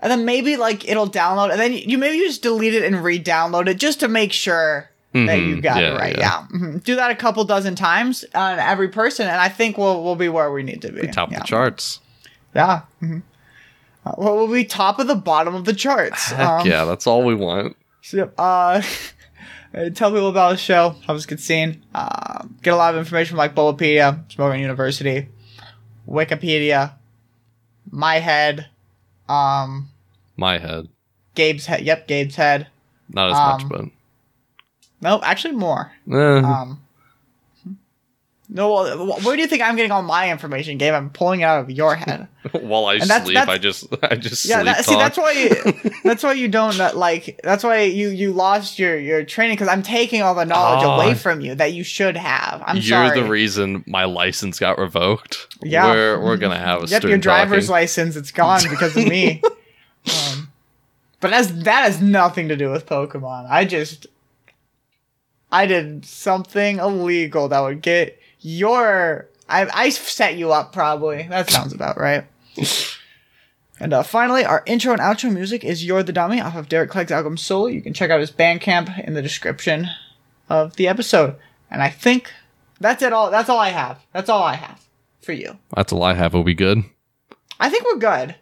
And 0.01 0.13
then 0.13 0.25
maybe 0.27 0.57
like 0.59 0.87
it'll 0.87 1.09
download, 1.11 1.51
and 1.51 1.59
then 1.59 1.73
you 1.73 1.97
maybe 1.99 2.19
you 2.19 2.27
just 2.29 2.43
delete 2.43 2.75
it 2.75 2.85
and 2.85 3.03
re-download 3.03 3.67
it 3.67 3.79
just 3.79 4.01
to 4.01 4.09
make 4.09 4.33
sure 4.33 4.91
that 5.13 5.39
you 5.41 5.57
Mhm, 5.57 5.63
got 5.63 5.81
yeah, 5.81 5.95
it 5.95 5.99
right. 5.99 6.17
yeah. 6.19 6.47
Yeah, 6.51 6.59
Mhm. 6.59 6.85
do 6.85 6.97
that 6.97 7.11
a 7.11 7.15
couple 7.15 7.43
dozen 7.45 7.75
times 7.75 8.25
on 8.35 8.59
every 8.59 8.89
person, 8.89 9.27
and 9.27 9.41
I 9.41 9.49
think 9.49 9.79
we'll 9.79 10.03
we'll 10.05 10.17
be 10.17 10.29
where 10.29 10.53
we 10.53 10.63
need 10.63 10.83
to 10.83 10.93
be. 10.93 11.07
Top 11.09 11.31
yeah. 11.31 11.39
of 11.39 11.43
the 11.43 11.47
charts. 11.49 12.01
Yeah. 12.55 12.83
hmm 13.01 13.19
Uh, 14.07 14.13
well, 14.17 14.37
we'll 14.37 14.53
be 14.53 14.65
top 14.65 14.99
of 14.99 15.07
the 15.07 15.15
bottom 15.17 15.55
of 15.55 15.65
the 15.65 15.73
charts. 15.75 16.27
Heck 16.33 16.47
Um, 16.47 16.67
yeah, 16.67 16.85
that's 16.85 17.07
all 17.07 17.23
we 17.25 17.35
want. 17.35 17.77
So, 18.03 18.17
yep, 18.19 18.33
uh, 18.39 18.81
uh, 19.75 19.91
tell 19.91 20.11
people 20.13 20.29
about 20.29 20.51
the 20.53 20.57
show. 20.57 20.95
How 21.07 21.13
was 21.15 21.27
good 21.27 21.41
scene. 21.41 21.83
Uh, 21.95 22.45
get 22.63 22.73
a 22.73 22.77
lot 22.77 22.95
of 22.95 22.99
information 23.01 23.31
from 23.33 23.39
like 23.39 23.55
Bulbapedia, 23.55 24.25
Smogon 24.29 24.61
University, 24.61 25.29
Wikipedia, 26.09 26.93
My 27.91 28.17
Head, 28.21 28.67
um, 29.29 29.89
My 30.37 30.59
head. 30.59 30.89
Gabe's 31.35 31.67
Head. 31.67 31.83
Yep, 31.83 32.09
Gabe's 32.09 32.37
Head. 32.37 32.69
Not 33.11 33.31
as 33.31 33.37
Um, 33.37 33.47
much, 33.49 33.69
but. 33.69 33.85
No, 35.01 35.21
actually 35.23 35.55
more. 35.55 35.93
Eh, 36.11 36.17
Um, 36.17 36.81
no, 38.51 38.71
well, 38.73 39.21
where 39.21 39.37
do 39.37 39.43
you 39.43 39.47
think 39.47 39.61
I'm 39.61 39.77
getting 39.77 39.93
all 39.93 40.01
my 40.03 40.31
information, 40.31 40.79
Gabe? 40.79 40.95
I'm 40.95 41.11
pulling 41.11 41.41
it 41.41 41.45
out 41.45 41.61
of 41.61 41.71
your 41.71 41.95
head. 41.97 42.29
while 42.53 42.87
I 42.87 42.97
that's- 42.99 43.25
sleep, 43.25 43.35
that's- 43.35 43.55
I 43.55 43.59
just 43.59 43.87
I 44.03 44.15
just 44.17 44.45
Yeah, 44.47 44.63
that, 44.63 44.87
see, 44.87 44.95
that's 44.95 45.19
why 45.19 45.33
you, 45.33 45.91
that's 46.03 46.23
why 46.23 46.33
you 46.33 46.49
don't 46.49 46.81
uh, 46.81 46.93
like. 46.95 47.39
That's 47.45 47.63
why 47.63 47.83
you 47.83 48.09
you 48.09 48.33
lost 48.33 48.79
your 48.79 48.99
your 48.99 49.23
training 49.23 49.57
because 49.57 49.69
I'm 49.69 49.83
taking 49.83 50.23
all 50.23 50.35
the 50.35 50.47
knowledge 50.47 50.83
Oh. 50.83 50.93
away 50.93 51.13
from 51.15 51.43
you 51.43 51.55
that 51.57 51.75
you 51.75 51.85
should 51.85 52.17
have. 52.17 52.63
I'm 52.67 52.77
You're 52.77 52.85
sorry. 52.85 53.21
the 53.21 53.29
reason 53.29 53.85
my 53.87 54.05
license 54.07 54.59
got 54.59 54.79
revoked. 54.79 55.55
Yeah. 55.63 55.85
we're 55.93 56.19
we're 56.25 56.37
gonna 56.39 56.59
have 56.59 56.85
a 56.85 56.87
Yep, 56.87 57.03
your 57.03 57.19
driver's 57.19 57.67
talking. 57.67 57.73
license 57.83 58.17
it's 58.17 58.31
gone 58.33 58.63
because 58.71 58.97
of 58.97 59.07
me. 59.07 59.43
um, 60.33 60.49
but 61.21 61.31
that's 61.33 61.49
that 61.49 61.83
has 61.85 62.01
nothing 62.01 62.49
to 62.49 62.57
do 62.57 62.71
with 62.71 62.87
Pokemon. 62.87 63.47
I 63.51 63.67
just 63.67 64.07
I 65.51 65.67
did 65.67 66.05
something 66.05 66.79
illegal 66.79 67.49
that 67.49 67.61
would 67.61 67.83
get 67.83 68.21
you're 68.41 69.29
I 69.49 69.69
I 69.73 69.89
set 69.91 70.37
you 70.37 70.53
up 70.53 70.73
probably. 70.73 71.25
That 71.25 71.51
sounds 71.51 71.73
about 71.73 71.99
right. 71.99 72.27
And 73.81 73.93
uh, 73.93 74.03
finally, 74.03 74.45
our 74.45 74.63
intro 74.67 74.93
and 74.93 75.01
outro 75.01 75.33
music 75.33 75.65
is 75.65 75.85
"You're 75.85 76.03
the 76.03 76.13
Dummy" 76.13 76.41
off 76.41 76.57
of 76.57 76.69
Derek 76.69 76.91
Clegg's 76.91 77.13
album 77.13 77.37
Soul. 77.37 77.71
You 77.71 77.81
can 77.81 77.95
check 77.95 78.11
out 78.11 78.21
his 78.21 78.33
Bandcamp 78.33 79.07
in 79.07 79.15
the 79.15 79.23
description 79.23 79.89
of 80.49 80.77
the 80.77 80.89
episode. 80.89 81.37
And 81.71 81.83
I 81.83 81.91
think 81.91 82.33
that's 82.81 83.03
it. 83.03 83.13
All 83.13 83.31
that's 83.31 83.49
all 83.49 83.59
I 83.59 83.69
have. 83.69 84.01
That's 84.13 84.29
all 84.29 84.43
I 84.43 84.57
have 84.57 84.85
for 85.21 85.33
you. 85.33 85.59
That's 85.75 85.93
all 85.93 86.03
I 86.03 86.15
have. 86.15 86.35
Will 86.35 86.45
be 86.45 86.55
good. 86.55 86.85
I 87.61 87.71
think 87.71 87.85
we're 87.85 87.99
good. 87.99 88.35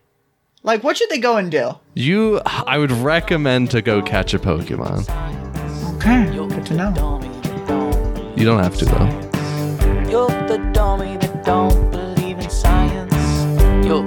Like, 0.62 0.82
what 0.82 0.96
should 0.96 1.11
they 1.11 1.18
go 1.18 1.36
and 1.36 1.50
do? 1.50 1.72
You, 1.94 2.40
I 2.44 2.76
would 2.76 2.90
recommend 2.90 3.70
to 3.70 3.82
go 3.82 4.02
catch 4.02 4.34
a 4.34 4.38
Pokemon. 4.38 5.36
Okay, 5.97 6.30
good 6.30 6.66
to 6.66 6.74
know. 6.74 7.20
You 8.36 8.44
don't 8.44 8.62
have 8.62 8.76
to 8.76 8.84
though. 8.84 9.09
You're 10.11 10.28
the 10.47 10.59
dummy 10.74 11.16
that 11.16 11.42
don't 11.42 11.90
believe 11.90 12.38
in 12.38 12.51
science. 12.51 13.14
You're 13.86 14.05